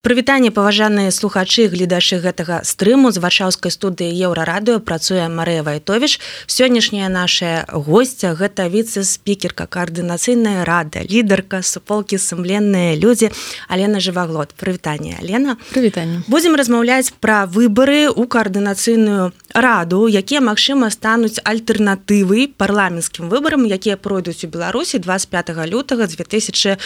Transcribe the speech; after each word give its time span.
Прывітанне 0.00 0.48
паважаныя 0.48 1.12
слухачы 1.12 1.68
гледачы 1.68 2.24
гэтага 2.24 2.64
стрыму 2.64 3.12
з 3.12 3.20
варшаўскай 3.20 3.68
студыі 3.68 4.08
еўрарадыо 4.08 4.80
працуе 4.80 5.28
Марыя 5.28 5.60
Вайтовіш. 5.60 6.16
Сённяшняя 6.48 7.12
наша 7.12 7.68
госця 7.68 8.32
гэта 8.32 8.72
віцэ-спікерка 8.72 9.68
каардынацыйная 9.68 10.64
рада, 10.64 11.04
лідарка 11.04 11.60
суполкі 11.60 12.16
сумленныя 12.16 12.96
людзі 12.96 13.28
Алена 13.68 14.00
жываглот. 14.00 14.56
Прывітанне 14.56 15.20
Алена. 15.20 15.60
Прывітанне. 15.68 16.24
Будзем 16.32 16.56
размаўляць 16.56 17.12
пра 17.20 17.44
выбары 17.44 18.08
ў 18.08 18.24
каардынацыйную 18.24 19.36
раду, 19.52 20.08
якія 20.08 20.40
магчыма 20.40 20.88
стануць 20.88 21.44
альтэрнатывай 21.44 22.48
парламенцкім 22.48 23.28
выбарам, 23.28 23.68
якія 23.68 24.00
пройдуць 24.00 24.48
у 24.48 24.48
Беларусі 24.48 24.96
25 24.96 25.68
лютага 25.68 26.08
2004 26.08 26.80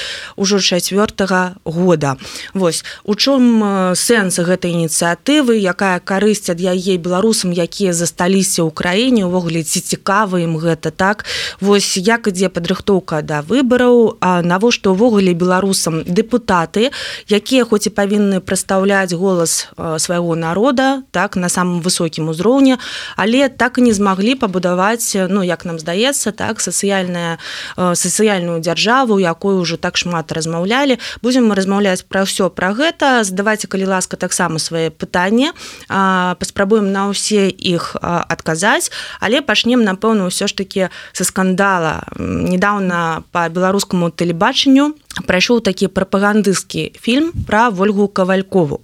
года. 1.62 2.18
Вось 2.58 2.82
у 3.04 3.14
чым 3.14 3.60
сэнс 3.92 4.40
гэтай 4.40 4.72
ініцыятывы 4.72 5.60
якая 5.60 6.00
карысць 6.00 6.48
ад 6.48 6.60
яе 6.60 6.96
беларусам 6.96 7.52
якія 7.52 7.92
засталіся 7.92 8.64
ў 8.64 8.72
краіне 8.72 9.28
увогуле 9.28 9.60
ці 9.60 9.84
цікава 9.84 10.40
ім 10.40 10.56
гэта 10.56 10.88
так? 10.88 11.28
Вось 11.60 12.00
як 12.00 12.32
ідзе 12.32 12.48
падрыхтоўка 12.48 13.20
да 13.20 13.44
выбараў 13.44 14.16
навошта 14.24 14.96
ўвогуле 14.96 15.36
беларусам 15.36 16.00
дэпутаты 16.08 16.88
якія 17.28 17.68
хоць 17.68 17.84
і 17.84 17.92
павінны 17.92 18.40
прадстаўляць 18.40 19.12
голас 19.12 19.68
свайго 20.00 20.32
народа 20.32 21.04
так 21.12 21.36
на 21.36 21.52
самым 21.52 21.84
высокім 21.84 22.32
узроўні 22.32 22.80
але 23.20 23.52
так 23.52 23.76
і 23.76 23.84
не 23.84 23.92
змаглі 23.92 24.40
пабудаваць 24.40 25.12
ну 25.28 25.44
як 25.44 25.68
нам 25.68 25.76
здаецца 25.76 26.32
так 26.32 26.64
сацыяльная 26.64 27.36
сацыяльную 27.76 28.64
дзяржаву 28.64 29.20
якую 29.20 29.60
ўжо 29.60 29.76
так 29.76 30.00
шмат 30.00 30.32
размаўлялі. 30.32 30.96
Будзем 31.20 31.52
мы 31.52 31.54
размаўляць 31.54 32.08
пра 32.08 32.24
ўсё 32.24 32.48
пра 32.48 32.72
гэта 32.72 32.93
гэта 32.94 33.26
задавайце 33.26 33.66
калі 33.66 33.90
ласка 33.90 34.14
таксама 34.14 34.62
свае 34.62 34.94
пытанні 34.94 35.50
паспрабуем 35.90 36.94
на 36.94 37.10
ўсе 37.10 37.50
іх 37.50 37.98
адказаць 37.98 38.94
але 39.18 39.42
пачнем 39.42 39.82
напэўна 39.82 40.30
ўсё 40.30 40.46
ж 40.46 40.54
таки 40.54 40.82
са 41.12 41.24
скандала. 41.26 42.06
Недавно 42.14 43.26
по 43.34 43.50
беларускаму 43.50 44.14
тэлебачанню 44.14 44.94
прайшоў 45.22 45.62
такі 45.62 45.86
прапагандысцкі 45.88 46.98
фільм 46.98 47.30
пра 47.46 47.70
ольгу 47.70 48.10
кавалькову. 48.10 48.82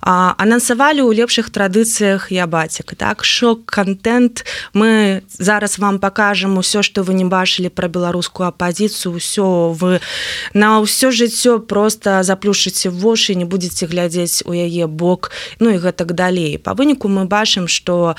Анансавалі 0.00 1.04
ў 1.04 1.12
лепшых 1.12 1.52
традыцыях 1.52 2.32
я 2.32 2.46
бацік 2.48 2.96
так? 2.96 3.24
Шок 3.24 3.68
контент 3.68 4.48
мы 4.72 5.22
зараз 5.28 5.78
вам 5.78 5.98
покажам 5.98 6.56
усё 6.58 6.80
что 6.80 7.02
вы 7.02 7.12
не 7.12 7.24
бачылі 7.28 7.68
пра 7.68 7.88
беларускую 7.88 8.48
апозіцыю 8.48 9.20
ўсё 9.20 9.76
вы 9.76 10.00
на 10.54 10.80
ўсё 10.80 11.12
жыццё 11.12 11.60
просто 11.60 12.22
заплюшыце 12.22 12.88
вошы 12.88 13.34
не 13.36 13.44
будете 13.44 13.86
глядзець 13.86 14.42
у 14.48 14.56
яе 14.56 14.86
бок 14.86 15.30
ну 15.60 15.70
і 15.70 15.76
гэтак 15.76 16.16
далей. 16.16 16.56
По 16.58 16.72
выніку 16.72 17.08
мы 17.08 17.28
бачым 17.28 17.68
что 17.68 18.16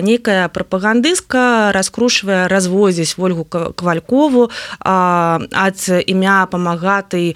нейкая 0.00 0.48
прапагандыстка 0.48 1.70
раскрушвае 1.76 2.48
развозіць 2.48 3.14
ольгу 3.18 3.44
кавалькову 3.44 4.50
ад 4.80 5.78
імя 6.06 6.46
памагать 6.46 6.77
багатай 6.78 7.34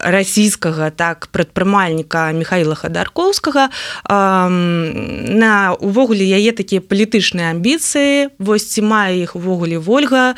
расійскага 0.00 0.90
так 0.90 1.28
прадпрымальніка 1.32 2.32
михаила 2.32 2.74
хадарковскага 2.74 3.68
на 4.08 5.74
увогуле 5.80 6.24
яе 6.24 6.52
такія 6.54 6.80
палітычныя 6.80 7.50
амбіцыі 7.50 8.30
вось 8.38 8.70
ці 8.70 8.82
мае 8.86 9.26
іх 9.26 9.36
увогуле 9.36 9.82
ольга. 9.82 10.34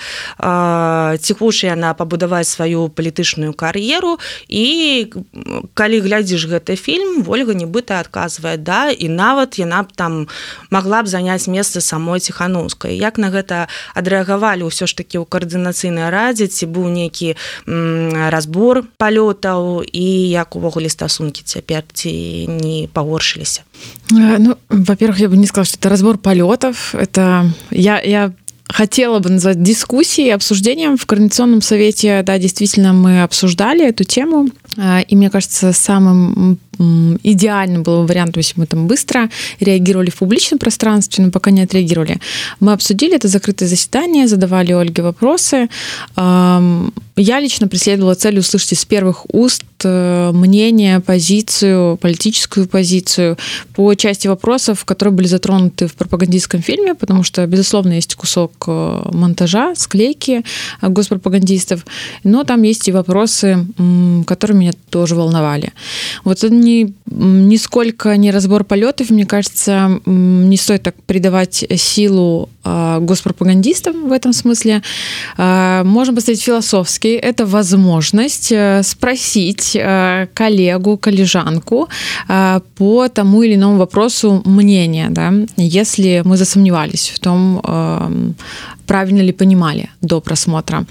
Ці 1.19 1.33
хоча 1.39 1.67
яна 1.77 1.92
пабудаваць 1.95 2.48
сваю 2.48 2.89
палітычную 2.89 3.53
кар'еру. 3.53 4.19
І 4.48 5.12
калі 5.75 6.00
глядзіш 6.00 6.48
гэты 6.48 6.77
фільм 6.77 7.23
ольга 7.28 7.53
нібыта 7.53 8.00
адказвае 8.00 8.56
да 8.56 8.91
і 8.91 9.08
нават 9.08 9.58
яна 9.58 9.83
б 9.83 9.92
там 9.95 10.27
могла 10.70 11.03
б 11.03 11.06
заняць 11.06 11.48
месца 11.48 11.80
самой 11.80 12.20
ціхановскай 12.20 12.97
як 12.97 13.19
на 13.19 13.28
гэта 13.28 13.68
адрэагавалі 13.95 14.67
ўсё 14.70 14.86
ж 14.89 14.96
таки 14.96 15.18
ў 15.18 15.29
каардынацыйнай 15.29 16.11
радзе 16.11 16.48
ці 16.48 16.67
быў 16.67 16.89
нейкі 16.89 17.36
разбор 17.65 18.83
палётаў 18.98 19.83
і 19.83 20.08
як 20.30 20.55
увогуле 20.55 20.89
стасункі 20.89 21.42
цяпер 21.45 21.83
ці 21.93 22.11
не 22.48 22.87
пагоршыліся 22.93 23.61
ну 24.11 24.58
во-первых 24.70 25.20
я 25.20 25.30
бы 25.30 25.37
не 25.37 25.48
сказала 25.48 25.65
что 25.65 25.77
это 25.77 25.89
разбор 25.89 26.17
полетов 26.17 26.95
это 26.95 27.52
я 27.71 28.02
я 28.02 28.31
хотела 28.70 29.20
бы 29.20 29.30
назвать 29.30 29.64
дискуссией 29.64 30.31
обсуждением 30.31 30.98
в 30.98 31.05
координационном 31.05 31.61
совете 31.61 32.21
да 32.23 32.37
действительно 32.37 32.93
мы 32.93 33.23
обсуждали 33.23 33.87
эту 33.87 34.03
тему 34.03 34.49
и 35.08 35.15
мне 35.15 35.30
кажется 35.30 35.73
самым 35.73 36.59
идеальным 36.78 37.83
был 37.83 38.06
вариант, 38.06 38.36
если 38.36 38.58
мы 38.58 38.66
там 38.66 38.86
быстро 38.86 39.28
реагировали 39.60 40.10
в 40.10 40.16
публичном 40.16 40.58
пространстве, 40.58 41.24
но 41.24 41.30
пока 41.30 41.50
не 41.50 41.62
отреагировали. 41.62 42.18
Мы 42.60 42.72
обсудили 42.72 43.14
это 43.16 43.28
закрытое 43.28 43.68
заседание, 43.68 44.28
задавали 44.28 44.72
Ольге 44.72 45.02
вопросы. 45.02 45.68
Я 47.14 47.40
лично 47.40 47.68
преследовала 47.68 48.14
цель 48.14 48.38
услышать 48.38 48.72
из 48.72 48.84
первых 48.86 49.27
уст 49.34 49.64
э, 49.84 50.30
мнение, 50.32 51.00
позицию, 51.00 51.98
политическую 51.98 52.66
позицию 52.66 53.36
по 53.74 53.94
части 53.94 54.28
вопросов, 54.28 54.86
которые 54.86 55.14
были 55.14 55.27
затронуты 55.27 55.88
в 55.88 55.94
пропагандистском 55.94 56.62
фильме, 56.62 56.94
потому 56.94 57.22
что, 57.22 57.46
безусловно, 57.46 57.92
есть 57.92 58.14
кусок 58.14 58.52
э, 58.66 59.02
монтажа, 59.12 59.74
склейки 59.74 60.42
госпропагандистов, 60.80 61.84
но 62.24 62.44
там 62.44 62.62
есть 62.62 62.88
и 62.88 62.92
вопросы, 62.92 63.66
которые 64.27 64.56
меня 64.56 64.72
тоже 64.88 65.14
волновали. 65.14 65.72
Вот 66.24 66.38
это 66.38 66.55
не, 66.62 66.95
нисколько 67.06 68.17
не 68.17 68.30
разбор 68.30 68.64
полетов, 68.64 69.11
мне 69.11 69.27
кажется, 69.27 70.00
не 70.06 70.56
стоит 70.56 70.83
так 70.83 70.95
придавать 71.05 71.64
силу 71.77 72.48
а, 72.64 73.00
госпропагандистам 73.00 74.08
в 74.08 74.12
этом 74.12 74.33
смысле. 74.33 74.83
А, 75.36 75.83
можно 75.84 76.14
поставить 76.14 76.42
философски. 76.42 77.08
Это 77.08 77.45
возможность 77.45 78.52
э, 78.52 78.83
спросить 78.84 79.74
э, 79.74 80.28
коллегу, 80.33 80.96
коллежанку 80.96 81.89
а, 82.28 82.62
по 82.77 83.08
тому 83.08 83.42
или 83.42 83.55
иному 83.55 83.79
вопросу 83.79 84.42
мнения, 84.44 85.08
да, 85.11 85.33
если 85.56 86.23
мы 86.24 86.36
засомневались 86.36 87.11
в 87.11 87.18
том, 87.18 88.34
правильно 88.86 89.22
ли 89.22 89.32
понимали 89.32 89.90
до 90.00 90.20
просмотра 90.20 90.84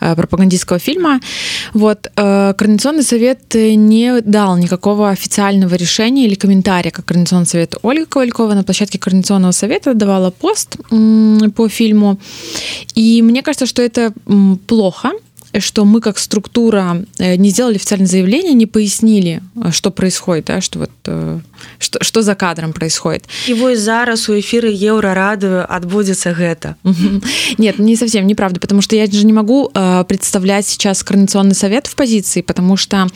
э, 0.00 0.14
пропагандистского 0.14 0.78
фильма. 0.78 1.20
Вот. 1.74 2.10
Э, 2.16 2.54
Координационный 2.54 3.02
совет 3.02 3.54
не 3.54 4.20
дал 4.20 4.56
никакого 4.58 5.10
официального 5.10 5.74
решения 5.74 6.26
или 6.26 6.34
комментария, 6.34 6.90
как 6.90 7.04
Координационный 7.04 7.46
совет 7.46 7.74
Ольга 7.82 8.06
Ковалькова 8.06 8.54
на 8.54 8.64
площадке 8.64 8.98
Координационного 8.98 9.52
совета 9.52 9.94
давала 9.94 10.30
пост 10.30 10.76
по 11.54 11.68
фильму. 11.68 12.18
И 12.94 13.22
мне 13.22 13.42
кажется, 13.42 13.66
что 13.66 13.82
это 13.82 14.12
плохо, 14.66 15.12
что 15.58 15.84
мы 15.84 16.00
как 16.00 16.18
структура 16.18 17.04
э, 17.18 17.36
не 17.36 17.50
сделали 17.50 17.76
официальное 17.76 18.06
заявление, 18.06 18.54
не 18.54 18.66
пояснили, 18.66 19.42
что 19.70 19.90
происходит, 19.90 20.46
да, 20.46 20.60
что 20.60 20.78
вот 20.80 20.90
что, 21.78 22.02
что 22.02 22.22
за 22.22 22.34
кадром 22.34 22.72
происходит. 22.72 23.24
И 23.46 23.54
вот 23.54 23.76
зараз 23.76 24.28
у 24.28 24.38
эфира 24.38 24.68
Еврорады 24.68 25.58
отбудется 25.58 26.30
это. 26.30 26.76
Нет, 27.58 27.78
не 27.78 27.96
совсем 27.96 28.26
неправда, 28.26 28.60
потому 28.60 28.82
что 28.82 28.96
я 28.96 29.06
же 29.06 29.26
не 29.26 29.32
могу 29.32 29.70
э, 29.74 30.04
представлять 30.08 30.66
сейчас 30.66 31.02
Координационный 31.02 31.54
совет 31.54 31.86
в 31.86 31.94
позиции, 31.96 32.42
потому 32.42 32.76
что 32.76 33.08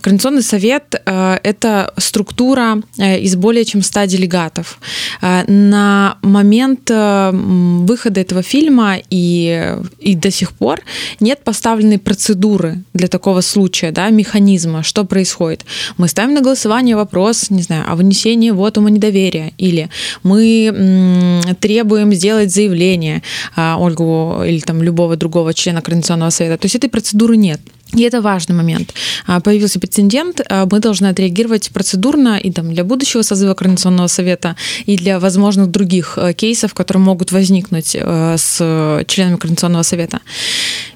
Координационный 0.00 0.42
совет 0.42 1.00
э,— 1.04 1.38
это 1.42 1.92
структура 1.96 2.80
э, 2.98 3.20
из 3.20 3.36
более 3.36 3.64
чем 3.64 3.82
100 3.82 4.04
делегатов. 4.04 4.78
Э, 5.20 5.44
на 5.50 6.18
момент 6.22 6.90
э, 6.90 7.30
выхода 7.32 8.20
этого 8.20 8.42
фильма 8.42 8.96
и, 9.10 9.76
и 9.98 10.14
до 10.14 10.30
сих 10.30 10.52
пор 10.52 10.80
нет 11.20 11.42
поставленной 11.72 11.98
процедуры 11.98 12.82
для 12.92 13.08
такого 13.08 13.40
случая, 13.40 13.92
да, 13.92 14.10
механизма, 14.10 14.82
что 14.82 15.04
происходит. 15.04 15.64
Мы 15.96 16.08
ставим 16.08 16.34
на 16.34 16.42
голосование 16.42 16.96
вопрос, 16.96 17.50
не 17.50 17.62
знаю, 17.62 17.84
о 17.90 17.94
вынесении 17.94 18.50
вотума 18.50 18.90
недоверия, 18.90 19.52
или 19.58 19.88
мы 20.22 21.42
требуем 21.60 22.12
сделать 22.12 22.52
заявление 22.52 23.22
а, 23.56 23.76
Ольгу 23.78 24.42
или 24.46 24.60
там 24.60 24.82
любого 24.82 25.16
другого 25.16 25.54
члена 25.54 25.80
Координационного 25.80 26.30
совета. 26.30 26.58
То 26.58 26.66
есть 26.66 26.76
этой 26.76 26.90
процедуры 26.90 27.36
нет. 27.36 27.60
И 27.94 28.02
это 28.02 28.22
важный 28.22 28.54
момент. 28.54 28.94
А, 29.26 29.40
появился 29.40 29.78
прецедент, 29.78 30.40
а, 30.48 30.66
мы 30.70 30.80
должны 30.80 31.06
отреагировать 31.06 31.70
процедурно 31.70 32.38
и 32.38 32.50
там, 32.50 32.72
для 32.72 32.84
будущего 32.84 33.22
созыва 33.22 33.54
Координационного 33.54 34.08
совета, 34.08 34.56
и 34.86 34.96
для 34.96 35.18
возможных 35.18 35.70
других 35.70 36.18
кейсов, 36.36 36.74
которые 36.74 37.02
могут 37.02 37.32
возникнуть 37.32 37.94
с 37.94 39.04
членами 39.06 39.36
Координационного 39.36 39.82
совета. 39.82 40.20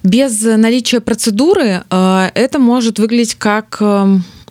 Без 0.02 0.43
наличия 0.43 1.00
процедуры 1.00 1.84
это 1.90 2.58
может 2.58 2.98
выглядеть 2.98 3.34
как 3.34 3.81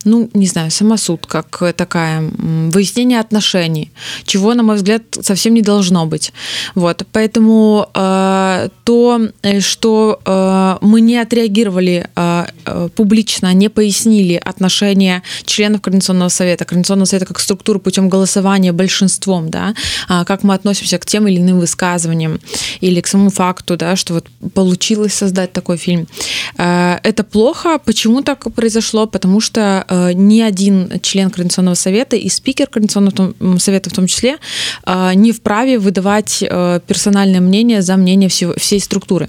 ну, 0.05 0.29
не 0.33 0.47
знаю, 0.47 0.71
самосуд, 0.71 1.25
как 1.25 1.63
такая, 1.75 2.23
выяснение 2.37 3.19
отношений, 3.19 3.91
чего, 4.25 4.53
на 4.53 4.63
мой 4.63 4.75
взгляд, 4.75 5.03
совсем 5.21 5.53
не 5.53 5.61
должно 5.61 6.05
быть. 6.05 6.31
Вот, 6.75 7.05
поэтому 7.11 7.89
э, 7.93 8.69
то, 8.83 9.21
э, 9.41 9.59
что 9.59 10.19
э, 10.25 10.77
мы 10.81 11.01
не 11.01 11.17
отреагировали 11.17 12.07
э, 12.15 12.45
э, 12.65 12.89
публично, 12.95 13.53
не 13.53 13.69
пояснили 13.69 14.35
отношения 14.35 15.23
членов 15.45 15.81
Координационного 15.81 16.29
совета, 16.29 16.65
Координационного 16.65 17.05
совета 17.05 17.25
как 17.25 17.39
структуры 17.39 17.79
путем 17.79 18.09
голосования 18.09 18.71
большинством, 18.71 19.49
да, 19.49 19.73
э, 20.09 20.23
как 20.25 20.43
мы 20.43 20.53
относимся 20.53 20.97
к 20.99 21.05
тем 21.05 21.27
или 21.27 21.39
иным 21.39 21.59
высказываниям 21.59 22.39
или 22.81 23.01
к 23.01 23.07
самому 23.07 23.29
факту, 23.29 23.77
да, 23.77 23.95
что 23.95 24.13
вот 24.13 24.27
получилось 24.53 25.13
создать 25.13 25.51
такой 25.51 25.77
фильм. 25.77 26.07
Э, 26.57 26.99
это 27.03 27.23
плохо. 27.23 27.79
Почему 27.79 28.21
так 28.21 28.53
произошло? 28.53 29.07
Потому 29.07 29.41
что 29.41 29.85
ни 30.14 30.40
один 30.40 31.00
член 31.02 31.30
Координационного 31.30 31.74
совета 31.74 32.16
и 32.16 32.28
спикер 32.28 32.66
Координационного 32.66 33.58
совета 33.58 33.90
в 33.90 33.92
том 33.92 34.06
числе 34.06 34.38
э, 34.86 35.14
не 35.14 35.32
вправе 35.32 35.78
выдавать 35.78 36.44
персональное 36.86 37.40
мнение 37.40 37.82
за 37.82 37.96
мнение 37.96 38.28
всей 38.28 38.80
структуры. 38.80 39.28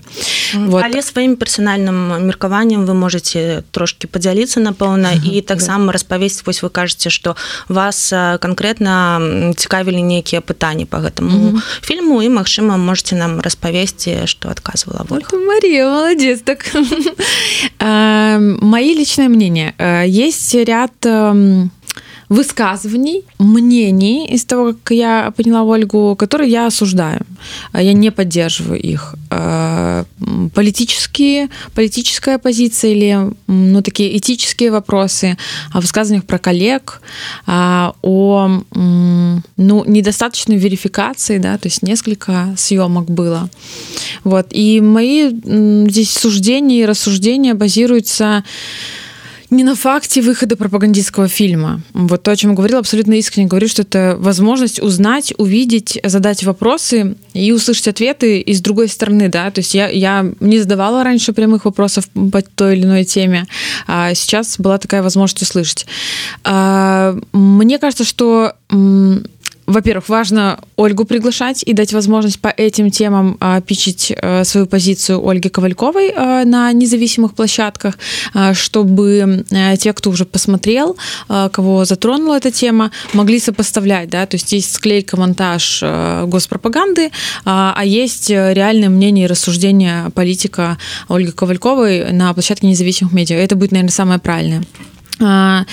Вот. 0.54 0.84
Але 0.84 1.02
сваім 1.02 1.36
персанальным 1.36 2.28
меркаваннем 2.28 2.86
вы 2.86 2.94
можете 2.94 3.64
трошки 3.72 4.08
подзяліцца 4.08 4.60
напэўна 4.60 5.14
і 5.24 5.42
таксама 5.42 5.92
распавесці 5.92 6.44
вось 6.46 6.64
вы 6.64 6.70
кажаце 6.70 7.10
что 7.10 7.36
вас 7.68 8.14
конкретно 8.42 9.54
цікавілі 9.58 10.04
нейкія 10.04 10.42
пытанні 10.42 10.86
по 10.86 10.98
гэтаму 10.98 11.62
фільму 11.82 12.22
і 12.24 12.30
Мачыма 12.30 12.78
можете 12.78 13.16
нам 13.16 13.40
распавесці 13.40 14.26
что 14.26 14.50
адказвала 14.50 15.06
Мария 15.32 15.90
молодец 15.90 16.42
так 16.44 16.66
мои 17.80 18.94
личное 18.94 19.30
мнение 19.30 19.74
есть 20.08 20.55
ряд 20.65 20.93
высказываний, 22.29 23.23
мнений 23.39 24.27
из 24.27 24.45
того, 24.45 24.75
как 24.83 24.97
я 24.97 25.33
поняла 25.37 25.63
Ольгу, 25.63 26.17
которые 26.17 26.51
я 26.51 26.67
осуждаю. 26.67 27.21
Я 27.73 27.93
не 27.93 28.11
поддерживаю 28.11 28.81
их. 28.81 29.15
Политические, 30.55 31.49
политическая 31.75 32.39
позиция 32.39 32.91
или 32.91 33.31
ну, 33.47 33.83
такие 33.83 34.17
этические 34.17 34.71
вопросы 34.71 35.37
о 35.73 35.81
высказываниях 35.81 36.25
про 36.25 36.39
коллег, 36.39 37.01
о 37.47 37.93
ну, 38.75 39.85
недостаточной 39.85 40.57
верификации, 40.57 41.39
да, 41.39 41.59
то 41.59 41.69
есть 41.69 41.83
несколько 41.83 42.55
съемок 42.57 43.09
было. 43.09 43.49
Вот. 44.25 44.49
И 44.51 44.81
мои 44.81 45.31
здесь 45.89 46.13
суждения 46.13 46.83
и 46.83 46.87
рассуждения 46.87 47.55
базируются 47.55 48.43
не 49.51 49.65
на 49.65 49.75
факте 49.75 50.23
выхода 50.23 50.57
пропагандистского 50.57 51.29
фильма. 51.29 51.81
Вот 51.93 52.23
то, 52.23 52.31
о 52.31 52.37
чем 52.37 52.51
я 52.51 52.57
говорила, 52.57 52.81
абсолютно 52.81 53.15
искренне 53.15 53.49
говорю, 53.49 53.69
что 53.69 53.83
это 53.83 54.17
возможность 54.19 54.83
узнать, 54.83 55.33
увидеть, 55.39 55.99
задать 56.05 56.45
вопросы 56.45 57.17
и 57.33 57.53
услышать 57.53 57.89
ответы 57.89 58.41
из 58.41 58.61
другой 58.61 58.89
стороны, 58.89 59.29
да, 59.29 59.51
то 59.51 59.61
есть 59.61 59.75
я, 59.75 59.89
я 59.89 60.27
не 60.41 60.59
задавала 60.59 61.05
раньше 61.05 61.33
прямых 61.33 61.65
вопросов 61.65 62.09
по 62.33 62.43
той 62.43 62.77
или 62.77 62.85
иной 62.85 63.05
теме, 63.05 63.47
а 63.87 64.15
сейчас 64.15 64.59
была 64.59 64.79
такая 64.79 65.03
возможность 65.03 65.43
услышать. 65.43 65.87
А, 66.45 67.17
мне 67.33 67.79
кажется, 67.79 68.05
что 68.05 68.55
во-первых, 69.67 70.09
важно 70.09 70.61
Ольгу 70.77 71.05
приглашать 71.05 71.63
и 71.63 71.73
дать 71.73 71.93
возможность 71.93 72.41
по 72.41 72.49
этим 72.49 72.91
темам 72.91 73.37
а, 73.41 73.61
пичить 73.61 74.13
а, 74.17 74.45
свою 74.45 74.67
позицию 74.67 75.27
Ольги 75.27 75.49
Ковальковой 75.49 76.13
а, 76.17 76.45
на 76.45 76.73
независимых 76.73 77.35
площадках, 77.35 77.99
а, 78.33 78.55
чтобы 78.55 79.45
а, 79.53 79.77
те, 79.77 79.93
кто 79.93 80.11
уже 80.11 80.25
посмотрел, 80.25 80.97
а, 81.29 81.49
кого 81.49 81.85
затронула 81.85 82.37
эта 82.37 82.51
тема, 82.51 82.91
могли 83.13 83.41
сопоставлять, 83.41 84.09
да, 84.09 84.27
то 84.27 84.37
есть 84.37 84.53
есть 84.53 84.73
склейка, 84.73 85.17
монтаж 85.17 85.81
а, 85.83 86.27
госпропаганды, 86.27 87.11
а, 87.45 87.75
а 87.77 87.85
есть 87.85 88.31
реальное 88.31 88.89
мнение 88.89 89.25
и 89.25 89.29
рассуждение 89.29 90.11
политика 90.11 90.79
Ольги 91.09 91.33
Ковальковой 91.33 92.13
на 92.13 92.33
площадке 92.33 92.69
независимых 92.69 93.13
медиа. 93.13 93.37
Это 93.37 93.57
будет, 93.57 93.73
наверное, 93.73 93.91
самое 93.91 94.21
правильное. 94.21 94.63
А, 95.21 95.65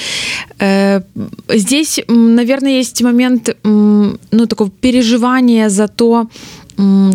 э, 0.60 1.02
здесь, 1.50 2.00
наверное, 2.08 2.78
есть 2.78 3.02
момент 3.02 3.56
ну, 3.64 4.46
такого 4.48 4.70
переживания 4.70 5.70
за 5.70 5.88
то, 5.88 6.28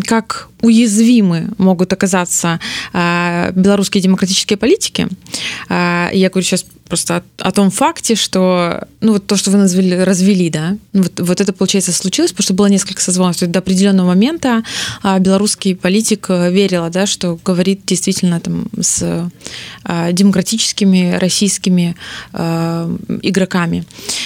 как 0.05 0.49
уязвимы 0.61 1.49
могут 1.57 1.91
оказаться 1.91 2.59
а, 2.93 3.51
белорусские 3.51 4.01
демократические 4.01 4.57
политики. 4.57 5.07
А, 5.67 6.09
я 6.13 6.29
говорю 6.29 6.45
сейчас 6.45 6.65
просто 6.89 7.17
о, 7.17 7.47
о 7.47 7.51
том 7.51 7.69
факте, 7.71 8.15
что 8.15 8.87
ну 9.01 9.13
вот 9.13 9.27
то, 9.27 9.37
что 9.37 9.51
вы 9.51 9.57
назвали, 9.57 9.93
развели, 9.93 10.49
да, 10.49 10.75
вот, 10.93 11.19
вот 11.19 11.41
это, 11.41 11.53
получается, 11.53 11.93
случилось, 11.93 12.31
потому 12.31 12.43
что 12.43 12.53
было 12.53 12.65
несколько 12.65 13.01
созвонов. 13.01 13.37
То 13.37 13.45
есть 13.45 13.53
до 13.53 13.59
определенного 13.59 14.07
момента 14.07 14.63
а, 15.03 15.19
белорусский 15.19 15.75
политик 15.75 16.29
верил, 16.29 16.89
да, 16.89 17.05
что 17.05 17.39
говорит 17.45 17.81
действительно 17.85 18.39
там 18.39 18.67
с 18.79 19.29
демократическими 20.11 21.17
российскими 21.19 21.95
игроками. 22.33 23.85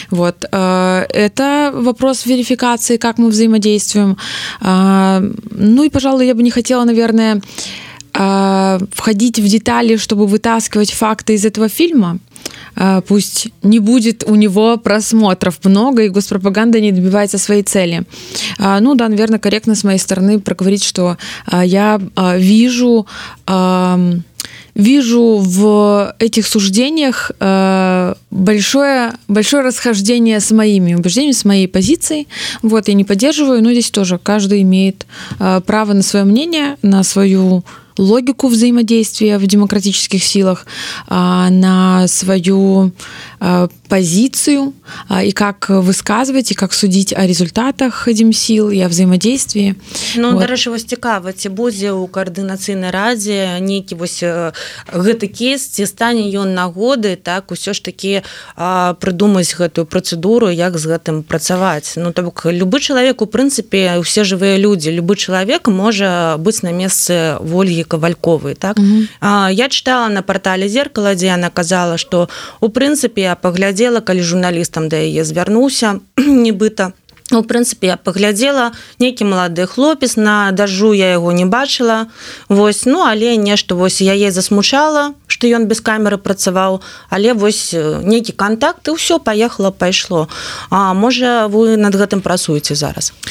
Вот. 0.09 0.43
Это 0.45 1.71
вопрос 1.73 2.25
верификации, 2.25 2.97
как 2.97 3.17
мы 3.17 3.29
взаимодействуем. 3.29 4.17
Ну 4.61 5.83
и, 5.83 5.89
пожалуй, 5.89 6.27
я 6.27 6.35
бы 6.35 6.43
не 6.43 6.51
хотела, 6.51 6.83
наверное, 6.83 7.41
а, 8.15 8.79
входить 8.91 9.39
в 9.39 9.47
детали, 9.47 9.97
чтобы 9.97 10.27
вытаскивать 10.27 10.91
факты 10.91 11.33
из 11.33 11.45
этого 11.45 11.67
фильма. 11.67 12.19
А, 12.75 13.01
пусть 13.01 13.49
не 13.61 13.79
будет 13.79 14.23
у 14.25 14.35
него 14.35 14.77
просмотров 14.77 15.59
много, 15.63 16.03
и 16.03 16.09
госпропаганда 16.09 16.79
не 16.79 16.91
добивается 16.91 17.37
своей 17.37 17.63
цели. 17.63 18.03
А, 18.59 18.79
ну 18.79 18.95
да, 18.95 19.09
наверное, 19.09 19.39
корректно 19.39 19.75
с 19.75 19.83
моей 19.83 19.99
стороны 19.99 20.39
проговорить, 20.39 20.83
что 20.83 21.17
я 21.51 21.99
вижу 22.37 23.07
вижу 24.75 25.37
в 25.37 26.15
этих 26.17 26.47
суждениях 26.47 27.31
большое, 28.31 29.13
большое 29.27 29.63
расхождение 29.63 30.39
с 30.39 30.49
моими 30.49 30.95
убеждениями, 30.95 31.33
с 31.33 31.45
моей 31.45 31.67
позицией. 31.67 32.27
Вот, 32.63 32.87
я 32.87 32.95
не 32.95 33.03
поддерживаю, 33.03 33.61
но 33.61 33.71
здесь 33.71 33.91
тоже 33.91 34.17
каждый 34.17 34.63
имеет 34.63 35.05
право 35.37 35.93
на 35.93 36.01
свое 36.01 36.25
мнение, 36.25 36.77
на 36.81 37.03
свою 37.03 37.63
логику 37.97 38.47
взаимодействия 38.47 39.37
в 39.37 39.47
демократических 39.47 40.23
силах, 40.23 40.65
а, 41.07 41.49
на 41.49 42.07
свою 42.07 42.91
позицию 43.89 44.73
а, 45.09 45.23
и 45.23 45.31
как 45.31 45.69
высказывать, 45.69 46.51
и 46.51 46.55
как 46.55 46.73
судить 46.73 47.13
о 47.13 47.27
результатах 47.27 48.07
этим 48.07 48.31
сил 48.31 48.69
о 48.69 48.87
взаимодействии. 48.87 49.75
Ну, 50.15 50.31
вот. 50.31 50.41
дарэчы, 50.41 50.71
вось 50.71 50.87
цікава, 50.87 51.33
ці 51.33 51.49
будзе 51.49 51.91
ў 51.91 52.07
каардынацыйнай 52.07 52.91
радзе 52.91 53.59
нейкі 53.59 53.99
вось 53.99 54.23
гэты 54.23 55.27
кейс, 55.27 55.67
ці 55.67 55.85
стане 55.85 56.31
ён 56.31 56.55
нагоды, 56.55 57.19
так 57.19 57.51
усё 57.51 57.73
ж 57.73 57.83
такі 57.83 58.23
прыдумаць 58.55 59.51
гэтую 59.59 59.85
працэдуру, 59.85 60.47
як 60.47 60.77
з 60.79 60.87
гэтым 60.87 61.23
працаваць. 61.23 61.99
Ну, 61.99 62.13
то 62.15 62.23
бок 62.23 62.47
любы 62.47 62.79
чалавек, 62.79 63.21
у 63.21 63.27
прынцыпе, 63.27 63.99
усе 63.99 64.23
жывыя 64.23 64.55
людзі, 64.55 64.95
любы 64.95 65.19
чалавек 65.19 65.67
можа 65.67 66.39
быць 66.39 66.63
на 66.63 66.71
месцы 66.71 67.35
Вольгі 67.43 67.73
Ольги 67.73 67.83
Ковальковой. 67.83 68.55
Так? 68.55 68.77
Угу. 68.77 69.07
Я 69.51 69.69
читала 69.69 70.09
на 70.09 70.21
портале 70.21 70.67
«Зеркало», 70.67 71.13
где 71.13 71.29
она 71.29 71.49
казала, 71.49 71.97
что, 71.97 72.29
у 72.61 72.69
прынцыпе, 72.69 73.32
паглядзела, 73.35 74.01
калі 74.01 74.21
журналістам 74.21 74.89
да 74.89 74.97
яе 74.97 75.23
звярнуўся, 75.23 75.99
нібыта, 76.17 76.93
Ну, 77.31 77.41
в 77.41 77.47
прынцыпе 77.47 77.87
я 77.87 77.97
паглядзела 77.97 78.73
нейкі 78.99 79.25
малады 79.25 79.65
хлопец 79.65 80.17
на 80.17 80.51
дажу 80.51 80.91
я 80.93 81.17
яго 81.17 81.31
не 81.31 81.45
бачыла 81.49 82.11
вось 82.49 82.85
ну 82.85 83.01
але 83.01 83.37
нешта 83.37 83.73
вось 83.73 84.03
яе 84.05 84.29
засмучала 84.29 85.15
што 85.25 85.47
ён 85.47 85.65
без 85.65 85.81
камеры 85.81 86.19
працаваў. 86.21 86.83
Але 87.09 87.33
вось 87.33 87.73
нейкі 87.73 88.37
контакт 88.37 88.85
і 88.85 88.99
ўсё 88.99 89.17
паехала 89.17 89.71
пайшло 89.71 90.27
А 90.69 90.93
можа 90.93 91.47
вы 91.47 91.73
над 91.73 91.95
гэтым 91.95 92.21
працуеце 92.21 92.75
зараз? 92.75 93.13
А, 93.17 93.23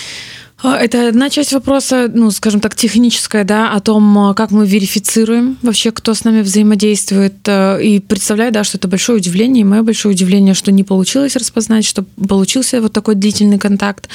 это 0.70 1.08
одна 1.08 1.30
часть 1.30 1.52
вопроса, 1.52 2.10
ну, 2.12 2.30
скажем 2.30 2.60
так, 2.60 2.76
техническая, 2.76 3.44
да, 3.44 3.72
о 3.72 3.80
том, 3.80 4.18
а, 4.18 4.34
как 4.34 4.50
мы 4.50 4.66
верифицируем 4.66 5.58
вообще, 5.62 5.90
кто 5.90 6.14
с 6.14 6.24
нами 6.24 6.42
взаимодействует. 6.42 7.34
Э, 7.46 7.82
и 7.82 7.98
представляю, 7.98 8.52
да, 8.52 8.62
что 8.64 8.78
это 8.78 8.86
большое 8.88 9.18
удивление, 9.18 9.62
и 9.62 9.64
мое 9.64 9.82
большое 9.82 10.14
удивление, 10.14 10.54
что 10.54 10.70
не 10.70 10.84
получилось 10.84 11.36
распознать, 11.36 11.84
что 11.84 12.04
получился 12.28 12.80
вот 12.80 12.92
такой 12.92 13.14
длительный 13.14 13.58
контакт. 13.58 14.08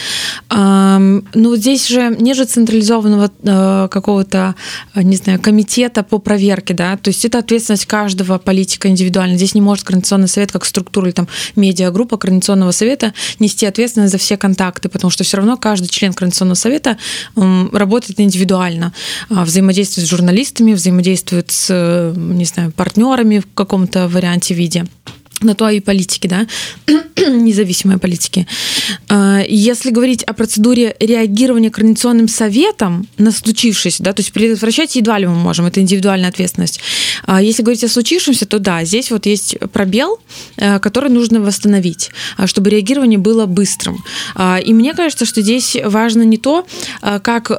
Ну, 0.50 1.22
вот 1.34 1.60
здесь 1.60 1.88
же 1.88 2.16
нет 2.20 2.38
же 2.38 2.46
централизованного 2.46 3.32
э, 3.44 3.88
какого-то, 3.90 4.56
не 4.96 5.16
знаю, 5.18 5.40
комитета 5.40 6.04
по 6.04 6.18
проверке, 6.20 6.74
да, 6.74 6.98
то 6.98 7.10
есть 7.10 7.26
это 7.26 7.40
ответственность 7.40 7.86
каждого 7.86 8.38
политика 8.38 8.88
индивидуально. 8.88 9.38
Здесь 9.38 9.56
не 9.56 9.62
может 9.62 9.84
Координационный 9.84 10.28
совет 10.28 10.52
как 10.52 10.66
структура 10.66 11.08
или 11.08 11.14
там 11.14 11.28
медиагруппа 11.56 12.18
Координационного 12.18 12.72
совета 12.72 13.14
нести 13.40 13.66
ответственность 13.66 14.12
за 14.12 14.18
все 14.18 14.38
контакты, 14.38 14.90
потому 14.90 15.12
что 15.12 15.24
все 15.24 15.38
равно 15.38 15.58
каждый 15.58 15.88
член 15.88 16.14
Координационного 16.14 16.37
Координационного 16.38 16.56
совета 16.56 16.98
работает 17.36 18.20
индивидуально, 18.20 18.94
а, 19.30 19.44
взаимодействует 19.46 20.08
с 20.08 20.10
журналистами, 20.10 20.74
взаимодействует 20.74 21.52
с, 21.52 22.14
не 22.16 22.46
знаю, 22.46 22.72
партнерами 22.72 23.40
в 23.40 23.48
каком-то 23.54 24.08
варианте 24.08 24.54
виде. 24.54 24.86
На 25.42 25.56
то 25.56 25.70
и 25.70 25.80
политики, 25.80 26.28
да, 26.28 26.48
независимой 27.28 27.98
политики. 27.98 28.48
А, 29.08 29.42
если 29.48 29.92
говорить 29.92 30.24
о 30.24 30.34
процедуре 30.34 30.96
реагирования 31.00 31.70
координационным 31.70 32.28
советом 32.28 33.08
на 33.18 33.32
случившееся, 33.32 34.04
да, 34.04 34.14
то 34.14 34.22
есть 34.22 34.34
предотвращать 34.34 34.96
едва 34.96 35.20
ли 35.20 35.28
мы 35.28 35.36
можем, 35.36 35.66
это 35.66 35.80
индивидуальная 35.80 36.30
ответственность. 36.30 36.80
А 37.26 37.42
если 37.42 37.64
говорить 37.64 37.84
о 37.84 37.88
случившемся, 37.88 38.46
то 38.46 38.60
да, 38.60 38.84
здесь 38.84 39.12
вот 39.12 39.26
есть 39.26 39.58
пробел, 39.72 40.20
э, 40.58 40.80
который 40.80 41.10
нужно 41.10 41.42
восстановить, 41.42 42.12
а, 42.38 42.48
чтобы 42.48 42.70
реагирование 42.70 43.20
было 43.20 43.46
быстрым. 43.46 44.04
И 44.66 44.74
мне 44.74 44.94
кажется, 44.94 45.26
что 45.26 45.42
здесь 45.42 45.78
важно 45.84 46.24
не 46.24 46.38
то, 46.38 46.66
как, 47.02 47.50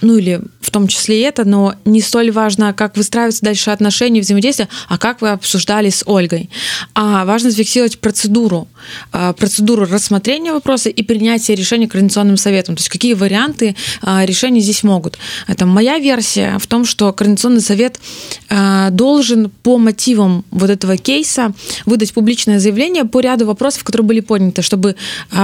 ну 0.00 0.18
или 0.18 0.40
в 0.60 0.70
том 0.70 0.88
числе 0.88 1.22
это, 1.22 1.44
но 1.44 1.74
не 1.84 2.00
столь 2.00 2.30
важно, 2.30 2.72
как 2.72 2.96
выстраиваются 2.96 3.44
дальше 3.44 3.70
отношения, 3.70 4.20
взаимодействия, 4.20 4.68
а 4.88 4.98
как 4.98 5.20
вы 5.20 5.30
обсуждали 5.30 5.90
с 5.90 6.02
Ольгой 6.06 6.50
а 6.94 7.24
важно 7.24 7.50
зафиксировать 7.50 7.98
процедуру, 7.98 8.68
а, 9.12 9.32
процедуру 9.32 9.84
рассмотрения 9.84 10.52
вопроса 10.52 10.90
и 10.90 11.02
принятия 11.02 11.54
решения 11.56 11.88
Координационным 11.88 12.36
советом. 12.36 12.76
То 12.76 12.80
есть 12.80 12.88
какие 12.88 13.14
варианты 13.14 13.74
а, 14.00 14.24
решений 14.24 14.60
здесь 14.60 14.84
могут. 14.84 15.18
Это 15.48 15.66
моя 15.66 15.98
версия 15.98 16.56
в 16.58 16.66
том, 16.68 16.84
что 16.84 17.12
Координационный 17.12 17.62
совет 17.62 17.98
а, 18.48 18.90
должен 18.90 19.50
по 19.62 19.78
мотивам 19.78 20.44
вот 20.52 20.70
этого 20.70 20.96
кейса 20.96 21.52
выдать 21.84 22.14
публичное 22.14 22.60
заявление 22.60 23.04
по 23.04 23.20
ряду 23.20 23.46
вопросов, 23.46 23.82
которые 23.82 24.06
были 24.06 24.20
подняты, 24.20 24.62
чтобы 24.62 24.94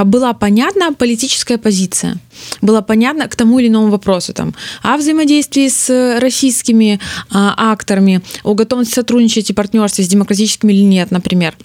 была 0.04 0.32
понятна 0.32 0.92
политическая 0.92 1.58
позиция, 1.58 2.18
было 2.62 2.80
понятно 2.80 3.26
к 3.26 3.34
тому 3.34 3.58
или 3.58 3.68
иному 3.68 3.88
вопросу, 3.88 4.32
там, 4.32 4.54
о 4.82 4.96
взаимодействии 4.96 5.68
с 5.68 6.18
российскими 6.20 7.00
акторами, 7.30 8.22
о 8.44 8.54
готовности 8.54 8.94
сотрудничать 8.94 9.50
и 9.50 9.52
партнерстве 9.52 10.04
с 10.04 10.08
демократическими 10.08 10.72
или 10.72 10.82
нет, 10.82 11.10
например, 11.10 11.39
например 11.40 11.56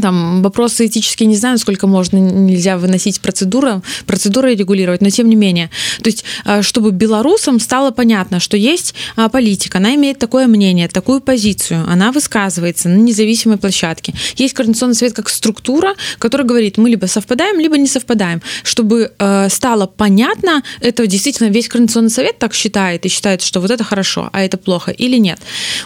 там 0.00 0.42
вопросы 0.42 0.86
этические 0.86 1.28
не 1.28 1.36
знаю, 1.36 1.58
сколько 1.58 1.86
можно 1.86 2.16
нельзя 2.16 2.78
выносить 2.78 3.20
процедуры, 3.20 3.82
процедуры 4.06 4.54
регулировать, 4.54 5.00
но 5.00 5.10
тем 5.10 5.28
не 5.28 5.36
менее. 5.36 5.70
То 6.02 6.08
есть, 6.08 6.24
а, 6.44 6.62
чтобы 6.62 6.90
белорусам 6.90 7.60
стало 7.60 7.90
понятно, 7.90 8.40
что 8.40 8.56
есть 8.56 8.94
а, 9.16 9.28
политика, 9.28 9.78
она 9.78 9.94
имеет 9.94 10.18
такое 10.18 10.46
мнение, 10.46 10.88
такую 10.88 11.20
позицию, 11.20 11.84
она 11.88 12.12
высказывается 12.12 12.88
на 12.88 12.96
независимой 12.96 13.56
площадке. 13.56 14.14
Есть 14.36 14.54
Координационный 14.54 14.94
совет 14.94 15.14
как 15.14 15.28
структура, 15.28 15.94
которая 16.18 16.46
говорит, 16.46 16.78
мы 16.78 16.90
либо 16.90 17.06
совпадаем, 17.06 17.60
либо 17.60 17.76
не 17.78 17.86
совпадаем. 17.86 18.42
Чтобы 18.62 19.12
а, 19.18 19.48
стало 19.48 19.86
понятно, 19.86 20.62
это 20.80 21.06
действительно 21.06 21.48
весь 21.48 21.68
Координационный 21.68 22.10
совет 22.10 22.38
так 22.38 22.54
считает 22.54 23.06
и 23.06 23.08
считает, 23.08 23.42
что 23.42 23.60
вот 23.60 23.70
это 23.70 23.84
хорошо, 23.84 24.30
а 24.32 24.42
это 24.42 24.56
плохо 24.56 24.90
или 24.90 25.16
нет. 25.16 25.38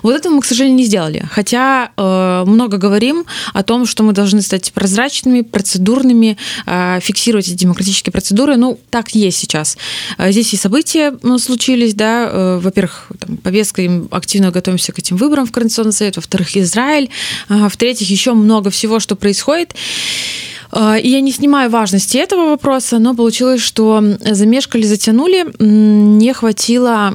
Вот 0.03 0.15
этого 0.15 0.35
мы, 0.35 0.43
к 0.43 0.47
сожалению, 0.47 0.77
не 0.77 0.85
сделали. 0.85 1.25
Хотя 1.31 1.91
много 1.97 2.77
говорим 2.77 3.25
о 3.53 3.63
том, 3.63 3.87
что 3.87 4.00
что 4.01 4.07
мы 4.07 4.15
должны 4.15 4.41
стать 4.41 4.73
прозрачными, 4.73 5.43
процедурными, 5.43 6.39
а, 6.65 7.01
фиксировать 7.01 7.49
эти 7.49 7.55
демократические 7.55 8.13
процедуры. 8.13 8.57
Ну, 8.57 8.81
так 8.89 9.11
есть 9.15 9.37
сейчас. 9.37 9.77
А, 10.17 10.33
здесь 10.33 10.55
и 10.55 10.57
события 10.57 11.19
ну, 11.23 11.37
случились, 11.39 11.93
да, 11.93 12.31
э, 12.33 12.61
во-первых, 12.63 13.09
там, 13.19 13.37
повестка, 13.37 13.83
активно 14.11 14.53
готовимся 14.53 14.93
к 14.93 14.99
этим 14.99 15.19
выборам 15.19 15.45
в 15.45 15.53
Координационный 15.53 15.93
совет, 15.93 16.17
во-вторых, 16.17 16.57
Израиль, 16.57 17.11
в-третьих, 17.51 18.09
еще 18.09 18.33
много 18.33 18.71
всего, 18.71 19.01
что 19.01 19.17
происходит. 19.17 19.75
И 20.73 21.09
я 21.09 21.21
не 21.21 21.33
снимаю 21.33 21.71
важности 21.71 22.17
этого 22.17 22.51
вопроса, 22.51 22.99
но 22.99 23.15
получилось, 23.15 23.61
что 23.61 24.03
замешкали, 24.21 24.83
затянули, 24.83 25.47
не 25.59 26.33
хватило 26.33 27.15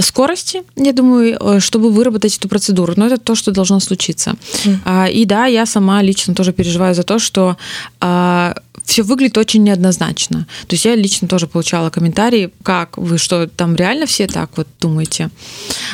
скорости, 0.00 0.62
я 0.76 0.92
думаю, 0.92 1.36
э, 1.40 1.60
чтобы 1.60 1.90
выработать 1.90 2.36
эту 2.36 2.48
процедуру. 2.48 2.94
Но 2.96 3.06
это 3.06 3.18
то, 3.18 3.34
что 3.34 3.50
должно 3.50 3.80
случиться. 3.80 4.34
Mm. 4.64 5.12
И 5.12 5.24
да, 5.24 5.46
я 5.46 5.66
сама 5.66 6.02
лично 6.02 6.34
тоже 6.34 6.52
переживаю 6.52 6.94
за 6.94 7.02
то, 7.02 7.18
что 7.18 7.56
а, 8.00 8.54
все 8.87 9.03
выглядит 9.03 9.37
очень 9.37 9.63
неоднозначно. 9.63 10.45
То 10.67 10.73
есть 10.73 10.85
я 10.85 10.95
лично 10.95 11.27
тоже 11.27 11.47
получала 11.47 11.89
комментарии, 11.89 12.51
как 12.63 12.97
вы 12.97 13.17
что, 13.17 13.47
там 13.47 13.75
реально 13.75 14.05
все 14.05 14.27
так 14.27 14.49
вот 14.55 14.67
думаете? 14.81 15.29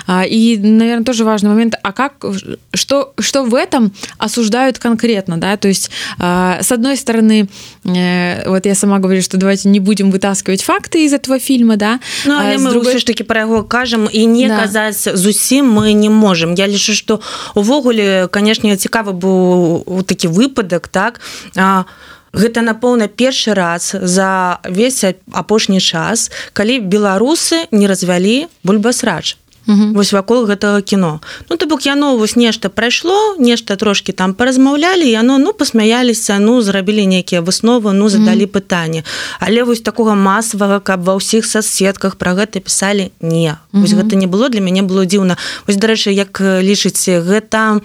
А, 0.07 0.25
и, 0.25 0.57
наверное, 0.57 1.05
тоже 1.05 1.24
важный 1.24 1.50
момент, 1.50 1.75
а 1.83 1.91
как, 1.91 2.25
что, 2.74 3.13
что 3.19 3.43
в 3.43 3.53
этом 3.53 3.93
осуждают 4.17 4.79
конкретно, 4.79 5.38
да? 5.38 5.57
То 5.57 5.67
есть, 5.67 5.91
а, 6.17 6.59
с 6.62 6.71
одной 6.71 6.98
стороны, 6.98 7.48
э, 7.86 8.50
вот 8.50 8.65
я 8.65 8.75
сама 8.75 9.00
говорю, 9.00 9.21
что 9.21 9.38
давайте 9.38 9.69
не 9.69 9.79
будем 9.79 10.12
вытаскивать 10.12 10.63
факты 10.63 11.05
из 11.05 11.13
этого 11.13 11.39
фильма, 11.39 11.77
да? 11.77 12.00
Ну, 12.25 12.38
але 12.39 12.57
мы 12.57 12.71
другой... 12.71 12.98
ж 13.00 13.05
таки 13.05 13.24
про 13.24 13.39
яго 13.39 13.63
кажам 13.63 14.09
і 14.12 14.25
не 14.25 14.48
да. 14.48 14.59
казаць 14.62 15.07
зусім 15.13 15.79
мы 15.79 15.93
не 15.93 16.09
можем. 16.09 16.53
Я 16.53 16.67
лічу, 16.67 16.93
што 16.93 17.21
увогуле, 17.55 18.27
канешне, 18.27 18.77
цікавы 18.77 19.13
быў 19.13 20.03
такі 20.03 20.27
выпадак, 20.27 20.88
так? 20.88 21.21
А, 21.55 21.86
гэта 22.33 22.62
напэўна 22.62 23.07
першы 23.07 23.53
раз 23.53 23.95
за 23.95 24.59
весь 24.65 25.03
апошні 25.31 25.81
час 25.81 26.29
калі 26.53 26.79
беларусы 26.79 27.65
не 27.71 27.88
развялі 27.88 28.48
бульбасрач 28.63 29.38
Вось 29.66 30.12
вакол 30.12 30.47
гэтага 30.47 30.83
кіно. 30.83 31.21
Ну 31.49 31.56
то 31.56 31.66
бок 31.66 31.87
яно 31.87 32.16
вось 32.16 32.37
нешта 32.37 32.68
прайшло 32.68 33.37
нешта 33.38 33.76
трошки 33.76 34.12
там 34.12 34.35
паразмаўлялі 34.35 35.09
яно 35.09 35.38
ну 35.38 35.52
посмяяліся 35.52 36.38
ну 36.38 36.62
зрабілі 36.62 37.06
нейкія 37.06 37.40
высновы 37.40 37.92
ну 37.92 38.09
задалі 38.09 38.47
пытанне. 38.47 39.04
Але 39.40 39.64
вось 39.64 39.80
такога 39.80 40.14
масавага 40.14 40.80
каб 40.80 41.04
ва 41.04 41.16
ўсіх 41.16 41.47
соцсетках 41.47 42.16
про 42.16 42.35
гэта 42.35 42.61
пісалі 42.61 43.11
не. 43.21 43.56
Вось 43.73 43.92
гэта 43.92 44.16
не 44.16 44.26
было 44.26 44.49
для 44.49 44.61
мяне 44.61 44.83
было 44.83 45.06
дзіўна. 45.06 45.37
Вось 45.66 45.76
дарэчы 45.76 46.12
як 46.12 46.40
лічыце 46.40 47.21
гэта 47.21 47.80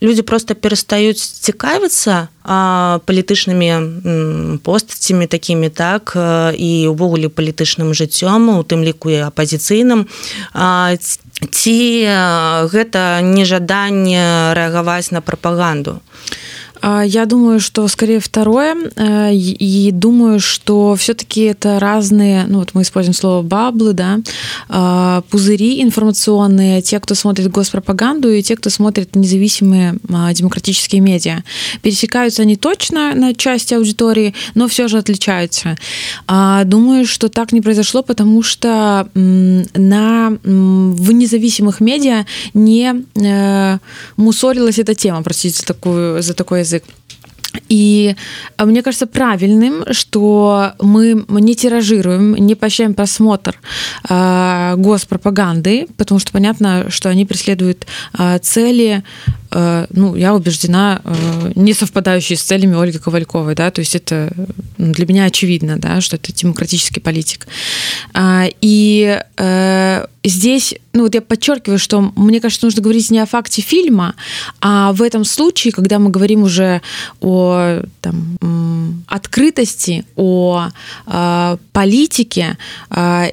людзі 0.00 0.22
просто 0.22 0.54
перастаюць 0.54 1.20
цікавіцца 1.20 2.28
палітычнымі 2.42 4.58
постацямі 4.64 5.26
такімі 5.26 5.68
так 5.68 6.16
і 6.56 6.88
увогуле 6.88 7.28
палітычным 7.28 7.92
жыццём 7.92 8.58
у 8.58 8.64
тым 8.64 8.80
ліку 8.80 9.12
і 9.12 9.28
апазіцыйным 9.28 10.08
ці 11.50 11.78
гэта 12.72 13.02
нежаданне 13.24 14.24
рэагаваць 14.58 15.12
на 15.16 15.20
прапаганду 15.20 16.00
Я 16.82 17.26
думаю, 17.26 17.60
что 17.60 17.86
скорее 17.88 18.20
второе. 18.20 18.76
Э, 18.96 19.32
и 19.34 19.90
думаю, 19.92 20.40
что 20.40 20.94
все-таки 20.96 21.42
это 21.42 21.78
разные, 21.78 22.46
ну 22.46 22.58
вот 22.60 22.70
мы 22.74 22.82
используем 22.82 23.14
слово 23.14 23.42
баблы, 23.42 23.92
да, 23.92 24.20
а, 24.68 25.22
пузыри 25.30 25.82
информационные, 25.82 26.82
те, 26.82 27.00
кто 27.00 27.14
смотрит 27.14 27.50
госпропаганду, 27.50 28.30
и 28.30 28.42
те, 28.42 28.56
кто 28.56 28.70
смотрит 28.70 29.14
независимые 29.16 29.96
а, 30.12 30.32
демократические 30.32 31.00
медиа. 31.00 31.42
Пересекаются 31.82 32.42
они 32.42 32.56
точно 32.56 33.14
на 33.14 33.34
части 33.34 33.74
аудитории, 33.74 34.34
но 34.54 34.68
все 34.68 34.88
же 34.88 34.98
отличаются. 34.98 35.76
А, 36.26 36.64
думаю, 36.64 37.06
что 37.06 37.28
так 37.28 37.52
не 37.52 37.60
произошло, 37.60 38.02
потому 38.02 38.42
что 38.42 39.08
на, 39.14 40.38
в 40.42 41.12
независимых 41.12 41.80
медиа 41.80 42.26
не 42.54 43.04
э, 43.14 43.78
мусорилась 44.16 44.78
эта 44.78 44.94
тема, 44.94 45.22
простите 45.22 45.58
за, 45.58 45.66
такую, 45.66 46.22
за 46.22 46.34
такое 46.34 46.64
язык. 46.70 46.84
И 47.68 48.14
а, 48.56 48.64
мне 48.64 48.82
кажется 48.82 49.06
правильным, 49.06 49.84
что 49.92 50.72
мы 50.80 51.24
не 51.28 51.54
тиражируем, 51.54 52.34
не 52.34 52.54
поощряем 52.54 52.94
просмотр 52.94 53.56
э, 54.08 54.74
госпропаганды, 54.76 55.86
потому 55.96 56.20
что 56.20 56.32
понятно, 56.32 56.86
что 56.90 57.08
они 57.08 57.24
преследуют 57.24 57.86
э, 58.18 58.38
цели 58.38 59.02
Э, 59.52 59.86
ну, 59.90 60.14
я 60.14 60.34
убеждена, 60.34 61.00
э, 61.04 61.52
не 61.54 61.74
совпадающие 61.74 62.36
с 62.36 62.42
целями 62.42 62.80
Ольги 62.80 62.98
Ковальковой, 62.98 63.54
да, 63.54 63.70
то 63.70 63.80
есть 63.80 63.94
это 63.94 64.32
ну, 64.78 64.92
для 64.92 65.06
меня 65.06 65.24
очевидно, 65.24 65.76
да, 65.76 66.00
что 66.00 66.16
это 66.16 66.32
демократический 66.32 67.00
политик. 67.00 67.46
А, 68.14 68.46
и 68.60 69.20
э, 69.36 70.06
здесь, 70.24 70.74
ну 70.92 71.02
вот 71.02 71.14
я 71.14 71.20
подчеркиваю, 71.20 71.78
что 71.78 72.12
мне 72.16 72.40
кажется, 72.40 72.66
нужно 72.66 72.82
говорить 72.82 73.10
не 73.10 73.18
о 73.18 73.26
факте 73.26 73.62
фильма, 73.62 74.14
а 74.60 74.92
в 74.92 75.02
этом 75.02 75.24
случае, 75.24 75.72
когда 75.72 75.98
мы 75.98 76.10
говорим 76.10 76.42
уже 76.42 76.82
о 77.20 77.80
там, 78.00 79.02
открытости, 79.08 80.04
о 80.16 80.68
политике 81.72 82.58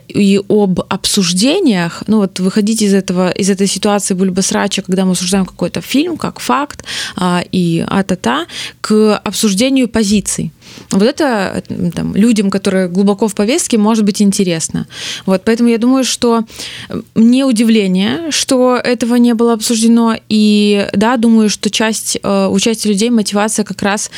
и 0.08 0.42
об 0.48 0.82
обсуждениях, 0.90 2.04
ну 2.08 2.18
вот 2.18 2.40
выходить 2.40 2.82
из 2.82 2.94
этого, 2.94 3.30
из 3.32 3.50
этой 3.50 3.68
ситуации 3.68 4.14
бульбасрача, 4.14 4.82
когда 4.82 5.06
мы 5.06 5.12
обсуждаем 5.12 5.46
какой-то 5.46 5.82
фильм, 5.82 6.18
как 6.18 6.40
факт 6.40 6.84
а, 7.16 7.44
и 7.52 7.84
а-та-та 7.88 8.46
к 8.82 9.18
обсуждению 9.18 9.88
позиций. 9.88 10.52
Вот 10.92 11.04
это 11.04 11.64
там, 11.96 12.16
людям, 12.16 12.50
которые 12.50 12.88
глубоко 12.88 13.28
в 13.28 13.36
повестке, 13.36 13.78
может 13.78 14.06
быть 14.06 14.22
интересно. 14.22 14.88
Вот, 15.26 15.42
поэтому 15.44 15.70
я 15.70 15.78
думаю, 15.78 16.04
что 16.04 16.44
не 17.16 17.44
удивление, 17.44 18.32
что 18.32 18.78
этого 18.78 19.16
не 19.16 19.34
было 19.34 19.54
обсуждено. 19.54 20.16
И 20.30 20.88
да, 20.94 21.18
думаю, 21.18 21.50
что 21.50 21.70
часть 21.70 22.18
э, 22.22 22.48
участия 22.48 22.90
людей, 22.90 23.10
мотивация 23.10 23.66
как 23.66 23.82
раз 23.82 24.12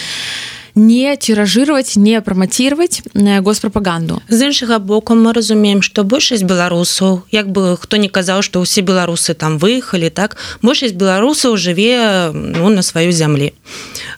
не 0.79 1.17
тиражировать 1.17 1.95
не 1.95 2.21
проматировать 2.21 3.01
госпрапаганду 3.13 4.21
з 4.29 4.41
іншага 4.45 4.79
боку 4.79 5.13
мы 5.13 5.33
разумеем 5.33 5.81
что 5.81 6.03
большасць 6.03 6.43
беларусаў 6.43 7.23
як 7.31 7.51
бы 7.51 7.77
хто 7.77 7.97
не 7.97 8.09
казаў 8.09 8.41
что 8.41 8.63
ўсе 8.63 8.81
беларусы 8.81 9.33
там 9.33 9.59
выехалі 9.59 10.09
так 10.09 10.37
большасць 10.61 10.95
беларусаў 10.95 11.57
жыве 11.57 12.31
ну 12.33 12.69
на 12.69 12.81
сваёй 12.81 13.11
зямлі 13.11 13.53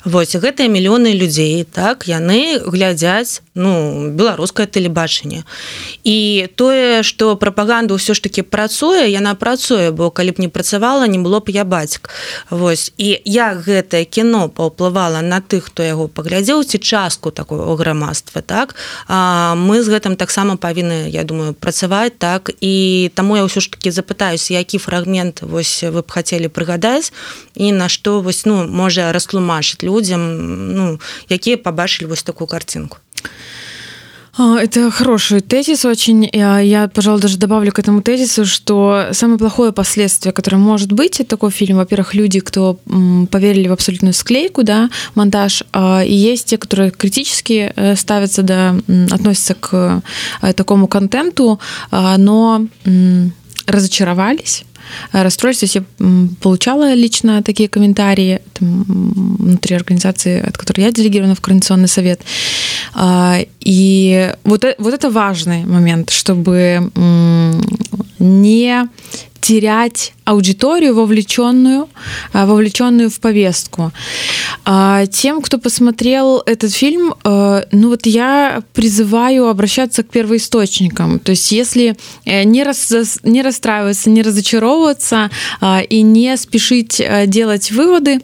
Вось 0.06 0.36
гэтыя 0.36 0.70
мільёны 0.70 1.14
людзей 1.14 1.66
так 1.66 2.08
яны 2.08 2.62
глядзяць 2.62 3.42
ну 3.56 4.10
беларускае 4.12 4.68
тэлебачанне 4.68 5.44
і 6.04 6.48
тое 6.56 7.04
что 7.04 7.36
прапаганда 7.36 7.96
ўсё 8.00 8.16
ж 8.16 8.24
таки 8.24 8.42
працуе 8.42 9.12
яна 9.12 9.36
працуе 9.36 9.92
бо 9.92 10.08
калі 10.10 10.32
б 10.32 10.38
не 10.40 10.50
працавала 10.50 11.08
не 11.08 11.20
было 11.20 11.40
б 11.40 11.52
я 11.52 11.66
бацьк. 11.66 12.10
Вось. 12.50 12.94
І 12.98 13.20
як 13.26 13.64
гэтае 13.68 14.06
кіно 14.06 14.48
паўплывала 14.50 15.22
на 15.22 15.42
тых 15.42 15.72
хто 15.72 15.84
яго 15.84 16.08
паглядзеў 16.08 16.64
ці 16.64 16.80
частку 16.80 17.32
такого 17.32 17.76
грамадства 17.76 18.42
так? 18.42 18.76
А, 19.08 19.56
мы 19.56 19.84
з 19.84 19.92
гэтым 19.92 20.16
таксама 20.16 20.56
павінны 20.56 21.10
я 21.10 21.24
думаю 21.24 21.54
працаваць 21.54 22.16
так? 22.18 22.52
І 22.62 23.12
таму 23.16 23.36
я 23.36 23.44
ўсё 23.44 23.60
ж 23.60 23.72
таки 23.72 23.92
запытаюсь 23.92 24.52
які 24.52 24.78
фрагмент 24.78 25.42
вось 25.42 25.84
вы 25.84 26.02
б 26.02 26.08
хацелі 26.08 26.48
прыгадаць 26.48 27.12
і 27.56 27.72
на 27.72 27.90
што 27.90 28.22
вось 28.22 28.46
ну 28.46 28.68
можа 28.68 29.12
растлумачыць 29.12 29.84
людзям 29.84 30.22
ну 30.76 31.00
якія 31.30 31.58
пабачылі 31.58 32.08
вось 32.08 32.24
такую 32.24 32.48
картинку 32.48 32.98
Это 34.38 34.90
хороший 34.92 35.42
тезис 35.42 35.84
очень. 35.84 36.30
Я, 36.32 36.60
я, 36.60 36.88
пожалуй, 36.88 37.22
даже 37.22 37.38
добавлю 37.38 37.72
к 37.74 37.80
этому 37.80 38.02
тезису, 38.02 38.46
что 38.46 39.08
самое 39.12 39.38
плохое 39.38 39.74
последствие, 39.74 40.32
которое 40.32 40.58
может 40.58 40.94
быть 40.94 41.20
от 41.20 41.28
такого 41.28 41.52
фильма, 41.52 41.80
во-первых, 41.80 42.14
люди, 42.14 42.40
кто 42.40 42.80
поверили 43.30 43.68
в 43.68 43.74
абсолютную 43.74 44.14
склейку, 44.14 44.64
да, 44.64 44.90
монтаж, 45.16 45.64
и 46.06 46.14
есть 46.14 46.48
те, 46.48 46.58
которые 46.58 46.92
критически 46.92 47.74
э, 47.76 47.96
ставятся, 47.98 48.42
да, 48.42 48.76
относятся 49.12 49.54
к 49.54 50.02
э, 50.42 50.54
такому 50.54 50.88
контенту, 50.88 51.60
но 51.92 52.66
разочаровались 53.68 54.64
расстроились. 55.12 55.76
Я 55.76 55.84
получала 56.42 56.94
лично 56.94 57.44
такие 57.44 57.70
комментарии 57.70 58.42
там, 58.54 58.84
внутри 58.84 59.76
организации, 59.76 60.42
от 60.42 60.58
которой 60.58 60.82
я 60.82 60.92
делегирована 60.92 61.36
в 61.36 61.42
Координационный 61.42 61.88
совет. 61.88 62.22
И 63.62 64.34
вот, 64.44 64.64
э, 64.64 64.76
вот 64.78 64.94
это 64.94 65.10
важный 65.10 65.66
момент, 65.66 66.10
чтобы 66.10 66.92
не 68.20 68.90
терять 69.42 70.14
аудиторию, 70.24 70.96
вовлеченную, 70.96 71.90
а, 72.32 72.46
вовлеченную 72.46 73.10
в 73.10 73.20
повестку. 73.20 73.92
А, 74.66 75.06
тем, 75.08 75.42
кто 75.42 75.58
посмотрел 75.58 76.42
этот 76.46 76.72
фильм, 76.72 77.16
э, 77.24 77.64
ну 77.72 77.90
вот 77.90 78.06
я 78.06 78.62
призываю 78.74 79.48
обращаться 79.48 80.04
к 80.04 80.10
первоисточникам. 80.10 81.20
То 81.20 81.32
есть 81.32 81.52
если 81.52 81.98
э, 82.26 82.44
не, 82.44 82.64
рас, 82.64 82.94
не 83.24 83.42
расстраиваться, 83.42 84.10
не 84.10 84.22
разочаровываться 84.22 85.32
а, 85.60 85.82
и 85.82 86.02
не 86.02 86.38
спешить 86.38 87.02
делать 87.26 87.72
выводы, 87.72 88.22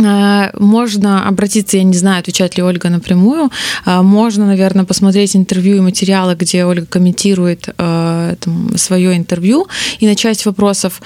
можно 0.00 1.26
обратиться, 1.26 1.76
я 1.76 1.82
не 1.82 1.96
знаю, 1.96 2.20
отвечает 2.20 2.56
ли 2.56 2.62
Ольга 2.62 2.88
напрямую. 2.88 3.50
Э, 3.86 4.02
можно, 4.02 4.46
наверное, 4.46 4.84
посмотреть 4.84 5.36
интервью 5.36 5.76
и 5.76 5.80
материалы, 5.80 6.34
где 6.34 6.64
Ольга 6.64 6.86
комментирует 6.86 7.68
э, 7.76 8.36
там, 8.40 8.76
свое 8.76 9.16
интервью. 9.16 9.66
И 10.00 10.06
на 10.06 10.14
часть 10.14 10.46
вопросов 10.46 11.00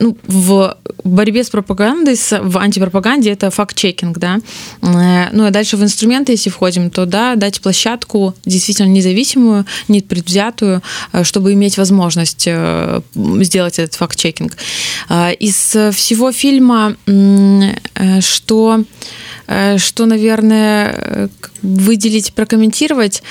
ну, 0.00 0.16
в 0.26 0.76
борьбе 1.04 1.44
с 1.44 1.50
пропагандой, 1.50 2.16
в 2.16 2.58
антипропаганде 2.58 3.30
это 3.30 3.50
факт-чекинг, 3.50 4.18
да. 4.18 4.38
Ну, 4.80 5.46
а 5.46 5.50
дальше 5.50 5.76
в 5.76 5.82
инструменты, 5.82 6.32
если 6.32 6.50
входим, 6.50 6.90
то 6.90 7.06
да, 7.06 7.34
дать 7.36 7.60
площадку 7.60 8.34
действительно 8.44 8.88
независимую, 8.88 9.64
не 9.88 10.00
предвзятую, 10.00 10.82
чтобы 11.22 11.52
иметь 11.52 11.78
возможность 11.78 12.48
сделать 13.14 13.78
этот 13.78 13.94
факт-чекинг. 13.94 14.56
Из 15.40 15.76
всего 15.94 16.32
фильма 16.32 16.96
что, 18.24 18.84
э, 19.46 19.78
что, 19.78 20.06
наверное, 20.06 21.28
выделить, 21.62 22.32
прокомментировать. 22.34 23.22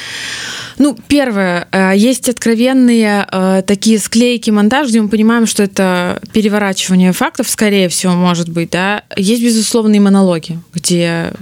Ну, 0.78 0.98
первое, 1.08 1.68
э, 1.72 1.94
есть 1.96 2.30
откровенные 2.30 3.28
э, 3.32 3.64
такие 3.66 4.00
склейки 4.00 4.50
монтаж, 4.50 4.90
где 4.90 5.02
мы 5.02 5.10
понимаем, 5.10 5.46
что 5.46 5.64
это 5.64 6.22
переворачивание 6.34 7.12
фактов, 7.12 7.50
скорее 7.50 7.90
всего, 7.90 8.14
может 8.14 8.50
быть, 8.50 8.72
да. 8.72 9.04
Есть 9.16 9.44
безусловные 9.44 10.02
монологи, 10.02 10.60
где 10.74 11.34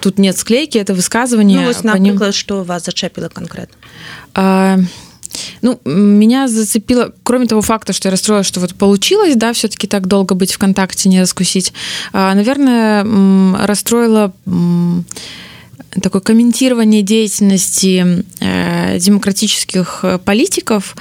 тут 0.00 0.18
нет 0.18 0.36
склейки, 0.38 0.78
это 0.78 0.94
высказывание. 0.94 1.60
Ну, 1.60 1.66
вот, 1.66 1.84
например, 1.84 2.20
ним... 2.20 2.32
что 2.32 2.62
вас 2.62 2.84
зачепило 2.84 3.28
конкретно? 3.28 3.76
Ну, 5.62 5.80
меня 5.84 6.48
зацепило, 6.48 7.12
кроме 7.22 7.46
того 7.46 7.62
факта, 7.62 7.92
что 7.92 8.08
я 8.08 8.10
расстроилась, 8.10 8.46
что 8.46 8.60
вот 8.60 8.74
получилось, 8.74 9.36
да, 9.36 9.52
все-таки 9.52 9.86
так 9.86 10.06
долго 10.06 10.34
быть 10.34 10.52
в 10.52 10.58
контакте, 10.58 11.08
не 11.08 11.20
раскусить, 11.20 11.72
а, 12.12 12.34
наверное, 12.34 13.04
расстроило 13.66 14.32
такое 16.02 16.20
комментирование 16.20 17.02
деятельности 17.02 18.24
э, 18.40 18.98
демократических 18.98 20.04
политиков 20.24 20.94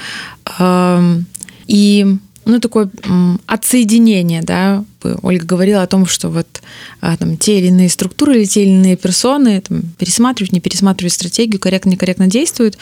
и 1.68 2.18
ну, 2.46 2.60
такое 2.60 2.90
отсоединение, 3.48 4.42
да, 4.42 4.84
Ольга 5.22 5.46
говорила 5.46 5.82
о 5.82 5.88
том, 5.88 6.06
что 6.06 6.30
вот 6.30 6.48
а, 7.02 7.18
там, 7.18 7.38
те 7.38 7.60
или 7.60 7.68
иные 7.68 7.90
структуры 7.90 8.38
или 8.38 8.46
те 8.46 8.64
или 8.64 8.70
иные 8.70 8.96
персоны 8.96 9.62
там, 9.62 9.82
пересматривают, 9.98 10.54
не 10.54 10.60
пересматривают 10.60 11.14
стратегию, 11.14 11.60
корректно, 11.60 11.90
некорректно 11.90 12.28
действуют, 12.28 12.78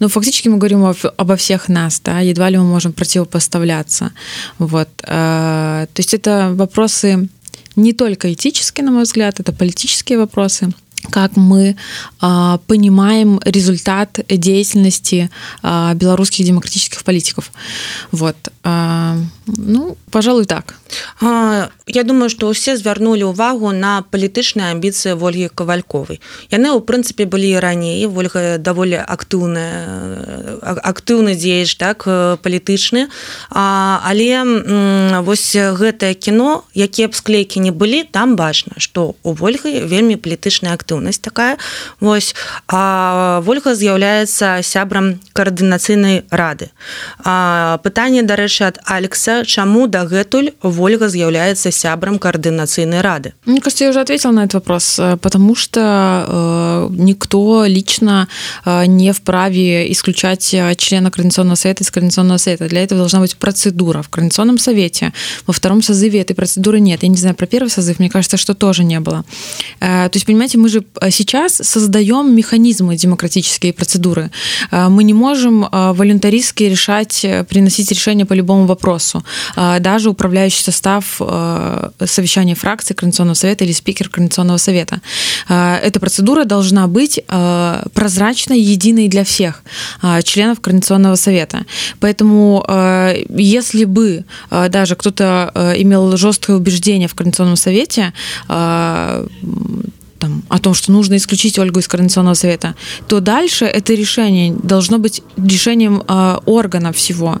но 0.00 0.08
фактически 0.08 0.48
мы 0.48 0.58
говорим 0.58 0.84
обо 1.16 1.36
всех 1.36 1.68
нас, 1.68 2.00
да, 2.04 2.20
едва 2.20 2.50
ли 2.50 2.58
мы 2.58 2.64
можем 2.64 2.92
противопоставляться, 2.92 4.12
вот, 4.58 4.88
а, 5.02 5.86
то 5.92 6.00
есть 6.00 6.14
это 6.14 6.52
вопросы 6.54 7.28
не 7.74 7.92
только 7.92 8.32
этические, 8.32 8.84
на 8.84 8.90
мой 8.90 9.02
взгляд, 9.02 9.38
это 9.40 9.52
политические 9.52 10.18
вопросы, 10.18 10.72
как 11.10 11.36
мы 11.36 11.76
а, 12.20 12.58
понимаем 12.66 13.40
результат 13.44 14.18
деятельности 14.28 15.30
а, 15.62 15.94
белорусских 15.94 16.44
демократических 16.44 17.04
политиков. 17.04 17.50
Вот. 18.12 18.36
А, 18.64 19.16
ну, 19.46 19.96
пожалуй, 20.10 20.44
так. 20.44 20.74
А, 21.20 21.68
я 21.86 22.02
думаю, 22.02 22.30
што 22.30 22.50
ўсе 22.50 22.76
звярнулі 22.76 23.30
ўвагу 23.30 23.70
на 23.70 24.02
палітычныя 24.10 24.74
амбіцыі 24.74 25.14
ольгі 25.14 25.54
кавальковай. 25.54 26.18
Яны 26.50 26.74
ў 26.74 26.82
прынцыпе 26.82 27.30
былі 27.30 27.54
раней 27.62 28.06
ольга 28.10 28.58
даволі 28.58 28.98
актыўная 28.98 30.58
актыўны 30.62 31.38
дзеяч 31.38 31.78
так 31.78 32.04
палітычны. 32.42 33.06
А, 33.50 34.02
але 34.02 34.42
вось 35.22 35.54
гэтае 35.54 36.14
кіно, 36.18 36.66
якія 36.74 37.08
б 37.08 37.14
склейкі 37.14 37.62
не 37.62 37.70
былі, 37.70 38.02
там 38.02 38.34
бачна, 38.34 38.78
што 38.82 39.14
у 39.22 39.30
ольгай 39.38 39.86
вельмі 39.86 40.18
палітычная 40.18 40.74
актыўнасць 40.74 41.22
такая. 41.22 41.58
Вось 42.00 42.34
ольга 42.66 43.70
з'яўляецца 43.78 44.62
сябрам 44.62 45.22
каардынацыйнай 45.32 46.26
рады. 46.30 46.70
А, 47.22 47.78
пытанне 47.86 48.26
дарэчы 48.26 48.66
ад 48.66 48.82
Алекса, 48.84 49.35
чаму 49.44 49.86
дагэтуль 49.86 50.52
ольга 50.62 51.08
з'яўляецца 51.08 51.70
сябрам 51.70 52.18
координацыйной 52.18 53.00
рады? 53.00 53.34
Мне 53.44 53.60
кажется 53.60 53.84
я 53.84 53.90
уже 53.90 54.00
ответил 54.00 54.32
на 54.32 54.44
этот 54.44 54.54
вопрос 54.54 54.98
э, 54.98 55.16
потому 55.16 55.54
что 55.54 56.24
э, 56.28 56.88
никто 56.90 57.64
лично 57.66 58.28
э, 58.64 58.86
не 58.86 59.12
вправе 59.12 59.90
исключать 59.92 60.54
э, 60.54 60.74
члена 60.76 61.10
координационного 61.10 61.56
совета 61.56 61.82
из 61.82 61.90
координационного 61.90 62.38
совета. 62.38 62.68
Для 62.68 62.82
этого 62.82 62.98
должна 62.98 63.20
быть 63.20 63.36
процедура 63.36 64.02
в 64.02 64.08
координационном 64.08 64.58
совете 64.58 65.12
во 65.46 65.52
втором 65.52 65.82
созыве 65.82 66.20
этой 66.20 66.34
процедуры 66.34 66.80
нет. 66.80 67.02
Я 67.02 67.08
не 67.08 67.16
знаю 67.16 67.34
про 67.34 67.46
первый 67.46 67.68
созыв 67.68 67.98
мне 67.98 68.08
кажется 68.08 68.36
что 68.36 68.54
тоже 68.54 68.84
не 68.84 69.00
было. 69.00 69.24
Э, 69.80 70.08
то 70.08 70.16
есть 70.16 70.26
понимаете 70.26 70.58
мы 70.58 70.68
же 70.68 70.84
э, 71.00 71.10
сейчас 71.10 71.54
создаем 71.56 72.34
механизмы 72.34 72.96
демократические 72.96 73.72
процедуры. 73.72 74.30
Мы 74.70 75.04
не 75.04 75.14
можем 75.14 75.66
волюнтаристски 75.70 76.64
решать 76.64 77.26
приносить 77.48 77.90
решение 77.90 78.26
по 78.26 78.34
любому 78.34 78.66
вопросу 78.66 79.24
даже 79.56 80.10
управляющий 80.10 80.62
состав 80.62 81.16
э, 81.20 81.90
совещания 82.04 82.54
фракции 82.54 82.94
Координационного 82.94 83.34
совета 83.34 83.64
или 83.64 83.72
спикер 83.72 84.08
Координационного 84.08 84.58
совета. 84.58 85.00
Э, 85.48 85.76
эта 85.76 86.00
процедура 86.00 86.44
должна 86.44 86.86
быть 86.86 87.20
э, 87.28 87.82
прозрачной, 87.94 88.60
единой 88.60 89.08
для 89.08 89.24
всех 89.24 89.62
членов 90.24 90.60
Координационного 90.60 91.16
совета. 91.16 91.64
Поэтому 92.00 92.64
если 93.28 93.84
бы 93.84 94.24
даже 94.50 94.96
кто-то 94.96 95.74
имел 95.78 96.16
жесткое 96.16 96.56
убеждение 96.56 97.08
в 97.08 97.14
Координационном 97.14 97.56
совете, 97.56 98.12
там, 100.18 100.42
о 100.48 100.58
том, 100.58 100.74
что 100.74 100.92
нужно 100.92 101.16
исключить 101.16 101.58
Ольгу 101.58 101.80
из 101.80 101.88
Координационного 101.88 102.34
совета, 102.34 102.74
то 103.08 103.20
дальше 103.20 103.64
это 103.64 103.94
решение 103.94 104.54
должно 104.62 104.98
быть 104.98 105.22
решением 105.36 106.02
э, 106.08 106.38
органа 106.46 106.92
всего. 106.92 107.40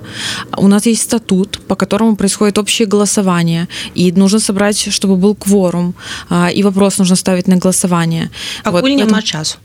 У 0.56 0.68
нас 0.68 0.86
есть 0.86 1.02
статут, 1.02 1.60
по 1.68 1.76
которому 1.76 2.16
происходит 2.16 2.58
общее 2.58 2.86
голосование, 2.86 3.68
и 3.94 4.12
нужно 4.12 4.40
собрать, 4.40 4.92
чтобы 4.92 5.16
был 5.16 5.34
кворум, 5.34 5.94
э, 6.30 6.52
и 6.52 6.62
вопрос 6.62 6.98
нужно 6.98 7.16
ставить 7.16 7.48
на 7.48 7.56
голосование. 7.56 8.30
А 8.64 8.70
вот, 8.70 8.82
няма 8.84 9.22
часу. 9.22 9.58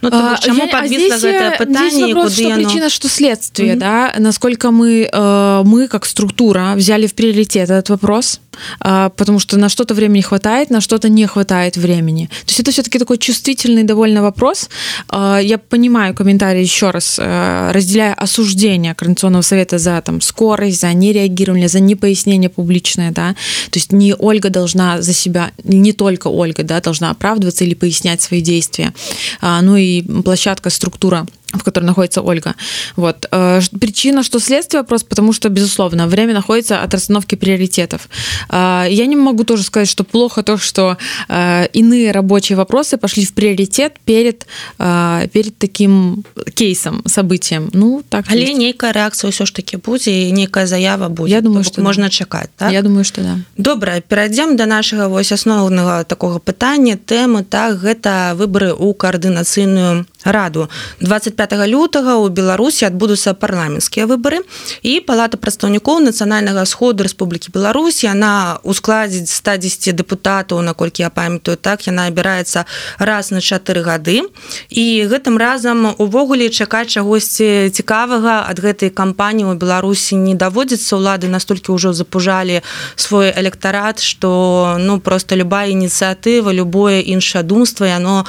Ну, 0.00 0.10
тому, 0.10 0.36
чаму 0.40 0.64
а, 0.64 0.68
подвисло 0.68 1.14
а 1.14 1.18
гэтае 1.18 1.50
пытанне 1.58 2.06
вопрос, 2.06 2.32
что 2.34 2.46
оно... 2.46 2.54
причина 2.54 2.88
что 2.88 3.08
следствие 3.08 3.74
mm-hmm. 3.74 3.78
да 3.78 4.14
насколько 4.18 4.70
мы 4.70 5.08
э, 5.12 5.62
мы 5.64 5.88
как 5.88 6.06
структура 6.06 6.74
взяли 6.76 7.06
в 7.06 7.14
приоритет 7.14 7.68
этот 7.70 7.88
вопрос 7.88 8.40
а, 8.47 8.47
потому 8.80 9.38
что 9.38 9.58
на 9.58 9.68
что-то 9.68 9.94
времени 9.94 10.20
хватает, 10.20 10.70
на 10.70 10.80
что-то 10.80 11.08
не 11.08 11.26
хватает 11.26 11.76
времени. 11.76 12.26
То 12.26 12.48
есть 12.48 12.60
это 12.60 12.70
все-таки 12.70 12.98
такой 12.98 13.18
чувствительный 13.18 13.82
довольно 13.82 14.22
вопрос. 14.22 14.68
А, 15.08 15.38
я 15.38 15.58
понимаю 15.58 16.14
комментарий 16.14 16.62
еще 16.62 16.90
раз, 16.90 17.18
э, 17.18 17.70
разделяя 17.72 18.14
осуждение 18.14 18.94
Координационного 18.94 19.42
совета 19.42 19.78
за 19.78 20.00
там, 20.00 20.20
скорость, 20.20 20.80
за 20.80 20.92
нереагирование, 20.92 21.68
за 21.68 21.80
непояснение 21.80 22.50
публичное. 22.50 23.10
Да? 23.10 23.34
То 23.70 23.78
есть 23.78 23.92
не 23.92 24.14
Ольга 24.18 24.50
должна 24.50 25.02
за 25.02 25.12
себя, 25.12 25.50
не 25.64 25.92
только 25.92 26.28
Ольга 26.28 26.62
да, 26.62 26.80
должна 26.80 27.10
оправдываться 27.10 27.64
или 27.64 27.74
пояснять 27.74 28.22
свои 28.22 28.40
действия, 28.40 28.92
а, 29.40 29.62
ну 29.62 29.76
и 29.76 30.02
площадка, 30.02 30.70
структура 30.70 31.26
в 31.52 31.62
которой 31.62 31.84
находится 31.84 32.20
Ольга. 32.20 32.54
Вот. 32.96 33.26
Э, 33.30 33.60
причина, 33.80 34.22
что 34.22 34.38
следствие 34.38 34.82
вопрос, 34.82 35.02
потому 35.02 35.32
что, 35.32 35.48
безусловно, 35.48 36.06
время 36.06 36.34
находится 36.34 36.82
от 36.82 36.92
расстановки 36.94 37.36
приоритетов. 37.36 38.08
Э, 38.50 38.86
я 38.88 39.06
не 39.06 39.16
могу 39.16 39.44
тоже 39.44 39.62
сказать, 39.62 39.88
что 39.88 40.04
плохо 40.04 40.42
то, 40.42 40.58
что 40.58 40.98
э, 41.28 41.66
иные 41.72 42.12
рабочие 42.12 42.56
вопросы 42.56 42.98
пошли 42.98 43.24
в 43.24 43.32
приоритет 43.32 43.94
перед, 44.04 44.46
перед 44.78 45.58
таким 45.58 46.24
кейсом, 46.54 47.02
событием. 47.06 47.70
Ну, 47.72 48.02
так 48.08 48.26
Але 48.28 48.40
есть. 48.40 48.58
нейкая 48.58 48.92
реакция 48.92 49.30
все 49.30 49.46
ж 49.46 49.50
таки 49.50 49.76
будет, 49.76 50.06
и 50.06 50.30
некая 50.30 50.66
заява 50.66 51.08
будет. 51.08 51.30
Я 51.30 51.40
думаю, 51.40 51.64
что 51.64 51.80
можно 51.80 52.04
да. 52.04 52.10
чекать. 52.10 52.50
Так? 52.56 52.72
Я 52.72 52.82
думаю, 52.82 53.04
что 53.04 53.22
да. 53.22 53.36
Добра, 53.56 54.00
перейдем 54.00 54.56
до 54.56 54.66
нашего 54.66 55.08
вось 55.08 55.32
основного 55.32 56.04
такого 56.04 56.40
питания, 56.40 56.96
темы, 56.96 57.44
так, 57.44 57.84
это 57.84 58.34
выборы 58.36 58.74
у 58.74 58.94
координацийную 58.94 60.06
раду 60.24 60.68
25 61.00 61.37
лютага 61.38 62.16
у 62.18 62.28
беларусі 62.28 62.86
адбудуцца 62.86 63.34
парламенцкія 63.34 64.06
выборы 64.06 64.42
і 64.82 64.98
палата 65.06 65.38
прадстаўнікоў 65.38 66.02
нацыянальнага 66.02 66.66
сходу 66.66 67.04
Рэспублікі 67.06 67.54
Беларусь 67.54 68.02
яна 68.02 68.58
ускладзіць 68.64 69.30
110 69.30 69.94
дэпутатаў 69.94 70.62
наколькі 70.66 71.06
я 71.06 71.10
памятаю 71.10 71.56
так 71.56 71.86
яна 71.86 72.10
абіраецца 72.10 72.66
раз 72.98 73.30
на 73.30 73.38
чатыры 73.38 73.82
гады. 73.86 74.26
І 74.70 75.06
гэтым 75.06 75.38
разам 75.38 75.94
увогуле 75.98 76.50
чакаць 76.50 76.90
чагосьці 76.90 77.70
цікавага 77.70 78.50
ад 78.50 78.58
гэтай 78.58 78.90
кампаніі 78.90 79.52
у 79.52 79.54
беларусі 79.54 80.16
не 80.16 80.34
даводзіцца. 80.34 80.98
Ўлады 80.98 81.30
настолькі 81.30 81.72
ўжо 81.72 81.92
запужалі 81.92 82.62
свой 82.96 83.30
электарат 83.30 84.00
что 84.00 84.76
ну 84.78 85.00
просто 85.00 85.36
любая 85.36 85.70
ініцыятыва 85.70 86.50
любое 86.50 87.00
іншае 87.00 87.42
думства 87.42 87.84
яно 87.84 88.26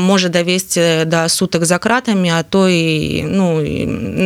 можа 0.00 0.28
давесці 0.28 1.04
да 1.04 1.28
сутак 1.28 1.64
за 1.64 1.78
кратамі 1.78 2.37
а 2.38 2.42
то 2.42 2.68
і 2.68 3.22
ну 3.26 3.62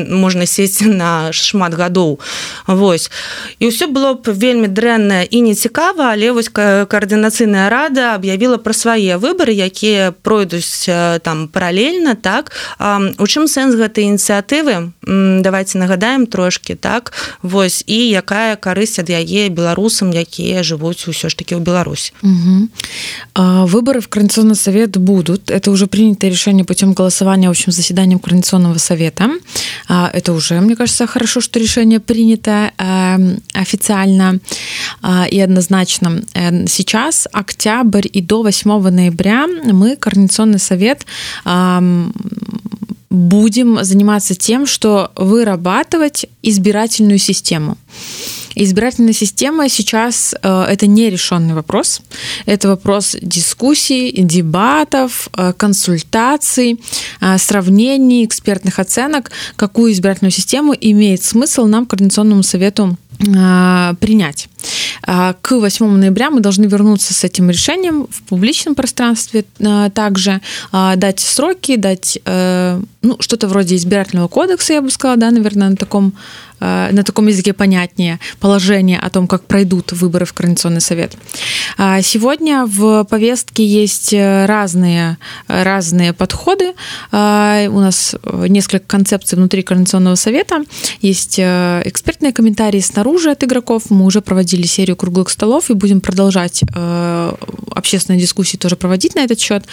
можна 0.09 0.47
сесці 0.47 0.87
на 1.03 1.33
шмат 1.33 1.75
гадоў 1.75 2.21
Вось. 2.67 3.11
І 3.59 3.69
ўсё 3.69 3.89
было 3.89 4.15
б 4.15 4.29
вельмі 4.29 4.69
дрэнна 4.69 5.23
і 5.25 5.41
не 5.41 5.55
цікава 5.55 6.13
але 6.13 6.33
вось 6.33 6.49
каардынацыйная 6.53 7.69
рада 7.69 8.15
аб'явіла 8.15 8.59
пра 8.59 8.73
свае 8.73 9.17
выбары 9.17 9.53
якія 9.57 10.13
пройдуць 10.13 10.87
там 11.23 11.49
паралельна 11.49 12.15
так? 12.15 12.53
У 13.19 13.27
чым 13.27 13.49
сэнс 13.49 13.75
гэтай 13.75 14.13
ініцыятывы? 14.13 14.93
Давайте 15.03 15.79
нагадаем 15.79 16.27
трошки 16.27 16.75
так? 16.75 17.13
Вось. 17.43 17.85
І 17.87 18.13
якая 18.13 18.57
карысць 18.57 19.01
ад 19.01 19.09
яе 19.11 19.49
беларусам 19.49 20.13
якія 20.13 20.63
жывуць 20.63 21.09
усё 21.09 21.29
ж 21.29 21.35
таки 21.37 21.55
ў 21.55 21.61
Беларусь 21.63 22.13
выборы 23.35 24.01
в 24.01 24.09
координационный 24.09 24.57
совет 24.57 24.97
будут. 24.99 25.51
Это 25.51 25.71
уже 25.71 25.87
принятое 25.87 26.31
решение 26.31 26.65
путем 26.65 26.93
голосования 26.93 27.49
в 27.49 27.53
общем 27.53 27.73
заседанием 28.03 28.19
Координационного 28.19 28.79
совета. 28.79 29.31
А, 29.89 30.11
это 30.13 30.33
уже, 30.33 30.61
мне 30.61 30.77
кажется, 30.77 31.07
хорошо, 31.07 31.41
что 31.41 31.59
решение 31.59 32.01
принято 32.01 32.73
эм, 32.79 33.39
официально 33.55 34.39
а, 35.03 35.27
и 35.31 35.39
однозначно. 35.41 36.23
Э, 36.35 36.67
сейчас, 36.67 37.29
октябрь 37.33 38.09
и 38.13 38.21
до 38.21 38.43
8 38.43 38.91
ноября 38.91 39.47
мы, 39.47 39.97
Координационный 39.97 40.59
совет, 40.59 41.07
будем 43.11 43.85
заниматься 43.85 44.35
тем, 44.35 44.67
что 44.67 45.11
вырабатывать 45.17 46.27
избирательную 46.43 47.19
систему. 47.19 47.77
Избирательная 48.55 49.13
система 49.13 49.69
сейчас 49.69 50.35
э, 50.43 50.65
это 50.69 50.87
нерешенный 50.87 51.55
вопрос. 51.55 52.03
Это 52.47 52.69
вопрос 52.69 53.17
дискуссий, 53.21 54.13
дебатов, 54.13 55.29
э, 55.37 55.53
консультаций, 55.57 56.81
э, 57.21 57.39
сравнений, 57.39 58.25
экспертных 58.25 58.79
оценок, 58.79 59.31
какую 59.57 59.93
избирательную 59.93 60.33
систему 60.33 60.75
имеет 60.79 61.23
смысл 61.23 61.67
нам, 61.67 61.87
Координационному 61.87 62.43
совету, 62.43 62.97
принять. 64.01 64.49
К 65.03 65.53
8 65.53 65.87
ноября 65.97 66.31
мы 66.31 66.41
должны 66.41 66.65
вернуться 66.65 67.15
с 67.15 67.23
этим 67.23 67.51
решением 67.51 68.09
в 68.11 68.23
публичном 68.23 68.75
пространстве 68.75 69.45
также, 69.95 70.41
дать 70.73 71.21
сроки, 71.21 71.77
дать 71.77 72.19
ну, 72.25 73.17
что-то 73.21 73.47
вроде 73.47 73.77
избирательного 73.77 74.27
кодекса, 74.27 74.73
я 74.73 74.83
бы 74.83 74.91
сказала, 74.91 75.19
да, 75.19 75.31
наверное, 75.31 75.69
на 75.69 75.77
таком 75.77 76.15
на 76.63 77.03
таком 77.05 77.27
языке 77.27 77.53
понятнее 77.53 78.21
положение 78.39 78.99
о 78.99 79.11
том, 79.11 79.27
как 79.27 79.45
пройдут 79.45 79.93
выборы 79.93 80.25
в 80.25 80.33
Координационный 80.33 80.81
совет. 80.81 81.17
А 81.77 82.03
сегодня 82.03 82.67
в 82.67 83.05
повестке 83.05 83.67
есть 83.67 84.13
э, 84.13 84.47
разные, 84.47 85.19
разные 85.49 86.13
подходы. 86.13 86.75
А, 87.11 87.67
у 87.69 87.81
нас 87.81 88.15
несколько 88.49 88.87
концепций 88.87 89.37
внутри 89.37 89.63
Координационного 89.63 90.15
совета. 90.15 90.65
Есть 91.01 91.39
э, 91.39 91.83
экспертные 91.85 92.33
комментарии 92.33 92.81
снаружи 92.81 93.31
от 93.31 93.43
игроков. 93.45 93.85
Мы 93.91 94.05
уже 94.05 94.21
проводили 94.21 94.67
серию 94.67 94.97
круглых 94.97 95.31
столов 95.31 95.71
и 95.71 95.75
будем 95.75 96.01
продолжать 96.01 96.63
общественные 97.75 98.21
дискуссии 98.21 98.57
тоже 98.57 98.77
проводить 98.77 99.15
на 99.15 99.21
этот 99.21 99.41
счет. 99.41 99.65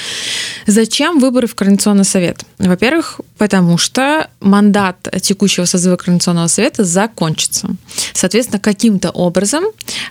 Зачем 0.65 1.19
выборы 1.19 1.47
в 1.47 1.55
Координационный 1.55 2.05
совет? 2.05 2.43
Во-первых, 2.57 3.21
потому 3.37 3.77
что 3.77 4.29
мандат 4.39 5.07
текущего 5.21 5.65
созыва 5.65 5.95
Координационного 5.95 6.47
совета 6.47 6.78
это 6.79 6.85
закончится. 6.85 7.67
Соответственно, 8.13 8.59
каким-то 8.59 9.11
образом 9.11 9.63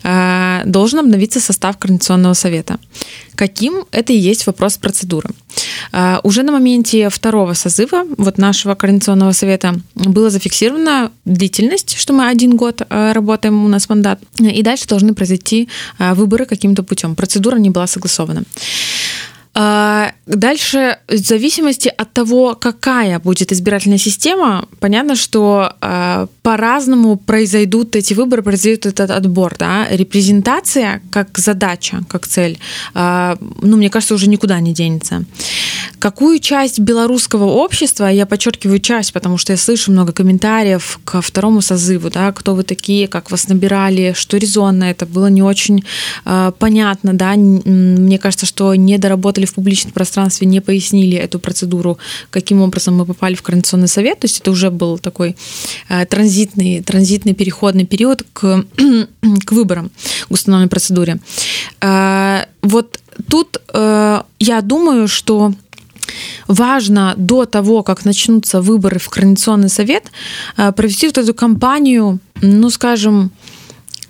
э, 0.05 0.63
должен 0.67 0.99
обновиться 0.99 1.41
состав 1.41 1.77
Координационного 1.79 2.35
совета. 2.35 2.77
Каким 3.35 3.85
это 3.93 4.13
и 4.13 4.31
есть 4.31 4.47
вопрос 4.47 4.79
процедуры. 4.79 5.31
Э, 5.93 6.19
уже 6.25 6.43
на 6.43 6.53
моменте 6.53 7.09
второго 7.09 7.55
созыва 7.55 8.05
вот 8.19 8.39
нашего 8.39 8.75
Координационного 8.75 9.33
совета 9.33 9.75
было 9.95 10.31
зафиксировано 10.31 11.11
длительность, 11.25 11.97
что 11.97 12.13
мы 12.13 12.29
один 12.29 12.57
год 12.57 12.83
э, 12.83 13.13
работаем, 13.13 13.65
у 13.65 13.69
нас 13.69 13.89
мандат, 13.89 14.19
и 14.39 14.63
дальше 14.63 14.87
должны 14.89 15.15
произойти 15.15 15.69
э, 15.99 16.15
выборы 16.15 16.45
каким-то 16.45 16.83
путем. 16.83 17.15
Процедура 17.15 17.59
не 17.59 17.71
была 17.71 17.87
согласована. 17.87 18.43
А, 19.61 20.13
дальше, 20.27 20.99
в 21.09 21.17
зависимости 21.17 21.89
от 21.89 22.13
того, 22.13 22.55
какая 22.55 23.19
будет 23.19 23.51
избирательная 23.51 23.99
система, 23.99 24.69
понятно, 24.79 25.17
что 25.17 25.73
э, 25.81 26.29
по-разному 26.43 27.17
произойдут 27.17 27.97
эти 27.97 28.15
выборы, 28.15 28.43
произойдет 28.43 28.87
этот 28.87 29.11
отбор. 29.11 29.57
Да? 29.59 29.89
Репрезентация 29.91 31.03
как 31.11 31.37
задача, 31.39 32.05
как 32.09 32.29
цель, 32.29 32.61
э, 32.95 33.37
ну, 33.61 33.77
мне 33.77 33.91
кажется, 33.91 34.15
уже 34.15 34.29
никуда 34.29 34.61
не 34.61 34.73
денется. 34.73 35.25
Какую 35.99 36.39
часть 36.39 36.79
белорусского 36.79 37.47
общества, 37.47 38.05
я 38.05 38.27
подчеркиваю 38.27 38.79
часть, 38.79 39.13
потому 39.13 39.39
что 39.39 39.53
я 39.53 39.57
слышу 39.57 39.91
много 39.91 40.13
комментариев 40.13 41.01
к 41.05 41.21
второму 41.21 41.63
созыву, 41.63 42.11
да, 42.11 42.31
кто 42.31 42.55
вы 42.55 42.63
такие, 42.63 43.09
как 43.09 43.33
вас 43.33 43.49
набирали, 43.49 44.15
что 44.17 44.37
резонно, 44.37 44.85
это 44.85 45.05
было 45.05 45.27
не 45.27 45.43
очень 45.43 45.83
э, 46.25 46.53
понятно, 46.61 47.15
да, 47.15 47.35
мне 47.35 48.21
кажется, 48.21 48.47
что 48.47 48.73
не 48.77 48.99
доработали 48.99 49.48
в 49.49 49.55
публичном 49.55 49.93
пространстве, 49.93 50.47
не 50.47 50.61
пояснили 50.61 51.17
эту 51.17 51.39
процедуру, 51.39 51.99
каким 52.31 52.63
образом 52.63 52.97
мы 52.97 53.05
попали 53.05 53.35
в 53.35 53.43
Координационный 53.43 53.89
совет, 53.89 54.21
то 54.21 54.27
есть 54.27 54.41
это 54.41 54.51
уже 54.51 54.71
был 54.71 54.99
такой 54.99 55.37
э, 55.89 56.07
транзитный, 56.07 56.83
транзитный 56.83 57.35
переходный 57.35 57.87
период 57.87 58.25
к, 58.33 58.65
к 59.45 59.53
выборам, 59.53 59.91
к 60.29 60.31
установленной 60.31 60.69
процедуре. 60.69 61.19
Э, 61.81 62.45
вот 62.63 63.01
тут 63.29 63.61
э, 63.73 64.23
я 64.39 64.61
думаю, 64.61 65.09
что 65.09 65.53
важно 66.47 67.15
до 67.17 67.45
того, 67.45 67.83
как 67.83 68.05
начнутся 68.05 68.63
выборы 68.63 68.99
в 68.99 69.09
Координационный 69.09 69.69
совет, 69.69 70.05
провести 70.57 71.07
вот 71.07 71.19
эту 71.19 71.35
кампанию, 71.35 72.19
ну, 72.41 72.71
скажем, 72.71 73.31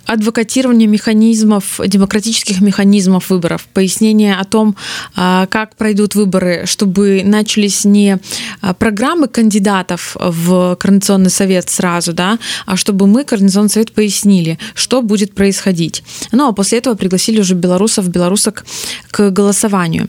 адвокатирование 0.08 0.88
механизмов, 0.88 1.80
демократических 1.86 2.62
механизмов 2.62 3.28
выборов, 3.28 3.68
пояснение 3.74 4.36
о 4.36 4.44
том, 4.44 4.74
а, 5.14 5.46
как 5.46 5.76
пройдут 5.76 6.14
выборы, 6.14 6.62
чтобы 6.64 7.20
начались 7.24 7.84
не 7.84 8.18
а, 8.62 8.72
программы 8.72 9.28
кандидатов 9.28 10.16
в 10.18 10.76
Координационный 10.76 11.28
совет 11.28 11.68
сразу, 11.68 12.14
да, 12.14 12.38
а 12.64 12.76
чтобы 12.76 13.06
мы, 13.06 13.24
Координационный 13.24 13.68
совет, 13.68 13.92
пояснили, 13.92 14.58
что 14.74 15.02
будет 15.02 15.34
происходить. 15.34 16.02
Ну, 16.32 16.48
а 16.48 16.52
после 16.52 16.78
этого 16.78 16.94
пригласили 16.94 17.40
уже 17.40 17.54
белорусов, 17.54 18.08
белорусок 18.08 18.64
к 19.10 19.28
голосованию. 19.28 20.08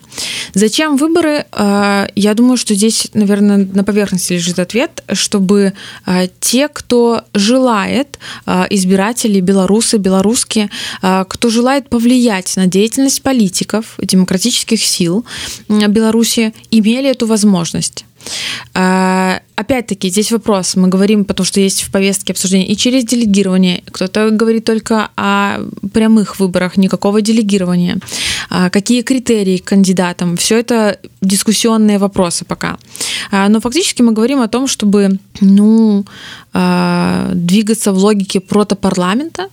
Зачем 0.53 0.95
выборы? 0.95 1.45
А, 1.51 2.07
я 2.15 2.33
думаю, 2.35 2.55
что 2.55 2.73
здесь, 2.73 3.09
наверное, 3.13 3.67
на 3.73 3.83
поверхности 3.83 4.31
лежит 4.31 4.59
ответ, 4.59 5.03
чтобы 5.12 5.73
те, 6.39 6.67
кто 6.67 7.23
желает, 7.33 8.17
избиратели, 8.69 9.41
белорусы, 9.97 10.19
белорусские, 10.19 10.69
кто 11.02 11.49
желает 11.49 11.89
повлиять 11.89 12.56
на 12.58 12.67
деятельность 12.67 13.21
политиков, 13.21 13.95
демократических 13.99 14.84
сил 14.84 15.25
Беларуси, 15.67 16.54
имели 16.71 17.10
эту 17.10 17.25
возможность. 17.25 18.06
А, 19.60 19.62
опять-таки, 19.62 20.10
здесь 20.10 20.32
вопрос. 20.32 20.76
Мы 20.76 20.88
говорим, 20.88 21.26
потому 21.26 21.45
что 21.45 21.60
есть 21.60 21.84
в 21.84 21.91
повестке 21.91 22.34
обсуждения 22.34 22.67
и 22.67 22.76
через 22.76 23.04
делегирование. 23.04 23.84
Кто-то 23.91 24.30
говорит 24.30 24.65
только 24.65 25.10
о 25.15 25.60
прямых 25.93 26.39
выборах, 26.39 26.78
никакого 26.78 27.22
делегирования. 27.22 27.98
А, 28.50 28.69
какие 28.69 29.02
критерии 29.02 29.58
к 29.58 29.65
кандидатам? 29.65 30.38
Все 30.38 30.60
это 30.60 30.98
дискуссионные 31.22 31.98
вопросы 31.98 32.45
пока. 32.45 32.78
А, 33.32 33.50
но 33.50 33.60
фактически 33.60 34.02
мы 34.02 34.13
говорим 34.13 34.39
о 34.41 34.48
том, 34.48 34.67
чтобы 34.67 35.19
ну, 35.41 36.06
двигаться 37.34 37.91
в 37.91 37.98
логике 37.98 38.39
протопарламента, 38.39 39.50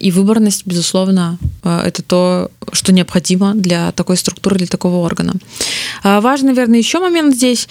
и 0.00 0.10
выборность, 0.10 0.66
безусловно, 0.66 1.38
это 1.62 2.02
то, 2.02 2.50
что 2.72 2.92
необходимо 2.92 3.54
для 3.54 3.92
такой 3.92 4.16
структуры, 4.16 4.56
для 4.56 4.66
такого 4.66 4.96
органа. 5.06 5.34
Важный, 6.02 6.48
наверное, 6.48 6.78
еще 6.78 6.98
момент 6.98 7.34
здесь 7.36 7.68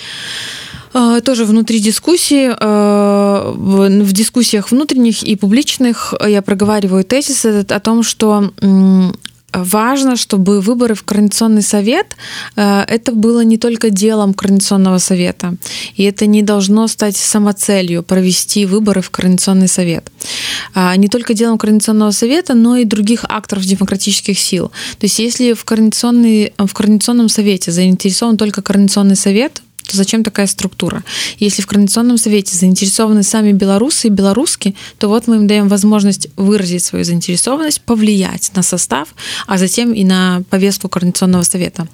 тоже 1.23 1.45
внутри 1.45 1.80
дискуссии, 1.80 2.49
в 2.49 4.13
дискуссиях 4.13 4.71
внутренних 4.71 5.23
и 5.23 5.36
публичных 5.36 6.13
я 6.27 6.41
проговариваю 6.41 7.04
тезис 7.04 7.45
о 7.45 7.80
том, 7.80 8.04
что 8.04 8.51
важно, 9.54 10.15
чтобы 10.15 10.62
выборы 10.62 10.95
в 10.95 11.04
Координационный 11.04 11.62
совет 11.62 12.15
э, 12.56 12.84
это 12.88 13.12
было 13.12 13.41
не 13.43 13.58
только 13.58 13.89
делом 13.89 14.34
Координационного 14.34 14.97
совета, 14.97 15.56
и 15.95 16.04
это 16.04 16.25
не 16.25 16.41
должно 16.41 16.88
стать 16.88 17.17
самоцелью 17.17 18.04
провести 18.04 18.65
выборы 18.65 19.01
в 19.01 19.10
Координационный 19.10 19.67
совет. 19.67 20.12
А, 20.73 20.95
не 20.95 21.08
только 21.08 21.34
делом 21.34 21.58
Координационного 21.58 22.12
совета, 22.12 22.54
но 22.54 22.77
и 22.77 22.86
других 22.86 23.25
акторов 23.27 23.65
демократических 23.65 24.39
сил. 24.39 24.69
То 24.99 25.06
есть 25.06 25.19
если 25.19 25.54
в, 25.54 25.63
координационный, 25.65 26.54
в 26.58 26.73
Координационном 26.73 27.30
совете 27.30 27.71
заинтересован 27.71 28.38
только 28.38 28.62
Координационный 28.62 29.15
совет, 29.15 29.62
то 29.91 29.97
зачем 29.97 30.23
такая 30.23 30.47
структура? 30.47 31.04
Если 31.38 31.62
в 31.62 31.67
Координационном 31.67 32.17
совете 32.17 32.56
заинтересованы 32.56 33.23
сами 33.23 33.51
белорусы 33.51 34.08
и 34.08 34.10
белоруски, 34.10 34.75
то 34.97 35.10
вот 35.10 35.27
мы 35.27 35.36
им 35.36 35.47
даем 35.47 35.67
возможность 35.67 36.30
выразить 36.38 36.84
свою 36.84 37.04
заинтересованность, 37.04 37.82
повлиять 37.82 38.51
на 38.56 38.63
состав, 38.63 39.10
а 39.47 39.58
затем 39.58 39.93
и 39.93 40.04
на 40.04 40.43
повестку 40.49 40.88
Координационного 40.88 41.43
совета. 41.43 41.88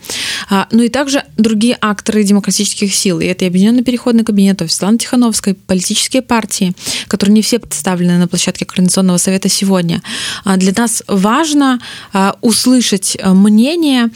А, 0.49 0.67
ну 0.71 0.83
и 0.83 0.89
также 0.89 1.23
другие 1.38 1.77
акторы 1.81 2.23
демократических 2.23 2.93
сил. 2.93 3.19
И 3.19 3.25
это 3.25 3.45
и 3.45 3.47
Объединенный 3.47 3.83
переходный 3.83 4.23
кабинет, 4.23 4.62
Светлана 4.67 4.99
Тихановская, 4.99 5.55
политические 5.55 6.21
партии, 6.21 6.73
которые 7.07 7.33
не 7.33 7.41
все 7.41 7.57
представлены 7.57 8.17
на 8.17 8.27
площадке 8.27 8.65
Координационного 8.65 9.17
совета 9.17 9.49
сегодня. 9.49 10.03
А 10.43 10.57
для 10.57 10.73
нас 10.75 11.01
важно 11.07 11.79
а, 12.13 12.36
услышать 12.41 13.17
мнение 13.23 14.10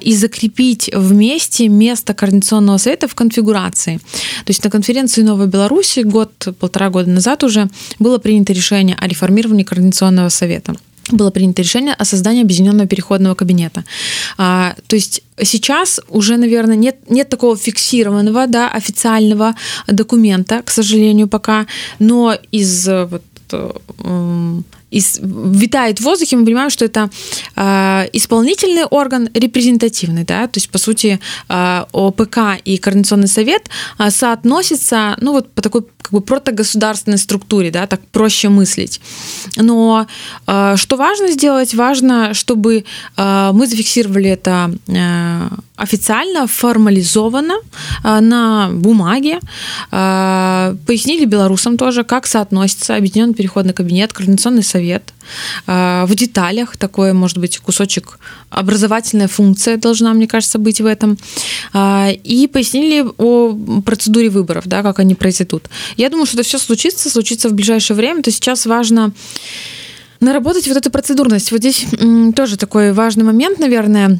и 0.00 0.14
закрепить 0.14 0.90
вместе 0.94 1.68
место 1.68 2.14
Координационного 2.14 2.78
совета 2.78 3.08
в 3.08 3.14
конфигурации. 3.18 3.98
То 4.44 4.50
есть 4.50 4.64
на 4.64 4.70
конференции 4.70 5.22
Новой 5.22 5.46
Беларуси 5.46 6.04
год-полтора 6.04 6.88
года 6.90 7.10
назад 7.10 7.44
уже 7.44 7.68
было 7.98 8.18
принято 8.18 8.52
решение 8.52 8.96
о 9.00 9.08
реформировании 9.08 9.64
Координационного 9.64 10.30
совета 10.30 10.74
было 11.12 11.30
принято 11.30 11.62
решение 11.62 11.94
о 11.94 12.04
создании 12.04 12.42
объединенного 12.42 12.86
переходного 12.86 13.34
кабинета. 13.34 13.84
А, 14.36 14.74
то 14.86 14.96
есть 14.96 15.22
сейчас 15.42 16.00
уже, 16.08 16.36
наверное, 16.36 16.76
нет, 16.76 16.96
нет 17.10 17.28
такого 17.28 17.56
фиксированного, 17.56 18.46
да, 18.46 18.68
официального 18.68 19.54
документа, 19.86 20.60
к 20.62 20.70
сожалению, 20.70 21.26
пока, 21.26 21.66
но 21.98 22.36
из 22.52 22.86
вот, 22.86 23.22
и 24.90 25.02
витает 25.20 26.00
в 26.00 26.04
воздухе, 26.04 26.36
мы 26.36 26.44
понимаем, 26.44 26.70
что 26.70 26.84
это 26.84 27.10
э, 27.56 28.08
исполнительный 28.12 28.84
орган 28.84 29.28
репрезентативный, 29.34 30.24
да, 30.24 30.46
то 30.46 30.58
есть, 30.58 30.70
по 30.70 30.78
сути, 30.78 31.20
э, 31.48 31.84
ОПК 31.92 32.38
и 32.64 32.78
Координационный 32.78 33.28
совет 33.28 33.68
э, 33.98 34.10
соотносятся, 34.10 35.16
ну, 35.20 35.32
вот 35.32 35.52
по 35.52 35.62
такой 35.62 35.84
как 36.08 36.12
бы 36.12 36.20
протогосударственной 36.22 37.18
структуре, 37.18 37.70
да, 37.70 37.86
так 37.86 38.00
проще 38.12 38.48
мыслить. 38.48 39.00
Но 39.56 40.06
э, 40.46 40.74
что 40.76 40.96
важно 40.96 41.28
сделать? 41.28 41.74
Важно, 41.74 42.32
чтобы 42.32 42.84
э, 43.16 43.50
мы 43.52 43.66
зафиксировали 43.66 44.30
это 44.30 44.70
э, 44.86 45.48
официально, 45.78 46.46
формализованно 46.46 47.54
э, 48.04 48.20
на 48.20 48.68
бумаге, 48.72 49.38
э, 49.92 50.74
пояснили 50.86 51.24
белорусам 51.24 51.76
тоже, 51.76 52.04
как 52.04 52.26
соотносится 52.26 52.96
Объединенный 52.96 53.34
переходный 53.34 53.72
кабинет, 53.72 54.12
Координационный 54.12 54.64
совет, 54.64 55.14
э, 55.66 56.04
в 56.06 56.14
деталях 56.14 56.76
такое, 56.76 57.14
может 57.14 57.38
быть, 57.38 57.58
кусочек 57.58 58.18
образовательная 58.50 59.28
функция 59.28 59.76
должна, 59.76 60.12
мне 60.14 60.26
кажется, 60.26 60.58
быть 60.58 60.80
в 60.80 60.86
этом. 60.86 61.18
И 61.74 62.48
пояснили 62.50 63.06
о 63.18 63.54
процедуре 63.84 64.30
выборов, 64.30 64.66
да, 64.66 64.82
как 64.82 65.00
они 65.00 65.14
произойдут. 65.14 65.68
Я 65.98 66.08
думаю, 66.08 66.26
что 66.26 66.38
это 66.38 66.48
все 66.48 66.58
случится, 66.58 67.10
случится 67.10 67.50
в 67.50 67.52
ближайшее 67.52 67.96
время. 67.96 68.22
То 68.22 68.30
сейчас 68.30 68.64
важно 68.64 69.12
наработать 70.20 70.66
вот 70.66 70.78
эту 70.78 70.90
процедурность. 70.90 71.52
Вот 71.52 71.60
здесь 71.60 71.86
тоже 72.34 72.56
такой 72.56 72.92
важный 72.92 73.24
момент, 73.24 73.58
наверное 73.58 74.18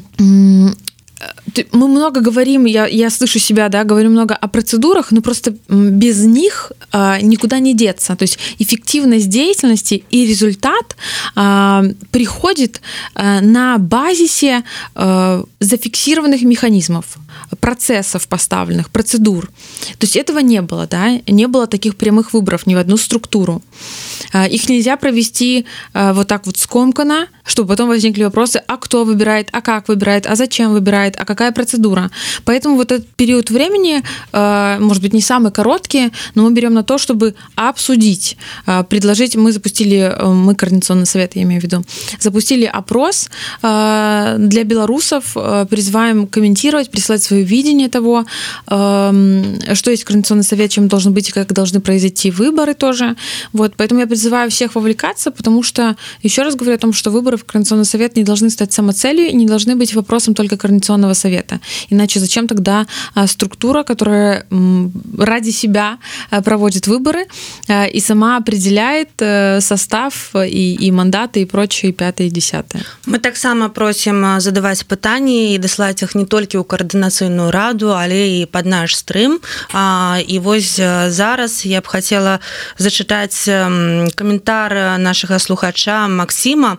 мы 1.71 1.87
много 1.87 2.21
говорим, 2.21 2.65
я, 2.65 2.87
я 2.87 3.09
слышу 3.09 3.39
себя, 3.39 3.69
да, 3.69 3.83
говорю 3.83 4.09
много 4.09 4.35
о 4.35 4.47
процедурах, 4.47 5.11
но 5.11 5.21
просто 5.21 5.55
без 5.67 6.23
них 6.25 6.71
а, 6.91 7.19
никуда 7.21 7.59
не 7.59 7.73
деться. 7.73 8.15
То 8.15 8.23
есть 8.23 8.37
эффективность 8.59 9.29
деятельности 9.29 10.03
и 10.09 10.25
результат 10.25 10.95
а, 11.35 11.83
приходит 12.11 12.81
а, 13.15 13.41
на 13.41 13.77
базисе 13.77 14.63
а, 14.95 15.43
зафиксированных 15.59 16.41
механизмов, 16.43 17.17
процессов 17.59 18.27
поставленных, 18.27 18.89
процедур. 18.89 19.47
То 19.97 20.05
есть 20.05 20.15
этого 20.15 20.39
не 20.39 20.61
было, 20.61 20.87
да, 20.87 21.19
не 21.27 21.47
было 21.47 21.67
таких 21.67 21.95
прямых 21.95 22.33
выборов 22.33 22.65
ни 22.65 22.75
в 22.75 22.77
одну 22.77 22.97
структуру. 22.97 23.61
А, 24.31 24.47
их 24.47 24.69
нельзя 24.69 24.97
провести 24.97 25.65
а, 25.93 26.13
вот 26.13 26.27
так 26.27 26.45
вот 26.45 26.57
скомканно, 26.57 27.27
чтобы 27.49 27.69
потом 27.69 27.89
возникли 27.89 28.23
вопросы, 28.23 28.61
а 28.67 28.77
кто 28.77 29.03
выбирает, 29.03 29.49
а 29.51 29.61
как 29.61 29.87
выбирает, 29.87 30.27
а 30.27 30.35
зачем 30.35 30.71
выбирает, 30.71 31.15
а 31.17 31.25
какая 31.25 31.51
процедура. 31.51 32.11
Поэтому 32.45 32.75
вот 32.75 32.91
этот 32.91 33.07
период 33.15 33.49
времени, 33.49 34.03
а, 34.31 34.77
может 34.79 35.01
быть, 35.01 35.13
не 35.13 35.21
самый 35.21 35.51
короткий, 35.51 36.11
но 36.35 36.43
мы 36.43 36.53
берем 36.53 36.73
на 36.73 36.83
то, 36.83 36.97
чтобы 36.99 37.33
обсудить, 37.55 38.37
предложить. 38.87 39.35
Мы 39.35 39.51
запустили, 39.51 40.15
мы 40.23 40.53
Координационный 40.53 41.07
совет, 41.07 41.35
я 41.35 41.41
имею 41.41 41.59
в 41.59 41.63
виду, 41.63 41.83
запустили 42.19 42.65
опрос 42.65 43.29
для 43.61 44.63
белорусов, 44.63 45.33
призываем 45.69 46.27
комментировать, 46.27 46.91
присылать 46.91 47.23
свое 47.23 47.43
видение 47.43 47.89
того, 47.89 48.25
что 48.67 49.91
есть 49.91 50.03
Координационный 50.03 50.43
совет, 50.43 50.69
чем 50.71 50.87
должен 50.87 51.13
быть 51.13 51.29
и 51.29 51.31
как 51.31 51.51
должны 51.51 51.79
произойти 51.79 52.29
выборы 52.29 52.75
тоже. 52.75 53.15
Вот, 53.53 53.73
поэтому 53.75 54.01
я 54.01 54.07
призываю 54.07 54.51
всех 54.51 54.75
вовлекаться, 54.75 55.31
потому 55.31 55.63
что, 55.63 55.95
еще 56.21 56.43
раз 56.43 56.55
говорю 56.55 56.75
о 56.75 56.77
том, 56.77 56.93
что 56.93 57.09
выборы 57.09 57.38
в 57.38 57.44
Координационный 57.44 57.84
совет 57.84 58.16
не 58.16 58.24
должны 58.24 58.50
стать 58.50 58.72
самоцелью 58.72 59.28
и 59.28 59.32
не 59.34 59.46
должны 59.46 59.76
быть 59.76 59.94
вопросом 59.94 60.34
только 60.34 60.56
Координационного 60.56 61.14
совета. 61.14 61.60
Иначе 61.90 62.20
зачем 62.20 62.46
тогда 62.46 62.86
а, 63.14 63.26
структура, 63.26 63.82
которая 63.82 64.46
ради 65.18 65.50
себя 65.50 65.98
а, 66.30 66.42
проводит 66.42 66.86
выборы 66.86 67.26
а, 67.68 67.84
и 67.86 68.00
сама 68.00 68.36
определяет 68.36 69.10
э, 69.20 69.60
состав 69.60 70.34
и, 70.34 70.74
и 70.74 70.90
мандаты 70.90 71.42
и 71.42 71.44
прочее, 71.44 71.90
и 71.90 71.92
пятое, 71.92 72.26
и 72.26 72.30
десятое. 72.30 72.82
Мы 73.06 73.18
так 73.18 73.36
само 73.36 73.68
просим 73.68 74.40
задавать 74.40 74.84
пытанні 74.86 75.54
і 75.54 75.58
даслаць 75.58 76.02
іх 76.02 76.14
не 76.14 76.26
толькі 76.26 76.58
ў 76.58 76.64
каардынацыйную 76.64 77.50
раду 77.50 77.94
але 77.96 78.42
і 78.42 78.46
под 78.46 78.66
наш 78.66 78.96
стрым 78.96 79.40
і 80.26 80.38
вось 80.38 80.76
зараз 81.08 81.66
я 81.66 81.80
б 81.80 81.86
хотела 81.86 82.40
зачытаць 82.78 83.48
каментар 84.14 84.98
нашага 84.98 85.38
слухача 85.38 86.08
Макссіма 86.08 86.78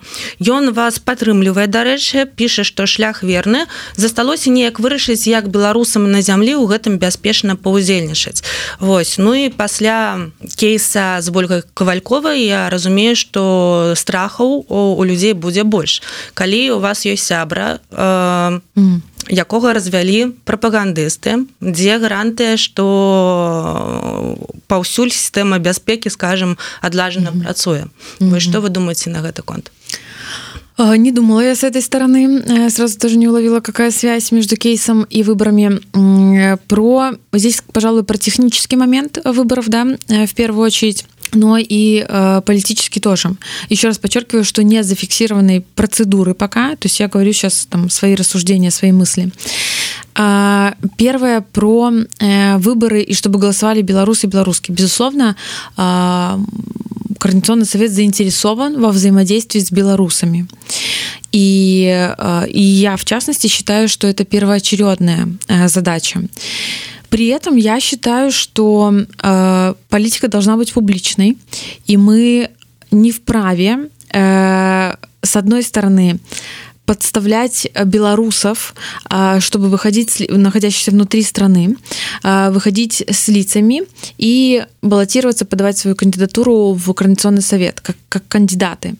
Ён 0.50 0.72
вас 0.74 0.98
падтрымлівае 0.98 1.66
дарэчы 1.66 2.26
піша 2.26 2.64
што 2.64 2.86
шлях 2.86 3.22
верны. 3.22 3.66
Засталося 3.96 4.50
неяк 4.50 4.80
вырашыць 4.80 5.26
як 5.30 5.48
беларусам 5.48 6.10
на 6.10 6.22
зямлі 6.22 6.58
ў 6.58 6.66
гэтым 6.66 6.98
бяспечна 6.98 7.56
паўдзельнічаць. 7.56 8.42
Вось 8.80 9.18
ну 9.18 9.34
і 9.34 9.48
пасля 9.48 10.30
кейса 10.56 11.20
з 11.20 11.28
ольгай 11.30 11.62
кавальковай 11.74 12.44
я 12.44 12.68
разумею 12.70 13.16
што 13.16 13.94
страхаў 13.96 14.66
у 14.68 15.02
людзей 15.04 15.32
будзе 15.32 15.64
больш. 15.64 16.02
Калі 16.34 16.76
у 16.76 16.78
вас 16.78 17.06
ёсць 17.06 17.30
сябра 17.30 17.80
э, 17.90 18.60
mm 18.76 19.10
якога 19.28 19.72
развялі 19.76 20.32
прапагандысты 20.48 21.44
дзе 21.60 21.98
гарантыя 22.02 22.56
што 22.56 22.86
паўсюль 24.66 25.12
сістэма 25.12 25.58
бяспекі 25.58 26.10
скажем 26.10 26.56
адлажана 26.80 27.30
mm 27.30 27.36
-hmm. 27.36 27.44
працуе. 27.44 27.84
Вы 28.20 28.26
mm 28.26 28.32
-hmm. 28.32 28.40
что 28.40 28.60
вы 28.60 28.68
думаете 28.68 29.10
на 29.10 29.20
гэты 29.20 29.42
конт 29.42 29.70
не 30.96 31.12
думала 31.12 31.40
я 31.40 31.54
с 31.54 31.64
этой 31.64 31.82
стороны 31.82 32.42
э, 32.46 32.70
сразу 32.70 32.98
даже 32.98 33.16
не 33.16 33.28
уловила 33.28 33.60
какая 33.60 33.90
связь 33.90 34.32
между 34.32 34.56
кейсом 34.56 35.04
и 35.04 35.22
выборами 35.22 35.80
про 36.68 37.12
здесь 37.32 37.62
пожалуй 37.72 38.02
про 38.02 38.16
технический 38.16 38.76
момент 38.76 39.18
выборов 39.24 39.68
да 39.68 39.86
э, 40.08 40.26
в 40.26 40.34
первую 40.34 40.66
очередь 40.66 41.04
но 41.32 41.58
и 41.58 42.04
э, 42.08 42.42
политически 42.44 42.98
тоже. 42.98 43.36
Еще 43.68 43.88
раз 43.88 43.98
подчеркиваю, 43.98 44.44
что 44.44 44.62
нет 44.62 44.84
зафиксированной 44.84 45.60
процедуры 45.60 46.34
пока, 46.34 46.70
то 46.70 46.86
есть 46.86 46.98
я 47.00 47.08
говорю 47.08 47.32
сейчас 47.32 47.66
там 47.70 47.88
свои 47.88 48.14
рассуждения, 48.14 48.70
свои 48.70 48.92
мысли. 48.92 49.30
А, 50.14 50.74
первое 50.96 51.40
про 51.40 51.92
э, 52.18 52.56
выборы 52.58 53.02
и 53.02 53.14
чтобы 53.14 53.38
голосовали 53.38 53.82
белорусы 53.82 54.26
и 54.26 54.30
белорусские. 54.30 54.74
Безусловно, 54.74 55.36
э, 55.76 56.38
Координационный 57.30 57.66
совет 57.66 57.92
заинтересован 57.92 58.80
во 58.80 58.90
взаимодействии 58.90 59.60
с 59.60 59.70
белорусами. 59.70 60.48
И, 61.30 61.86
э, 62.18 62.48
и 62.48 62.60
я, 62.60 62.96
в 62.96 63.04
частности, 63.04 63.46
считаю, 63.46 63.88
что 63.88 64.08
это 64.08 64.24
первоочередная 64.24 65.28
э, 65.46 65.68
задача. 65.68 66.22
При 67.08 67.28
этом 67.28 67.56
я 67.56 67.78
считаю, 67.78 68.32
что 68.32 68.92
э, 69.22 69.74
политика 69.88 70.26
должна 70.26 70.56
быть 70.56 70.72
публичной, 70.72 71.38
и 71.86 71.96
мы 71.96 72.50
не 72.90 73.12
вправе, 73.12 73.90
э, 74.12 74.94
с 75.22 75.36
одной 75.36 75.62
стороны, 75.62 76.18
подставлять 76.90 77.70
белорусов, 77.84 78.74
э, 79.08 79.38
чтобы 79.38 79.68
выходить, 79.68 80.26
находящихся 80.28 80.90
внутри 80.90 81.22
страны, 81.22 81.76
э, 82.24 82.50
выходить 82.50 83.04
с 83.08 83.28
лицами 83.28 83.82
и 84.18 84.64
баллотироваться, 84.82 85.44
подавать 85.44 85.78
свою 85.78 85.94
кандидатуру 85.94 86.72
в 86.72 86.92
Координационный 86.92 87.42
совет 87.42 87.80
как, 87.80 87.96
как 88.08 88.26
кандидаты. 88.26 88.94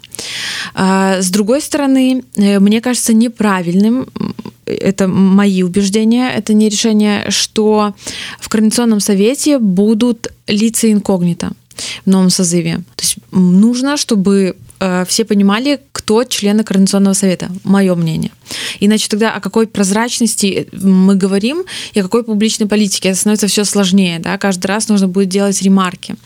Э, 0.77 1.21
с 1.21 1.31
другой 1.31 1.61
стороны, 1.61 2.23
мне 2.37 2.81
кажется 2.81 3.13
неправильным 3.13 4.07
это 4.67 5.09
мои 5.09 5.65
убеждения, 5.65 6.31
это 6.31 6.55
не 6.55 6.69
решение, 6.69 7.25
что 7.31 7.95
в 8.39 8.49
Координационном 8.49 9.01
совете 9.01 9.59
будут 9.59 10.29
лица 10.47 10.93
инкогнито 10.93 11.51
в 12.07 12.11
новом 12.11 12.31
созыве. 12.31 12.77
То 12.95 13.03
есть 13.03 13.17
нужно, 13.33 13.97
чтобы 13.97 14.55
э, 14.81 15.05
все 15.07 15.25
понимали, 15.25 15.81
кто 15.93 16.25
члены 16.25 16.65
Координационного 16.65 17.15
совета. 17.15 17.51
Мое 17.65 17.95
мнение. 17.95 18.31
Иначе 18.81 19.09
тогда 19.09 19.33
о 19.33 19.41
какой 19.41 19.67
прозрачности 19.67 20.69
мы 20.73 21.15
говорим 21.15 21.63
и 21.93 22.01
о 22.01 22.03
какой 22.03 22.25
публичной 22.25 22.67
политике. 22.67 23.11
Это 23.11 23.19
становится 23.19 23.47
все 23.47 23.65
сложнее. 23.65 24.19
Да? 24.19 24.39
Каждый 24.39 24.67
раз 24.67 24.89
нужно 24.89 25.09
будет 25.09 25.29
делать 25.29 25.63
ремарки, 25.63 26.17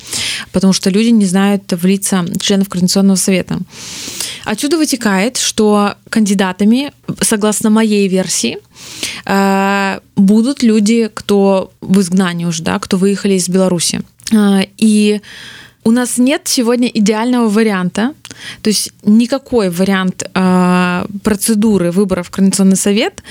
потому 0.52 0.72
что 0.72 0.90
люди 0.90 1.08
не 1.08 1.26
знают 1.26 1.72
в 1.72 1.86
лица 1.86 2.24
членов 2.40 2.68
Координационного 2.68 3.16
совета. 3.16 3.58
Отсюда 4.44 4.76
вытекает, 4.76 5.36
что 5.36 5.94
кандидатами, 6.10 6.92
согласно 7.20 7.70
моей 7.70 8.08
версии, 8.08 8.58
э, 9.26 10.00
будут 10.16 10.62
люди, 10.62 11.10
кто 11.12 11.72
в 11.80 12.00
изгнании 12.00 12.44
уже, 12.44 12.62
да, 12.62 12.78
кто 12.78 12.96
выехали 12.96 13.34
из 13.34 13.48
Беларуси. 13.48 14.00
Э, 14.32 14.66
и 14.76 15.20
у 15.84 15.90
нас 15.90 16.18
нет 16.18 16.42
сегодня 16.44 16.88
идеального 16.88 17.48
варианта, 17.48 18.14
то 18.62 18.70
есть 18.70 18.92
никакой 19.04 19.70
вариант 19.70 20.24
э, 20.34 21.04
процедуры 21.22 21.90
выборов 21.90 22.28
в 22.28 22.30
Координационный 22.30 22.76
совет 22.76 23.22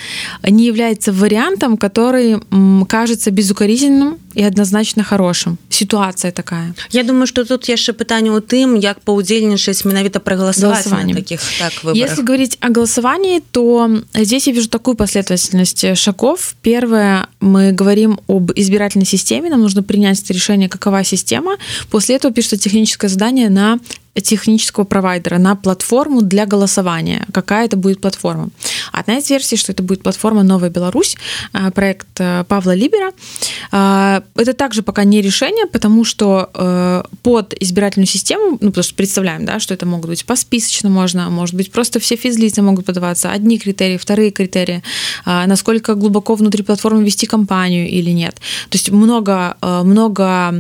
не 0.48 0.66
является 0.66 1.12
вариантом, 1.12 1.78
который 1.78 2.40
м, 2.52 2.86
кажется 2.88 3.32
безукоризненным 3.32 4.18
и 4.35 4.43
однозначно 4.43 5.03
хорошим. 5.03 5.59
Ситуация 5.71 6.33
такая. 6.33 6.75
Я 6.91 7.03
думаю, 7.03 7.27
что 7.27 7.45
тут 7.45 7.69
яшчэ 7.69 7.93
пытанне 7.93 8.31
у 8.31 8.41
тым, 8.41 8.77
як 8.79 9.01
паўдзельнічаць 9.01 9.85
менавіта 9.85 10.21
проголосовать 10.21 10.87
на 10.87 11.15
таких 11.15 11.41
так, 11.59 11.73
выборах. 11.83 12.09
Если 12.11 12.23
говорить 12.23 12.59
о 12.61 12.69
голосовании, 12.69 13.43
то 13.51 13.91
здесь 14.15 14.47
я 14.47 14.53
вижу 14.53 14.69
такую 14.69 14.97
последовательность 14.97 15.97
шагов. 15.97 16.55
Первое, 16.63 17.27
мы 17.41 17.73
говорим 17.73 18.21
об 18.29 18.53
избирательной 18.55 19.07
системе, 19.07 19.51
нам 19.51 19.61
нужно 19.61 19.83
принять 19.83 20.31
решение, 20.31 20.69
какова 20.69 21.05
система. 21.05 21.57
После 21.91 22.17
этого 22.17 22.33
пишется 22.33 22.57
техническое 22.57 23.09
задание 23.09 23.51
на 23.51 23.79
технического 24.22 24.84
провайдера 24.84 25.40
на 25.40 25.56
платформу 25.56 26.22
для 26.22 26.46
голосования. 26.46 27.26
Какая 27.34 27.66
это 27.66 27.78
будет 27.78 28.00
платформа? 28.00 28.50
Одна 28.92 29.18
из 29.18 29.30
версий, 29.30 29.58
что 29.58 29.72
это 29.72 29.82
будет 29.82 30.04
платформа 30.04 30.44
«Новая 30.44 30.70
Беларусь», 30.70 31.18
э, 31.54 31.72
проект 31.72 32.08
э, 32.20 32.44
Павла 32.48 32.76
Либера. 32.76 33.12
Э, 33.72 34.22
это 34.36 34.54
также 34.54 34.84
пока 34.84 35.04
не 35.04 35.22
решение, 35.22 35.66
потому 35.66 36.06
что 36.06 37.04
под 37.24 37.54
избирательную 37.62 38.08
систему, 38.08 38.58
ну, 38.62 38.70
потому 38.70 38.84
что 38.84 38.96
представляем, 38.96 39.46
да, 39.46 39.60
что 39.60 39.74
это 39.74 39.86
могут 39.86 40.10
быть 40.10 40.26
посписочно 40.26 40.90
можно, 40.90 41.30
может 41.30 41.56
быть, 41.56 41.72
просто 41.72 42.00
все 42.00 42.16
физлицы 42.16 42.62
могут 42.62 42.86
подаваться, 42.86 43.32
одни 43.32 43.58
критерии, 43.58 43.98
вторые 43.98 44.32
критерии, 44.32 44.84
насколько 45.26 45.96
глубоко 45.96 46.36
внутри 46.36 46.64
платформы 46.64 47.04
вести 47.04 47.26
кампанию 47.26 47.88
или 47.88 48.12
нет. 48.12 48.36
То 48.70 48.78
есть 48.78 48.92
много, 48.92 49.58
много 49.62 50.54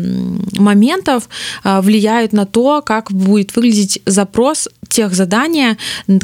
моментов 0.57 1.29
влияют 1.63 2.33
на 2.33 2.45
то, 2.45 2.81
как 2.81 3.11
будет 3.11 3.42
будет 3.43 3.55
выглядеть 3.55 3.99
запрос 4.05 4.69
тех 4.87 5.13
задания 5.13 5.77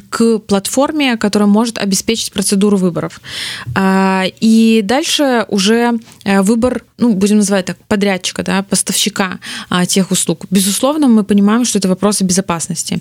к 0.09 0.39
платформе, 0.39 1.17
которая 1.17 1.49
может 1.49 1.77
обеспечить 1.77 2.31
процедуру 2.31 2.77
выборов. 2.77 3.21
А, 3.75 4.25
и 4.41 4.81
дальше 4.83 5.45
уже 5.49 5.99
э, 6.23 6.41
выбор, 6.41 6.83
ну, 6.97 7.13
будем 7.13 7.37
называть 7.37 7.65
так, 7.65 7.77
подрядчика, 7.87 8.43
да, 8.43 8.63
поставщика 8.63 9.39
а, 9.69 9.85
тех 9.85 10.11
услуг. 10.11 10.45
Безусловно, 10.51 11.07
мы 11.07 11.23
понимаем, 11.23 11.65
что 11.65 11.79
это 11.79 11.87
вопросы 11.87 12.23
безопасности. 12.23 12.99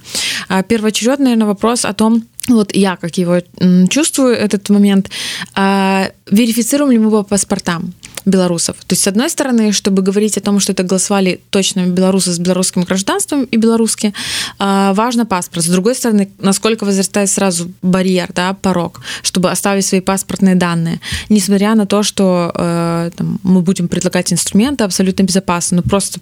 А, 0.48 0.62
первоочередный, 0.62 1.24
наверное, 1.24 1.46
вопрос 1.46 1.84
о 1.84 1.92
том, 1.92 2.22
вот 2.48 2.74
я 2.74 2.96
как 2.96 3.18
его 3.18 3.42
чувствую 3.90 4.34
этот 4.34 4.70
момент, 4.70 5.10
верифицируем 5.54 6.92
ли 6.92 6.98
мы 6.98 7.10
по 7.10 7.22
паспортам 7.22 7.92
белорусов. 8.28 8.76
То 8.86 8.92
есть, 8.92 9.02
с 9.02 9.08
одной 9.08 9.30
стороны, 9.30 9.72
чтобы 9.72 10.02
говорить 10.02 10.36
о 10.36 10.40
том, 10.40 10.60
что 10.60 10.72
это 10.72 10.82
голосовали 10.82 11.40
точно 11.50 11.86
белорусы 11.86 12.32
с 12.32 12.38
белорусским 12.38 12.82
гражданством 12.82 13.44
и 13.44 13.56
белорусские, 13.56 14.12
важно 14.58 15.26
паспорт. 15.26 15.64
С 15.64 15.68
другой 15.68 15.94
стороны, 15.94 16.28
насколько 16.38 16.84
возрастает 16.84 17.30
сразу 17.30 17.70
барьер, 17.82 18.30
да, 18.34 18.54
порог, 18.54 19.00
чтобы 19.22 19.50
оставить 19.50 19.86
свои 19.86 20.00
паспортные 20.00 20.54
данные. 20.54 21.00
Несмотря 21.28 21.74
на 21.74 21.86
то, 21.86 22.02
что 22.02 22.52
э, 22.54 23.10
там, 23.16 23.38
мы 23.42 23.62
будем 23.62 23.88
предлагать 23.88 24.32
инструменты 24.32 24.84
абсолютно 24.84 25.22
безопасны, 25.22 25.76
но 25.78 25.82
просто 25.82 26.20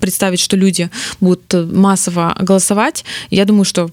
представить, 0.00 0.40
что 0.40 0.56
люди 0.56 0.90
будут 1.20 1.54
массово 1.72 2.36
голосовать, 2.40 3.04
я 3.30 3.44
думаю, 3.44 3.64
что 3.64 3.90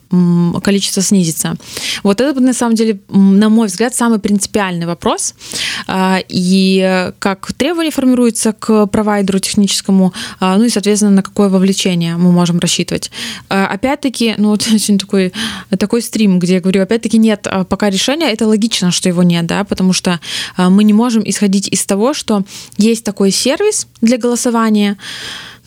количество 0.64 1.02
снизится. 1.02 1.56
Вот 2.04 2.22
это, 2.22 2.40
на 2.40 2.54
самом 2.54 2.76
деле, 2.76 3.00
на 3.10 3.50
мой 3.50 3.68
взгляд, 3.68 3.96
самый 3.96 4.20
принципиальный 4.20 4.86
вопрос. 4.86 5.34
А, 5.88 6.20
и 6.28 7.12
как 7.20 7.33
требования 7.58 7.92
формируются 7.92 8.54
к 8.54 8.88
провайдеру 8.88 9.40
техническому, 9.40 10.14
а, 10.40 10.58
ну 10.58 10.66
и, 10.66 10.70
соответственно, 10.70 11.12
на 11.12 11.24
какое 11.24 11.50
вовлечение 11.50 12.18
мы 12.18 12.32
можем 12.32 12.60
рассчитывать. 12.60 13.12
А, 13.50 13.68
опять-таки, 13.68 14.36
ну 14.38 14.50
вот 14.50 14.68
очень 14.74 14.98
такой, 14.98 15.34
такой 15.78 16.02
стрим, 16.02 16.40
где 16.40 16.56
я 16.56 16.62
говорю, 16.62 16.82
опять-таки 16.82 17.18
нет 17.18 17.48
пока 17.70 17.90
решения, 17.90 18.32
это 18.32 18.48
логично, 18.48 18.92
что 18.92 19.10
его 19.10 19.24
нет, 19.24 19.46
да, 19.46 19.64
потому 19.64 19.94
что 19.94 20.20
мы 20.58 20.84
не 20.84 20.94
можем 20.94 21.24
исходить 21.26 21.68
из 21.68 21.86
того, 21.86 22.14
что 22.14 22.44
есть 22.78 23.04
такой 23.04 23.32
сервис 23.32 23.88
для 24.02 24.18
голосования, 24.18 24.98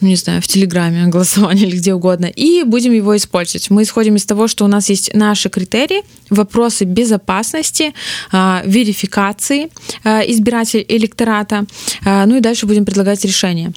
ну, 0.01 0.09
не 0.09 0.17
знаю, 0.17 0.43
в 0.43 0.47
Телеграме 0.47 1.07
голосование 1.13 1.67
или 1.67 1.77
где 1.77 1.95
угодно, 1.95 2.27
и 2.27 2.63
будем 2.65 2.93
его 2.93 3.17
использовать. 3.17 3.71
Мы 3.71 3.83
исходим 3.83 4.17
из 4.17 4.25
того, 4.25 4.49
что 4.49 4.65
у 4.65 4.69
нас 4.69 4.89
есть 4.91 5.15
наши 5.15 5.49
критерии, 5.49 6.03
вопросы 6.31 6.85
безопасности, 6.85 7.95
а, 8.33 8.63
верификации 8.65 9.69
а, 10.05 10.21
избирателей 10.21 10.85
электората, 10.89 11.65
а, 12.05 12.27
ну 12.27 12.37
и 12.37 12.41
дальше 12.41 12.67
будем 12.67 12.85
предлагать 12.85 13.25
решение. 13.25 13.73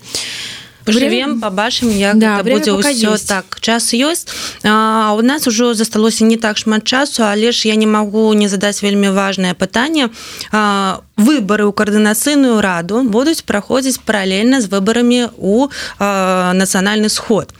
Пожывем 0.94 1.42
побачым 1.42 1.90
як 1.90 2.18
Да, 2.18 2.44
будзе 2.44 2.74
ўсё 2.74 3.14
есть. 3.14 3.28
так 3.28 3.60
час 3.62 3.94
ёсць 3.94 4.28
а, 4.64 5.14
у 5.18 5.22
нас 5.22 5.48
ужо 5.48 5.74
засталося 5.74 6.26
не 6.26 6.38
так 6.38 6.58
шмат 6.58 6.84
часу 6.84 7.24
але 7.24 7.52
ж 7.52 7.68
я 7.68 7.76
не 7.76 7.88
магу 7.88 8.34
не 8.34 8.48
задаць 8.48 8.82
вельмі 8.82 9.10
важное 9.10 9.54
пытанне 9.54 10.10
а, 10.52 11.02
выбары 11.18 11.68
ў 11.68 11.74
каардынацыйную 11.76 12.62
раду 12.62 13.04
будуць 13.04 13.44
праходзіць 13.44 14.00
паралельна 14.06 14.62
з 14.62 14.68
выбарамі 14.72 15.30
у 15.38 15.68
а, 16.00 16.54
нацыянальны 16.54 17.10
сход. 17.10 17.52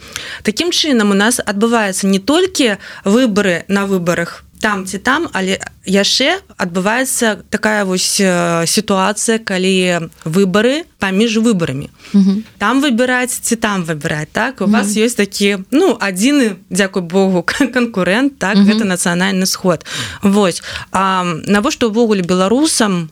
Такім 0.42 0.70
чынам 0.72 1.10
у 1.10 1.14
нас 1.14 1.40
адбываецца 1.40 2.06
не 2.06 2.18
толькі 2.18 2.76
выбары 3.04 3.64
на 3.68 3.86
выбарах 3.86 4.44
там 4.60 4.84
ці 4.86 4.98
там 4.98 5.28
але 5.32 5.58
яшчэ 5.88 6.40
адбываецца 6.60 7.40
такая 7.50 7.84
вось 7.84 8.20
э, 8.20 8.66
сітуацыя 8.66 9.38
калі 9.40 10.08
выбары 10.24 10.84
паміж 10.98 11.38
выбарамі 11.40 11.88
Мгм. 12.12 12.44
там 12.58 12.82
выбіраць 12.82 13.32
ці 13.40 13.56
там 13.56 13.84
выбіраць 13.84 14.28
так? 14.32 14.60
У 14.60 14.66
вас 14.66 14.92
ёсць 14.96 15.14
такі 15.16 15.64
ну 15.70 15.96
адзіны 16.00 16.56
дзякуй 16.70 17.02
Богу 17.02 17.42
канкурэнт 17.76 18.38
так? 18.38 18.56
Мгм. 18.56 18.66
гэта 18.66 18.84
нацыянальны 18.84 19.46
сход. 19.46 19.84
Вось 20.22 20.62
а 20.92 21.24
навошта 21.46 21.86
увогуле 21.86 22.22
беларусам 22.22 23.10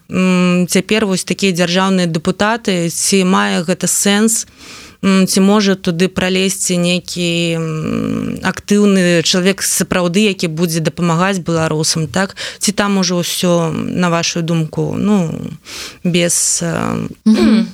цяпер 0.68 1.06
вось 1.06 1.24
такія 1.24 1.52
дзяржаўныя 1.52 2.06
дэпутаты 2.06 2.90
ці 2.90 3.24
мае 3.24 3.62
гэта 3.64 3.86
сэнс 3.86 4.44
м, 4.44 4.87
ці 5.02 5.40
можа 5.40 5.74
туды 5.78 6.08
пралезці 6.08 6.74
нейкі 6.76 7.28
актыўны 8.42 9.22
чалавек 9.22 9.62
сапраўды 9.62 10.26
які 10.26 10.48
будзе 10.48 10.80
дапамагаць 10.80 11.38
беларусам 11.38 12.06
так 12.06 12.34
ці 12.58 12.72
там 12.72 12.98
ужо 12.98 13.22
ўсё 13.22 13.70
на 13.72 14.10
вашу 14.10 14.42
думку 14.42 14.94
ну 14.98 15.30
без 16.04 16.60
э, 16.62 17.08
Мгм. 17.24 17.66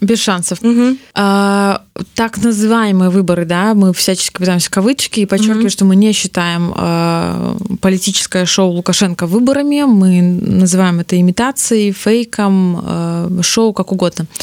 Без 0.00 0.20
шансов. 0.20 0.58
мгм. 0.62 0.98
А, 1.14 1.82
так 2.14 2.38
называемые 2.38 3.10
выборы, 3.10 3.44
да, 3.44 3.74
мы 3.74 3.92
всячески 3.92 4.36
пытаемся 4.38 4.70
кавычки 4.70 5.20
и 5.20 5.26
подчеркиваю, 5.26 5.60
Мгм. 5.62 5.70
что 5.70 5.84
мы 5.84 5.96
не 5.96 6.12
считаем 6.12 6.72
а, 6.76 7.56
политическое 7.80 8.46
шоу 8.46 8.70
Лукашенко 8.72 9.26
выборами, 9.26 9.82
мы 9.84 10.22
называем 10.22 11.00
это 11.00 11.20
имитацией, 11.20 11.92
фейком, 11.92 12.80
а, 12.84 13.28
шоу, 13.42 13.72
как 13.72 13.92
угодно. 13.92 14.26
А, 14.28 14.34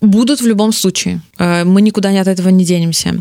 будут 0.00 0.40
в 0.40 0.46
любом 0.46 0.72
случае. 0.72 1.20
А, 1.38 1.64
мы 1.64 1.82
никуда 1.82 2.12
не 2.12 2.18
от 2.18 2.28
этого 2.28 2.48
не 2.50 2.64
денемся. 2.64 3.14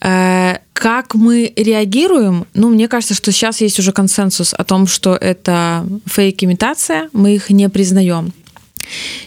А, 0.00 0.58
как 0.72 1.14
мы 1.14 1.52
реагируем? 1.56 2.46
Ну, 2.54 2.70
мне 2.70 2.88
кажется, 2.88 3.14
что 3.14 3.32
сейчас 3.32 3.60
есть 3.60 3.78
уже 3.78 3.92
консенсус 3.92 4.54
о 4.54 4.64
том, 4.64 4.86
что 4.86 5.14
это 5.14 5.86
фейк-имитация, 6.06 7.08
мы 7.12 7.34
их 7.34 7.50
не 7.50 7.68
признаем. 7.68 8.32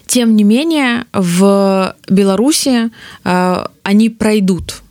Тем 0.07 0.35
не 0.35 0.43
менее, 0.43 1.05
в 1.11 1.95
Беларуси 2.07 2.91
они 3.23 4.09
пройдут. 4.09 4.81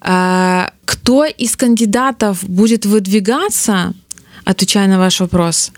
Кто 0.00 1.24
из 1.24 1.56
кандидатов 1.56 2.44
будет 2.44 2.86
выдвигаться, 2.86 3.92
отвечая 4.44 4.86
на 4.86 4.98
ваш 4.98 5.20
вопрос, 5.20 5.72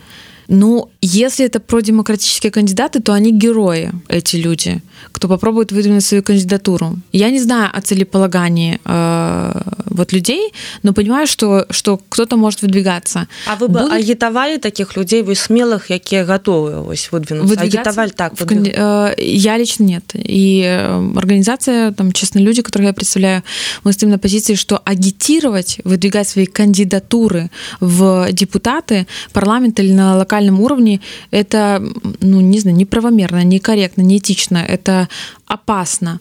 ну, 0.49 0.91
если 1.01 1.47
это 1.47 1.61
продемократические 1.61 2.51
кандидаты, 2.51 3.01
то 3.01 3.13
они 3.13 3.33
герои, 3.33 3.93
эти 4.09 4.37
люди, 4.37 4.83
кто 5.12 5.28
попробует 5.28 5.72
выдвинуть 5.72 6.04
свою 6.06 6.24
кандидатуру. 6.24 6.98
Я 7.14 7.30
не 7.32 7.40
знаю 7.40 7.70
о 7.74 7.82
целеполагании 7.82 8.80
э, 8.86 9.62
вот 9.86 10.14
людей, 10.14 10.54
но 10.84 10.94
понимаю, 10.94 11.28
что, 11.28 11.66
что 11.70 12.00
кто-то 12.10 12.38
может 12.38 12.62
выдвигаться. 12.62 13.28
А 13.48 13.56
вы 13.56 13.68
бы 13.68 13.80
Будут- 13.80 13.94
агітавалі 13.94 14.58
таких 14.58 14.98
людзей 14.98 15.24
вы 15.24 15.36
смелых 15.36 15.92
якія 15.92 16.24
гатовыя 16.26 16.82
вось 16.82 17.10
выдвинуться 17.12 17.56
Выдвигаться 17.56 17.78
агітавалі 17.90 18.12
так 18.16 18.34
в 18.34 18.46
канди- 18.46 18.76
э, 18.80 19.14
Я 19.20 19.58
лично 19.60 19.86
нет. 19.86 20.16
И 20.16 20.62
э, 20.66 21.18
организация, 21.18 21.92
там, 21.92 22.12
честно, 22.14 22.40
люди, 22.42 22.62
которых 22.62 22.86
я 22.88 22.94
представляю, 22.94 23.42
мы 23.84 23.94
стоим 23.94 24.12
на 24.12 24.18
позиции, 24.18 24.56
что 24.56 24.80
агитировать, 24.86 25.80
выдвигать 25.84 26.28
свои 26.28 26.46
кандидатуры 26.46 27.50
в 27.80 28.28
депутаты 28.32 29.06
парламента 29.34 29.82
или 29.84 29.94
на 29.94 30.18
локальном 30.18 30.60
уровне, 30.62 31.00
это, 31.32 31.82
ну, 32.22 32.42
не 32.42 32.60
знаю, 32.60 32.78
неправомерно, 32.78 33.44
некорректно, 33.44 34.02
неэтично, 34.04 34.58
это 34.58 34.85
это 34.87 35.09
опасно. 35.47 36.21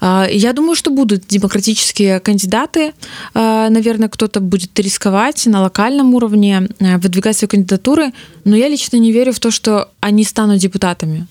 А, 0.00 0.26
Я 0.30 0.52
думаю, 0.52 0.74
что 0.74 0.90
будут 0.90 1.26
демократические 1.26 2.20
кандидаты. 2.20 2.92
А, 3.34 3.68
Наверное, 3.70 4.08
кто-то 4.08 4.40
будет 4.40 4.78
рисковать 4.80 5.46
на 5.46 5.62
локальном 5.62 6.14
уровне, 6.14 6.68
э, 6.78 6.98
выдвигать 6.98 7.36
свои 7.36 7.48
кандидатуры, 7.48 8.12
но 8.44 8.56
я 8.56 8.68
лично 8.68 8.98
не 8.98 9.12
верю 9.12 9.32
в 9.32 9.38
то, 9.38 9.50
что 9.50 9.88
они 10.00 10.24
станут 10.24 10.58
депутатами. 10.58 11.26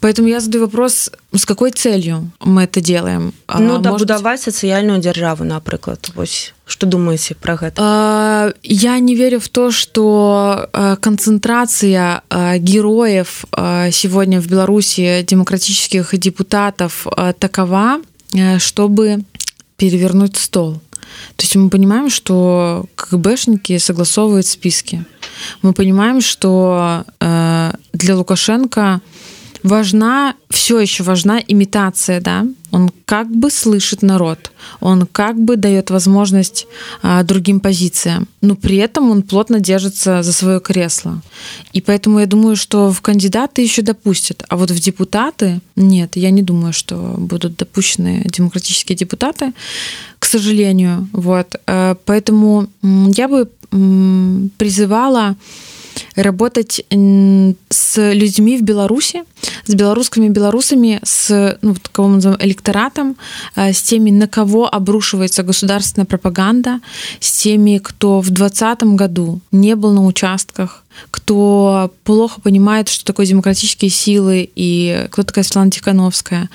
Поэтому 0.00 0.28
я 0.28 0.40
задаю 0.40 0.64
вопрос, 0.64 1.10
с 1.32 1.44
какой 1.44 1.70
целью 1.70 2.30
мы 2.40 2.62
это 2.62 2.80
делаем? 2.80 3.32
А, 3.46 3.58
ну 3.58 3.78
может 3.78 3.82
дабудаваць 3.82 4.42
сацыяльную 4.42 5.00
дзяржаву 5.00 5.44
напрыклад 5.44 6.10
вось 6.14 6.54
что 6.66 6.86
думаете 6.86 7.34
про 7.34 7.56
гэта 7.56 7.74
А, 7.78 8.52
Я 8.62 8.98
не 8.98 9.14
верю 9.14 9.38
в 9.38 9.48
то, 9.48 9.70
что 9.70 10.68
а, 10.72 10.96
концентрация 10.96 12.22
а, 12.30 12.56
героев 12.58 13.44
а, 13.52 13.90
сегодня 13.90 14.40
в 14.40 14.46
Беларуси 14.46 15.22
демократических 15.28 16.18
депутатов 16.18 16.63
а, 16.72 17.32
такова, 17.32 18.00
а, 18.34 18.58
чтобы 18.58 19.24
перевернуть 19.76 20.36
стол. 20.36 20.80
То 21.36 21.44
есть 21.44 21.56
мы 21.56 21.68
понимаем, 21.68 22.10
что 22.10 22.86
КГБшники 22.94 23.78
согласовывают 23.78 24.46
списки. 24.46 25.04
Мы 25.62 25.72
понимаем, 25.72 26.20
что 26.20 27.04
э, 27.20 27.72
для 27.92 28.16
Лукашенко 28.16 29.00
важна, 29.64 30.34
все 30.50 30.78
еще 30.78 31.02
важна 31.02 31.40
имитация, 31.40 32.20
да. 32.20 32.46
Он 32.70 32.90
как 33.06 33.30
бы 33.30 33.50
слышит 33.50 34.02
народ, 34.02 34.50
он 34.80 35.06
как 35.06 35.40
бы 35.40 35.56
дает 35.56 35.90
возможность 35.90 36.66
а, 37.02 37.22
другим 37.22 37.60
позициям, 37.60 38.28
но 38.40 38.56
при 38.56 38.76
этом 38.76 39.10
он 39.10 39.22
плотно 39.22 39.60
держится 39.60 40.22
за 40.22 40.32
свое 40.32 40.60
кресло. 40.60 41.22
И 41.72 41.80
поэтому 41.80 42.18
я 42.20 42.26
думаю, 42.26 42.56
что 42.56 42.92
в 42.92 43.00
кандидаты 43.00 43.62
еще 43.62 43.82
допустят, 43.82 44.44
а 44.48 44.56
вот 44.56 44.70
в 44.70 44.78
депутаты 44.78 45.60
нет, 45.76 46.16
я 46.16 46.30
не 46.30 46.42
думаю, 46.42 46.72
что 46.72 47.14
будут 47.16 47.56
допущены 47.56 48.22
демократические 48.26 48.96
депутаты, 48.96 49.52
к 50.18 50.24
сожалению. 50.24 51.08
Вот. 51.12 51.56
Э, 51.66 51.94
Поэтому 52.04 52.66
я 52.82 53.28
бы 53.28 53.48
призывала 54.58 55.36
работать 56.16 56.84
с 56.90 58.12
людьми 58.12 58.58
в 58.58 58.62
Беларуси, 58.62 59.24
с 59.66 59.74
белорусскими 59.74 60.28
белорусами, 60.28 61.00
с, 61.02 61.58
ну, 61.62 61.74
кого 61.92 62.08
мы 62.08 62.20
электоратом, 62.40 63.16
э, 63.56 63.72
с 63.72 63.82
теми, 63.82 64.10
на 64.10 64.28
кого 64.28 64.72
обрушивается 64.72 65.42
государственная 65.42 66.06
пропаганда, 66.06 66.80
с 67.20 67.32
теми, 67.32 67.78
кто 67.78 68.20
в 68.20 68.30
2020 68.30 68.96
году 68.96 69.40
не 69.52 69.76
был 69.76 69.92
на 69.92 70.04
участках, 70.04 70.84
кто 71.10 71.92
плохо 72.04 72.40
понимает, 72.40 72.88
что 72.88 73.04
такое 73.04 73.26
демократические 73.26 73.90
силы 73.90 74.48
и 74.54 75.06
кто 75.10 75.22
такая 75.22 75.44
Светлана 75.44 75.70
Тихановская. 75.70 76.48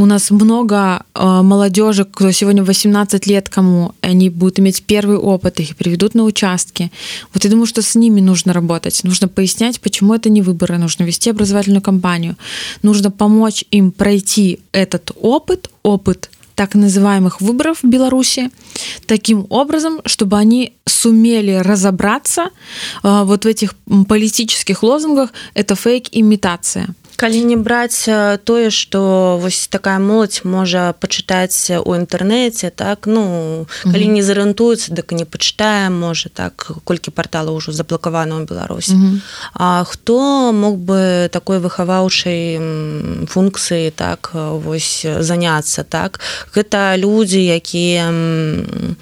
У 0.00 0.06
нас 0.06 0.30
много 0.30 1.04
э, 1.14 1.42
молодежи, 1.42 2.06
кто 2.06 2.32
сегодня 2.32 2.64
18 2.64 3.26
лет 3.26 3.50
кому, 3.50 3.92
они 4.00 4.30
будут 4.30 4.58
иметь 4.58 4.82
первый 4.82 5.18
опыт, 5.18 5.60
их 5.60 5.76
приведут 5.76 6.14
на 6.14 6.24
участки. 6.24 6.90
Вот 7.34 7.44
я 7.44 7.50
думаю, 7.50 7.66
что 7.66 7.82
с 7.82 7.94
ними 7.94 8.22
нужно 8.22 8.54
работать. 8.54 9.04
Нужно 9.04 9.28
пояснять, 9.28 9.78
почему 9.78 10.14
это 10.14 10.30
не 10.30 10.40
выборы, 10.40 10.78
нужно 10.78 11.04
вести 11.04 11.28
образовательную 11.28 11.82
кампанию. 11.82 12.36
Нужно 12.82 13.10
помочь 13.10 13.66
им 13.70 13.92
пройти 13.92 14.60
этот 14.72 15.12
опыт, 15.20 15.68
опыт 15.82 16.30
так 16.54 16.74
называемых 16.74 17.42
выборов 17.42 17.82
в 17.82 17.86
Беларуси, 17.86 18.50
таким 19.06 19.46
образом, 19.50 20.00
чтобы 20.06 20.38
они 20.38 20.72
сумели 20.86 21.56
разобраться 21.56 22.48
э, 23.02 23.22
вот 23.24 23.44
в 23.44 23.48
этих 23.48 23.74
политических 24.08 24.82
лозунгах. 24.82 25.30
Это 25.52 25.74
фейк-имитация. 25.74 26.94
Калі 27.20 27.44
не 27.44 27.56
браць 27.60 28.08
э, 28.08 28.38
тое 28.48 28.70
что 28.72 29.36
вось 29.42 29.68
такая 29.68 29.98
моладзь 30.00 30.40
можа 30.44 30.96
пачытаць 30.96 31.68
у 31.84 31.92
інтэрнэце 31.92 32.70
так 32.72 33.04
ну 33.04 33.66
калі 33.84 34.04
Мгм. 34.08 34.14
не 34.16 34.22
зарыентуецца 34.24 34.96
дык 34.96 35.12
не 35.12 35.28
пачытае 35.28 35.90
можа 35.92 36.32
так 36.32 36.72
колькі 36.88 37.12
партала 37.12 37.52
ўжо 37.52 37.72
заблакавана 37.76 38.40
ў 38.40 38.48
беларусі 38.48 38.96
Мгм. 38.96 39.20
А 39.52 39.84
хто 39.84 40.52
мог 40.56 40.80
бы 40.80 41.28
такой 41.32 41.58
выхаваўчай 41.60 42.56
м, 42.56 43.26
функцыі 43.28 43.92
так 43.92 44.30
э, 44.32 44.56
вось 44.56 45.04
заняцца 45.04 45.84
так 45.84 46.20
гэта 46.56 46.96
людзі 46.96 47.44
якія 47.44 48.08
м, 48.08 48.96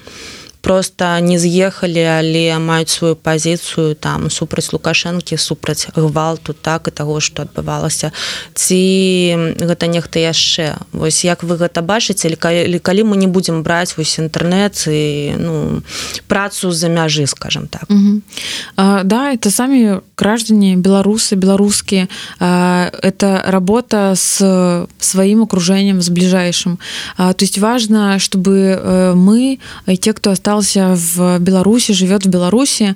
просто 0.69 1.19
не 1.19 1.39
з'ехалі 1.39 2.03
але 2.05 2.59
маюць 2.61 2.93
сваю 2.93 3.15
пазіцыю 3.17 3.97
там 3.97 4.29
супраць 4.29 4.69
лукашэнкі 4.69 5.33
супраць 5.33 5.89
гвалту 5.97 6.53
так 6.53 6.85
і 6.87 6.91
таго 6.93 7.17
што 7.17 7.41
адбывалася. 7.41 8.13
Ці 8.53 8.77
гэта 9.65 9.89
нехта 9.89 10.21
яшчэ? 10.21 10.77
Вось 10.93 11.25
як 11.25 11.41
вы 11.41 11.57
гэта 11.57 11.81
бачыце? 11.81 12.29
Калі, 12.37 12.77
калі 12.77 13.01
мы 13.01 13.17
не 13.17 13.25
будзем 13.25 13.65
браць 13.65 13.97
вось 13.97 14.21
інтэрнэт 14.21 14.85
і 14.93 15.01
ну 15.41 15.81
працу 16.29 16.69
за 16.69 16.93
мяжы 16.93 17.25
скажем 17.25 17.65
так? 17.65 17.89
Угу. 17.89 18.21
а, 18.77 19.01
да 19.03 19.33
это 19.33 19.49
самі 19.49 20.05
граждане 20.21 20.77
беларусы 20.77 21.33
беларускія 21.33 22.05
это 22.37 23.41
работа 23.49 24.13
с 24.13 24.37
сваім 24.99 25.41
окружением 25.41 26.01
с 26.05 26.09
ближайшим. 26.09 26.77
А, 27.17 27.33
то 27.33 27.41
есть 27.41 27.57
важно 27.57 28.19
чтобы 28.19 28.77
э, 28.77 29.13
мы 29.15 29.57
те 29.97 30.13
кто 30.13 30.29
остался 30.29 30.58
в 30.61 31.39
беларуси 31.39 31.93
живет 31.93 32.25
в 32.25 32.29
беларуси 32.29 32.95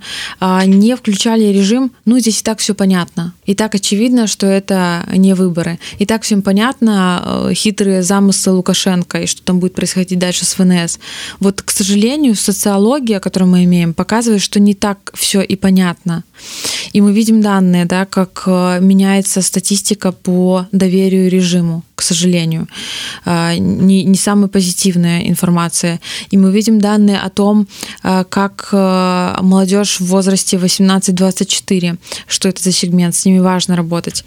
не 0.66 0.95
включали 0.95 1.45
режим 1.45 1.91
ну 2.05 2.20
здесь 2.20 2.41
и 2.41 2.43
так 2.43 2.59
все 2.59 2.74
понятно. 2.74 3.34
И 3.45 3.55
так 3.55 3.76
очевидно 3.76 4.28
что 4.28 4.47
это 4.47 5.05
не 5.16 5.34
выборы. 5.34 5.80
И 5.99 6.05
так 6.05 6.24
всем 6.24 6.41
понятно 6.41 7.47
э, 7.49 7.53
хитрые 7.53 8.03
замыслы 8.03 8.53
лукашенко 8.53 9.22
и 9.22 9.28
что 9.28 9.41
там 9.43 9.59
будет 9.59 9.74
происходить 9.74 10.20
дальше 10.20 10.45
с 10.45 10.53
фнс 10.53 10.99
вот 11.39 11.61
к 11.61 11.72
сожалению 11.72 12.36
социология 12.36 13.20
которую 13.20 13.51
мы 13.51 13.64
имеем 13.64 13.93
показывает 13.93 14.41
что 14.41 14.59
не 14.59 14.74
так 14.74 15.11
все 15.14 15.41
и 15.41 15.55
понятно. 15.55 16.24
И 16.93 17.01
мы 17.01 17.14
видим 17.14 17.41
данные 17.41 17.86
да 17.86 18.05
как 18.05 18.43
э, 18.45 18.80
меняется 18.82 19.41
статистика 19.41 20.11
по 20.11 20.68
доверию 20.72 21.30
режиму 21.30 21.84
сожалению. 22.04 22.68
А, 23.26 23.56
не, 23.56 24.04
не 24.04 24.16
самая 24.16 24.47
позитивная 24.47 25.28
информация. 25.28 25.99
И 26.32 26.38
мы 26.38 26.51
видим 26.51 26.80
данные 26.80 27.20
о 27.20 27.30
том 27.30 27.68
а, 28.01 28.24
как 28.24 28.70
э, 28.72 29.38
молодежь 29.41 29.99
в 29.99 30.06
возрасте 30.06 30.58
18-24 30.58 31.97
что 32.28 32.49
это 32.49 32.62
за 32.62 32.72
сегмент 32.72 33.16
с 33.16 33.26
ними 33.26 33.39
важно 33.39 33.76
работать. 33.76 34.26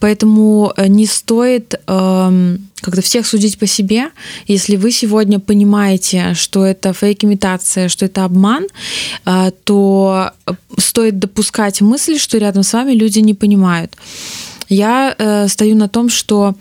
Поэтому 0.00 0.72
э, 0.76 0.86
не 0.88 1.06
стоит 1.06 1.74
эм, 1.86 2.68
когда 2.80 3.02
всех 3.02 3.26
судить 3.26 3.58
по 3.58 3.66
себе. 3.66 4.10
Если 4.46 4.76
вы 4.76 4.92
сегодня 4.92 5.40
понимаете 5.40 6.34
что 6.34 6.64
это 6.64 6.92
фейк 6.92 7.24
имитация 7.24 7.88
что 7.88 8.06
это 8.06 8.24
обман 8.24 8.66
а, 9.24 9.50
то 9.64 10.30
стоит 10.78 11.18
допускать 11.18 11.80
мысль 11.80 12.18
что 12.18 12.38
рядом 12.38 12.62
с 12.62 12.72
вами 12.72 12.92
люди 12.92 13.20
не 13.20 13.34
понимают 13.34 13.96
я 14.68 15.14
э, 15.16 15.48
стою 15.48 15.76
на 15.76 15.88
том 15.88 16.08
что 16.08 16.54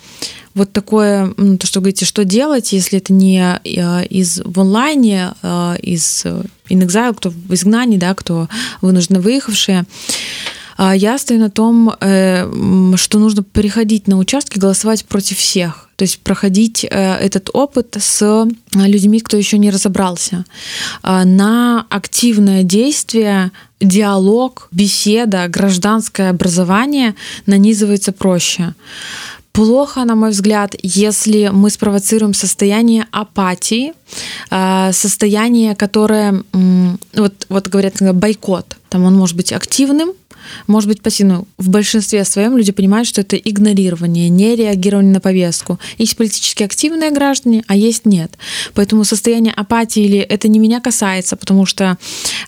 вот 0.53 0.71
такое 0.71 1.33
ну, 1.37 1.57
то 1.57 1.67
что 1.67 1.79
говорите 1.79 2.05
что 2.05 2.23
делать 2.23 2.73
если 2.73 2.99
это 2.99 3.13
не 3.13 3.59
э, 3.63 4.05
из 4.07 4.41
в 4.43 4.59
онлайне 4.59 5.33
э, 5.41 5.75
из 5.81 6.25
инэкзайл 6.69 7.13
кто 7.13 7.29
в 7.29 7.53
изгнании 7.53 7.97
да 7.97 8.13
кто 8.15 8.47
вынужденно 8.81 9.19
выехавшие 9.19 9.85
я 10.77 11.17
стою 11.17 11.39
на 11.39 11.49
том 11.49 11.93
э, 12.01 12.95
что 12.97 13.19
нужно 13.19 13.43
приходить 13.43 14.07
на 14.07 14.17
участки 14.17 14.59
голосовать 14.59 15.05
против 15.05 15.37
всех 15.37 15.84
то 15.95 16.03
есть 16.03 16.19
проходить 16.19 16.83
э, 16.83 16.87
этот 16.89 17.49
опыт 17.53 17.95
с 17.99 18.47
людьми 18.73 19.19
кто 19.19 19.37
еще 19.37 19.57
не 19.57 19.71
разобрался. 19.71 20.45
На 21.03 21.85
активное 21.89 22.63
действие 22.63 23.51
диалог 23.79 24.67
беседа 24.71 25.47
гражданское 25.47 26.29
образование 26.29 27.15
нанизывается 27.45 28.11
проще. 28.11 28.73
Плохо, 29.55 30.03
на 30.03 30.15
мой 30.15 30.31
взгляд, 30.31 30.75
если 30.83 31.49
мы 31.53 31.69
спровоцируем 31.69 32.33
состояние 32.33 33.07
апатии, 33.11 33.93
э, 34.51 34.91
состояние, 34.91 35.75
которое, 35.75 36.43
вот, 37.13 37.45
вот 37.47 37.67
говорят, 37.69 38.01
бойкот, 38.01 38.75
там 38.89 39.05
он 39.05 39.15
может 39.15 39.37
быть 39.37 39.53
активным, 39.53 40.11
может 40.67 40.87
быть 40.87 41.01
пассивную 41.01 41.47
в 41.57 41.69
большинстве 41.69 42.23
своем 42.25 42.57
люди 42.57 42.71
понимают 42.71 43.07
что 43.07 43.21
это 43.21 43.35
игнорирование 43.35 44.29
не 44.29 44.55
реагирование 44.55 45.13
на 45.13 45.19
повестку. 45.19 45.79
Есть 45.97 46.17
политически 46.17 46.63
активные 46.63 47.11
граждане 47.11 47.63
а 47.67 47.75
есть 47.75 48.05
нет. 48.05 48.37
Поэтому 48.73 49.03
состояние 49.03 49.53
апатии 49.53 50.03
или 50.03 50.19
это 50.19 50.47
не 50.47 50.59
меня 50.59 50.79
касается 50.79 51.35
потому 51.35 51.65
что 51.65 51.97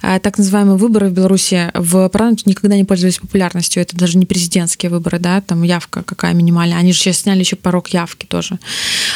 э, 0.02 0.20
так 0.20 0.38
называемые 0.38 0.78
выборы 0.78 1.10
в 1.10 1.14
беларуси 1.14 1.72
в 1.74 2.10
парламенте 2.10 2.44
никогда 2.46 2.76
не 2.76 2.84
пользовались 2.84 3.20
популярностью. 3.20 3.82
Это 3.82 3.96
даже 3.96 4.18
не 4.18 4.26
президентские 4.26 4.90
выборы 4.90 5.20
да 5.20 5.42
там 5.42 5.64
явка 5.64 6.04
какая 6.04 6.34
минимальная. 6.34 6.78
Они 6.78 6.94
же 6.94 7.00
сейчас 7.00 7.20
сняли 7.20 7.40
еще 7.40 7.56
порог 7.56 7.90
явки 7.90 8.26
тоже. 8.26 8.60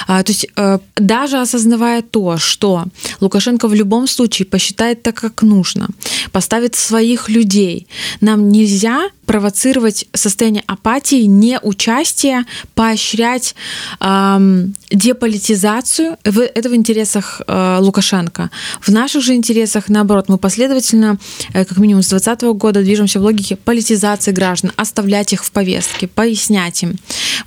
А, 0.08 0.24
то 0.24 0.32
есть 0.32 0.48
э, 0.56 0.80
даже 0.96 1.40
осознавая 1.40 2.02
то 2.02 2.38
что 2.38 2.86
лукашенко 3.20 3.68
в 3.68 3.74
любом 3.74 4.08
случае 4.08 4.46
посчитает 4.46 5.04
так 5.04 5.16
как 5.16 5.42
нужно 5.42 5.88
поставит 6.32 6.76
своих 6.76 7.30
людей 7.30 7.88
нам 8.20 8.50
нельзя 8.50 8.71
нельзя 8.72 9.10
провоцировать 9.26 10.06
состояние 10.14 10.64
апатии, 10.68 11.24
не 11.24 11.60
участие, 11.62 12.46
поощрять 12.76 13.56
эм, 14.00 14.74
деполитизацию. 14.90 16.18
Это 16.24 16.70
в 16.70 16.76
интересах 16.76 17.42
э, 17.48 17.78
Лукашенко. 17.80 18.50
В 18.82 18.90
наших 18.90 19.22
же 19.22 19.34
интересах, 19.34 19.90
наоборот, 19.90 20.30
мы 20.30 20.38
последовательно, 20.38 21.18
э, 21.54 21.66
как 21.66 21.78
минимум 21.78 22.04
с 22.04 22.10
2020 22.10 22.58
года, 22.58 22.82
движемся 22.82 23.20
в 23.20 23.24
логике 23.24 23.56
политизации 23.56 24.32
граждан, 24.32 24.72
оставлять 24.76 25.34
их 25.34 25.46
в 25.46 25.52
повестке, 25.52 26.08
пояснять 26.08 26.84
им. 26.84 26.96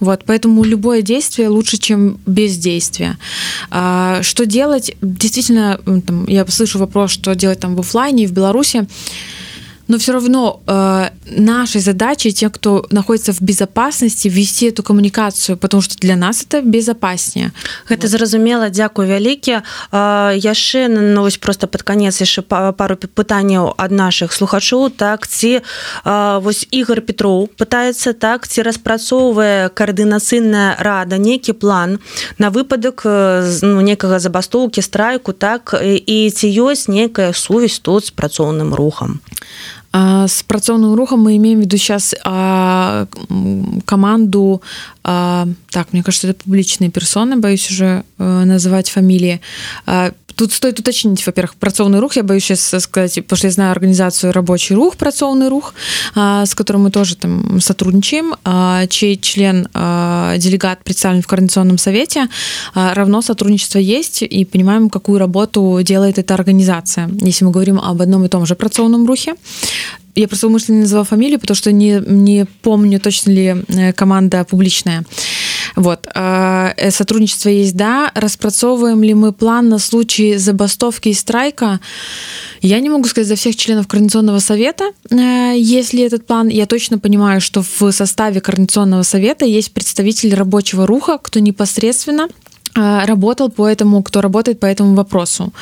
Вот, 0.01 0.25
поэтому 0.25 0.65
любое 0.65 1.03
действие 1.03 1.49
лучше, 1.49 1.77
чем 1.77 2.19
бездействие. 2.27 3.19
Э, 3.71 4.21
что 4.23 4.47
делать? 4.47 4.97
Действительно, 5.03 5.81
там, 6.07 6.27
я 6.29 6.47
слышу 6.47 6.79
вопрос, 6.79 7.11
что 7.11 7.35
делать 7.35 7.61
там 7.61 7.77
в 7.77 7.81
офлайне, 7.81 8.27
в 8.27 8.33
Беларуси 8.33 8.87
но 9.89 9.99
все 9.99 10.13
равно 10.13 10.61
э, 10.67 11.11
нашей 11.27 11.81
задачей 11.81 12.33
те 12.33 12.49
кто 12.49 12.87
находится 12.91 13.33
в 13.33 13.41
безопасности 13.41 14.29
вести 14.29 14.67
эту 14.67 14.83
коммуникацию 14.83 15.57
потому 15.57 15.83
что 15.83 15.97
для 15.99 16.17
нас 16.17 16.43
это 16.43 16.63
безопаснее. 16.63 17.53
Это 17.89 18.03
вот. 18.03 18.11
зразумела 18.11 18.71
Дякую 18.71 19.09
вялікі 19.09 19.61
яшчэ 19.93 20.89
новость 20.89 21.41
просто 21.41 21.67
под 21.67 21.83
конец 21.83 22.21
яшчэ 22.21 22.43
пару 22.43 22.97
пытанняў 22.97 23.75
ад 23.77 23.91
наших 23.91 24.33
слухачоў 24.33 24.91
так 24.91 25.27
ці 25.27 25.61
вось 26.05 26.67
Ігор 26.71 27.01
Петров 27.01 27.49
пытается 27.59 28.13
так 28.13 28.49
ці 28.49 28.63
распрацоўвае 28.63 29.69
коаардынацыйная 29.69 30.77
рада 30.79 31.19
нейкі 31.19 31.53
план 31.53 31.99
на 32.39 32.51
выпадак 32.51 33.03
ну, 33.05 33.81
некага 33.81 34.19
забастоўкі 34.19 34.83
страйку 34.83 35.33
так 35.33 35.75
і 35.83 36.31
ці 36.31 36.47
ёсць 36.49 36.89
некая 36.89 37.33
сувязь 37.33 37.79
тут 37.79 38.07
з 38.07 38.11
працоўным 38.11 38.75
рухам 38.75 39.21
с 39.95 40.43
працоўным 40.43 40.95
рухам 40.95 41.21
мы 41.21 41.37
имеем 41.37 41.61
в 41.61 41.63
виду 41.63 41.77
сейчас 41.77 42.15
а, 42.25 43.07
команду 43.85 44.61
а, 45.05 45.47
так 45.71 45.93
мне 45.93 46.03
кажется 46.03 46.27
это 46.27 46.43
публічныя 46.43 46.91
персоны 46.91 47.37
боюсь 47.37 47.71
уже 47.71 48.03
а, 48.19 48.45
называть 48.45 48.91
фамилии 48.91 49.41
тут 50.36 50.54
стоит 50.54 50.80
уточнить 50.80 51.26
во-первых 51.26 51.56
працоўный 51.56 52.00
рух 52.00 52.16
я 52.16 52.24
боюсь 52.24 52.46
сейчас 52.46 52.84
сказать 52.84 53.26
пошли 53.28 53.50
знаю 53.50 53.72
организацию 53.72 54.32
рабочий 54.32 54.74
рух 54.74 54.96
працоўный 54.96 55.50
рух 55.50 55.74
с 56.16 56.56
которым 56.56 56.84
мы 56.84 56.92
тоже 56.92 57.18
там 57.18 57.60
сотрудничаем 57.60 58.36
чей 58.88 59.18
член 59.18 59.68
делегат 59.74 60.84
представлен 60.84 61.22
в 61.22 61.28
координационном 61.28 61.78
совете 61.78 62.28
равно 62.74 63.22
сотрудничество 63.22 63.80
есть 63.80 64.22
и 64.22 64.46
понимаем 64.46 64.90
какую 64.90 65.20
работу 65.20 65.80
делает 65.84 66.18
эта 66.18 66.34
организация 66.36 67.10
если 67.20 67.44
мы 67.44 67.52
говорим 67.52 67.80
об 67.80 68.02
одном 68.02 68.26
и 68.26 68.30
том 68.30 68.46
же 68.46 68.56
працоўном 68.56 69.06
рухе 69.06 69.36
я 70.16 70.28
просто 70.28 70.48
умышленно 70.48 70.82
назвала 70.82 71.04
фамилию 71.04 71.40
потому 71.40 71.56
что 71.56 71.72
не 71.72 72.02
не 72.06 72.46
помню 72.62 73.00
точно 73.00 73.32
ли 73.32 73.56
э, 73.68 73.94
команда 73.94 74.44
публичная 74.44 75.04
вот 75.77 76.07
э, 76.15 76.91
сотрудничество 76.91 77.49
есть 77.49 77.77
да. 77.77 78.13
Распрацоўываем 78.15 79.03
ли 79.03 79.15
мы 79.15 79.33
план 79.33 79.69
на 79.69 79.79
случай 79.79 80.37
забастовки 80.37 81.09
и 81.09 81.15
страйка? 81.15 81.81
Я 82.61 82.81
не 82.81 82.91
могу 82.91 83.05
сказать 83.05 83.29
за 83.29 83.35
всех 83.35 83.57
членов 83.57 83.89
координационного 83.89 84.39
совета 84.39 84.93
э, 85.11 85.55
если 85.57 86.05
этот 86.05 86.27
план. 86.27 86.49
Я 86.49 86.67
точно 86.67 86.99
понимаю 86.99 87.41
что 87.41 87.63
в 87.63 87.91
составе 87.91 88.41
координационного 88.41 89.03
совета 89.03 89.45
есть 89.45 89.73
представитель 89.73 90.35
рабочего 90.35 90.87
руха 90.87 91.19
кто 91.19 91.41
непосредственно 91.41 92.29
работал 92.75 93.51
по 93.51 93.67
этому, 93.67 94.03
кто 94.03 94.21
работает 94.21 94.61
по 94.61 94.67
этому 94.67 94.95
вопросу, 94.95 95.53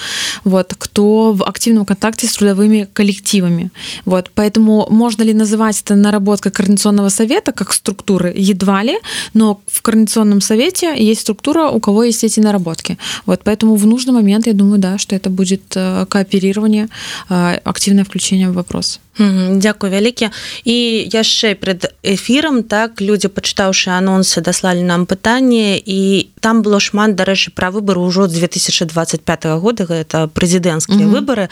вот, 0.44 0.74
кто 0.78 1.32
в 1.32 1.42
активном 1.44 1.84
контакте 1.84 2.26
с 2.26 2.32
трудовыми 2.32 2.88
коллективами. 2.92 3.70
Вот, 4.04 4.30
поэтому 4.34 4.86
можно 4.90 5.22
ли 5.24 5.34
называть 5.34 5.82
это 5.82 5.94
наработка 5.94 6.50
координационного 6.50 7.10
совета 7.10 7.52
как 7.52 7.72
структуры? 7.72 8.32
Едва 8.36 8.82
ли, 8.82 8.98
но 9.34 9.60
в 9.66 9.82
координационном 9.82 10.40
совете 10.40 10.94
есть 10.98 11.20
структура, 11.20 11.68
у 11.68 11.80
кого 11.80 12.04
есть 12.04 12.24
эти 12.24 12.40
наработки. 12.40 12.98
Вот, 13.26 13.40
поэтому 13.44 13.76
в 13.76 13.86
нужный 13.86 14.12
момент, 14.12 14.46
я 14.46 14.52
думаю, 14.52 14.78
да, 14.78 14.98
что 14.98 15.16
это 15.16 15.30
будет 15.30 15.62
э, 15.76 16.06
кооперирование, 16.08 16.88
э, 17.28 17.58
активное 17.64 18.04
включение 18.04 18.50
в 18.50 18.54
вопрос. 18.54 19.00
Дзякуй 19.18 19.90
вялікі. 19.90 20.30
І 20.64 21.04
яшчэ 21.12 21.54
пред 21.54 21.92
эфірам 22.00 22.64
так 22.64 23.00
людзі 23.04 23.28
пачытаўшы 23.28 23.92
анонсы 23.92 24.40
даслалі 24.40 24.82
нам 24.88 25.04
пытанне 25.04 25.76
і 25.76 26.32
там 26.40 26.64
было 26.64 26.80
шмат 26.80 27.12
дарэчы 27.12 27.52
пра 27.52 27.68
выбары 27.68 28.00
ўжо 28.00 28.26
2025 28.26 29.44
года 29.60 29.84
это 29.84 30.32
прэзідэнцкія 30.32 31.04
mm 31.04 31.12
-hmm. 31.12 31.14
выбары 31.14 31.48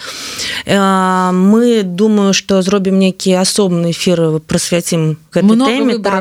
мы 1.33 1.83
думаю 1.83 2.33
што 2.33 2.63
зробім 2.63 2.99
нейкі 2.99 3.37
асобны 3.37 3.93
эфір 3.93 4.41
прысвяцім 4.41 5.17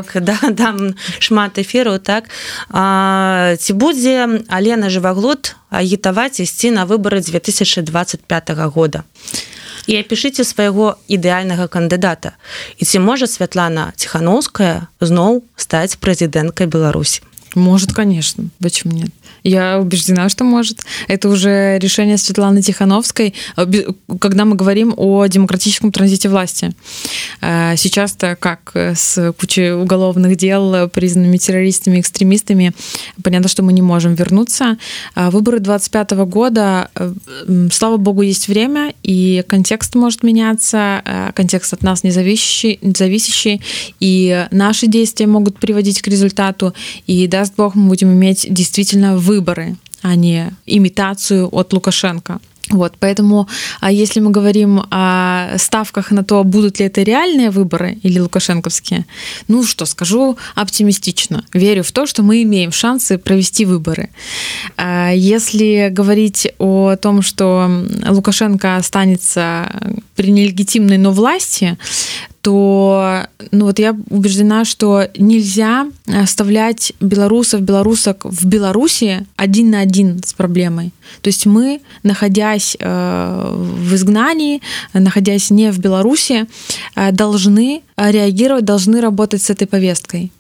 так. 0.04 0.24
да, 0.24 0.38
там 0.54 0.96
шмат 1.20 1.58
эфіраў 1.58 2.00
так. 2.00 2.30
А, 2.70 3.56
ці 3.60 3.74
будзе 3.74 4.44
Алена 4.48 4.90
жываглот 4.90 5.56
агітаваць 5.70 6.40
ісці 6.40 6.72
на 6.72 6.86
выбары 6.86 7.22
2025 7.22 8.50
года 8.76 9.04
і 9.89 9.97
апішыце 10.01 10.45
свайго 10.45 10.97
ідэальнага 11.09 11.69
кандыдата 11.69 12.37
і 12.79 12.85
ці 12.85 12.99
можа 12.99 13.27
святлана 13.31 13.93
ціхановская 13.97 14.89
зноў 15.01 15.45
стаць 15.57 15.97
прэзідэнткай 15.99 16.67
беларусі 16.67 17.23
может 17.55 17.93
конечно 17.93 18.49
почему 18.61 18.93
нет 18.93 19.11
я 19.44 19.80
убеждена, 19.80 20.30
что 20.30 20.44
может. 20.44 20.80
Это 21.08 21.30
уже 21.30 21.78
решение 21.80 22.18
Светланы 22.18 22.62
Тихановской, 22.62 23.34
когда 24.20 24.46
мы 24.46 24.56
говорим 24.56 24.94
о 24.98 25.28
демократическом 25.28 25.92
транзите 25.92 26.30
власти. 26.30 26.72
Э, 27.42 27.76
сейчас-то 27.78 28.36
как 28.36 28.72
с 28.76 29.34
кучей 29.34 29.72
уголовных 29.72 30.36
дел, 30.36 30.90
признанными 30.90 31.38
террористами, 31.38 32.00
экстремистами, 32.00 32.74
понятно, 33.24 33.50
что 33.50 33.64
мы 33.64 33.74
не 33.74 33.82
можем 33.82 34.16
вернуться. 34.16 34.78
А 35.16 35.32
выборы 35.32 35.60
25 35.60 36.12
года, 36.26 36.90
э, 36.96 37.14
слава 37.72 37.98
богу, 37.98 38.22
есть 38.22 38.48
время, 38.48 38.94
и 39.04 39.44
контекст 39.48 39.96
может 39.96 40.24
меняться, 40.24 41.02
э, 41.06 41.32
контекст 41.34 41.74
от 41.74 41.84
нас 41.84 42.04
независящий, 42.04 42.80
зависящий, 42.82 43.62
и 44.00 44.48
наши 44.52 44.88
действия 44.88 45.28
могут 45.28 45.60
приводить 45.60 46.02
к 46.02 46.08
результату, 46.08 46.74
и 47.08 47.28
даст 47.28 47.54
бог, 47.56 47.76
мы 47.76 47.90
будем 47.90 48.12
иметь 48.14 48.48
действительно 48.50 49.18
выборы, 49.30 49.76
а 50.02 50.16
не 50.16 50.52
имитацию 50.66 51.48
от 51.52 51.74
Лукашенко. 51.74 52.40
Вот, 52.70 52.94
поэтому, 53.00 53.48
а 53.80 53.92
если 53.92 54.20
мы 54.20 54.30
говорим 54.30 54.84
о 54.92 55.58
ставках 55.58 56.12
на 56.12 56.24
то, 56.24 56.44
будут 56.44 56.80
ли 56.80 56.86
это 56.86 57.02
реальные 57.02 57.50
выборы 57.50 57.98
или 58.04 58.20
лукашенковские, 58.20 59.06
ну 59.48 59.64
что, 59.64 59.86
скажу 59.86 60.38
оптимистично. 60.56 61.44
Верю 61.54 61.82
в 61.82 61.92
то, 61.92 62.06
что 62.06 62.22
мы 62.22 62.44
имеем 62.44 62.72
шансы 62.72 63.18
провести 63.18 63.66
выборы. 63.66 64.10
А 64.78 65.12
если 65.12 65.90
говорить 65.90 66.48
о 66.60 66.96
том, 66.96 67.24
что 67.24 67.68
Лукашенко 68.08 68.76
останется 68.76 69.72
при 70.16 70.30
нелегитимной, 70.32 70.98
но 70.98 71.12
власти, 71.12 71.78
то 72.42 73.28
ну 73.52 73.66
вот 73.66 73.80
я 73.80 73.96
убеждена, 74.10 74.66
что 74.66 75.08
нельзя 75.18 75.88
оставлять 76.08 76.94
белорусов, 77.00 77.62
белорусок 77.62 78.26
в 78.26 78.46
Беларуси 78.46 79.26
один 79.36 79.72
на 79.72 79.82
один 79.82 80.22
с 80.24 80.34
проблемой. 80.34 80.92
То 81.22 81.30
есть 81.30 81.46
мы, 81.46 81.82
находясь 82.04 82.78
э, 82.80 83.54
в 83.54 83.96
изгнании, 83.96 84.62
находясь 84.94 85.50
не 85.50 85.72
в 85.72 85.80
Беларуси, 85.80 86.46
э, 86.96 87.12
должны 87.12 87.82
реагировать, 87.98 88.66
должны 88.66 89.02
работать 89.02 89.42
с 89.42 89.50
этой 89.50 89.68
повесткой. 89.68 90.32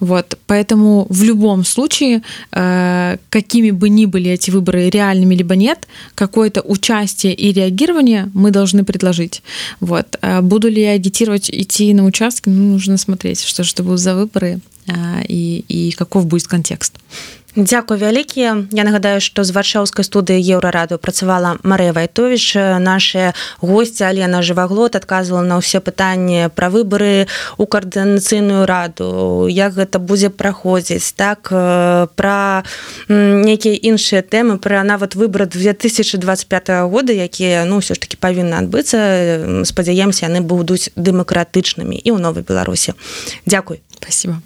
Вот, 0.00 0.38
поэтому 0.46 1.06
в 1.10 1.22
любом 1.22 1.64
случае, 1.64 2.22
э, 2.52 3.16
какими 3.30 3.70
бы 3.70 3.88
ни 3.88 4.06
были 4.06 4.30
эти 4.30 4.50
выборы 4.50 4.90
реальными 4.90 5.34
либо 5.34 5.56
нет, 5.56 5.86
какое-то 6.14 6.60
участие 6.62 7.34
и 7.34 7.52
реагирование 7.52 8.30
мы 8.34 8.50
должны 8.50 8.84
предложить. 8.84 9.42
Вот, 9.80 10.18
буду 10.42 10.68
ли 10.68 10.82
я 10.82 10.92
агитировать 10.92 11.50
идти 11.50 11.92
на 11.94 12.04
участки, 12.04 12.48
ну, 12.48 12.72
нужно 12.72 12.96
смотреть, 12.98 13.42
что 13.42 13.62
же 13.62 13.72
это 13.72 13.82
будут 13.82 14.00
за 14.00 14.14
выборы 14.14 14.60
и, 15.28 15.64
и 15.68 15.92
каков 15.92 16.26
будет 16.26 16.46
контекст. 16.46 16.94
Дзякуй 17.55 17.97
вялікі 17.97 18.41
Я 18.73 18.83
нагадаю 18.83 19.21
што 19.21 19.45
з 19.45 19.53
варшаўскай 19.53 20.01
студыі 20.01 20.41
еўрараду 20.41 20.97
працавала 20.97 21.61
Марыя 21.61 21.93
вайтович 21.93 22.57
наши 22.81 23.33
госці 23.61 24.09
Алена 24.09 24.41
жываглот 24.41 24.97
адказвала 24.97 25.45
на 25.45 25.61
ўсе 25.61 25.77
пытанні 25.77 26.49
пра 26.49 26.73
выбары 26.73 27.29
у 27.61 27.69
каардынацыйную 27.69 28.65
раду 28.65 29.45
як 29.45 29.77
гэта 29.77 30.01
будзе 30.01 30.33
праходзіць 30.33 31.13
так 31.13 31.53
пра 32.17 32.65
нейкія 33.07 33.77
іншыя 33.85 34.25
тэмы 34.25 34.57
пра 34.57 34.81
нават 34.81 35.13
выборы 35.13 35.45
2025 35.45 36.89
года 36.89 37.13
якія 37.13 37.69
ну 37.69 37.85
ўсё 37.85 37.93
ж 37.93 38.01
таки 38.01 38.17
павінны 38.17 38.57
адбыцца 38.57 39.61
спадзяемся 39.61 40.25
яны 40.25 40.41
будуць 40.41 40.89
дэмакратычнымі 40.97 42.01
і 42.01 42.09
ў 42.09 42.17
новай 42.17 42.41
беларусі 42.41 42.97
Дякуй 43.45 43.85
спасибо 43.93 44.41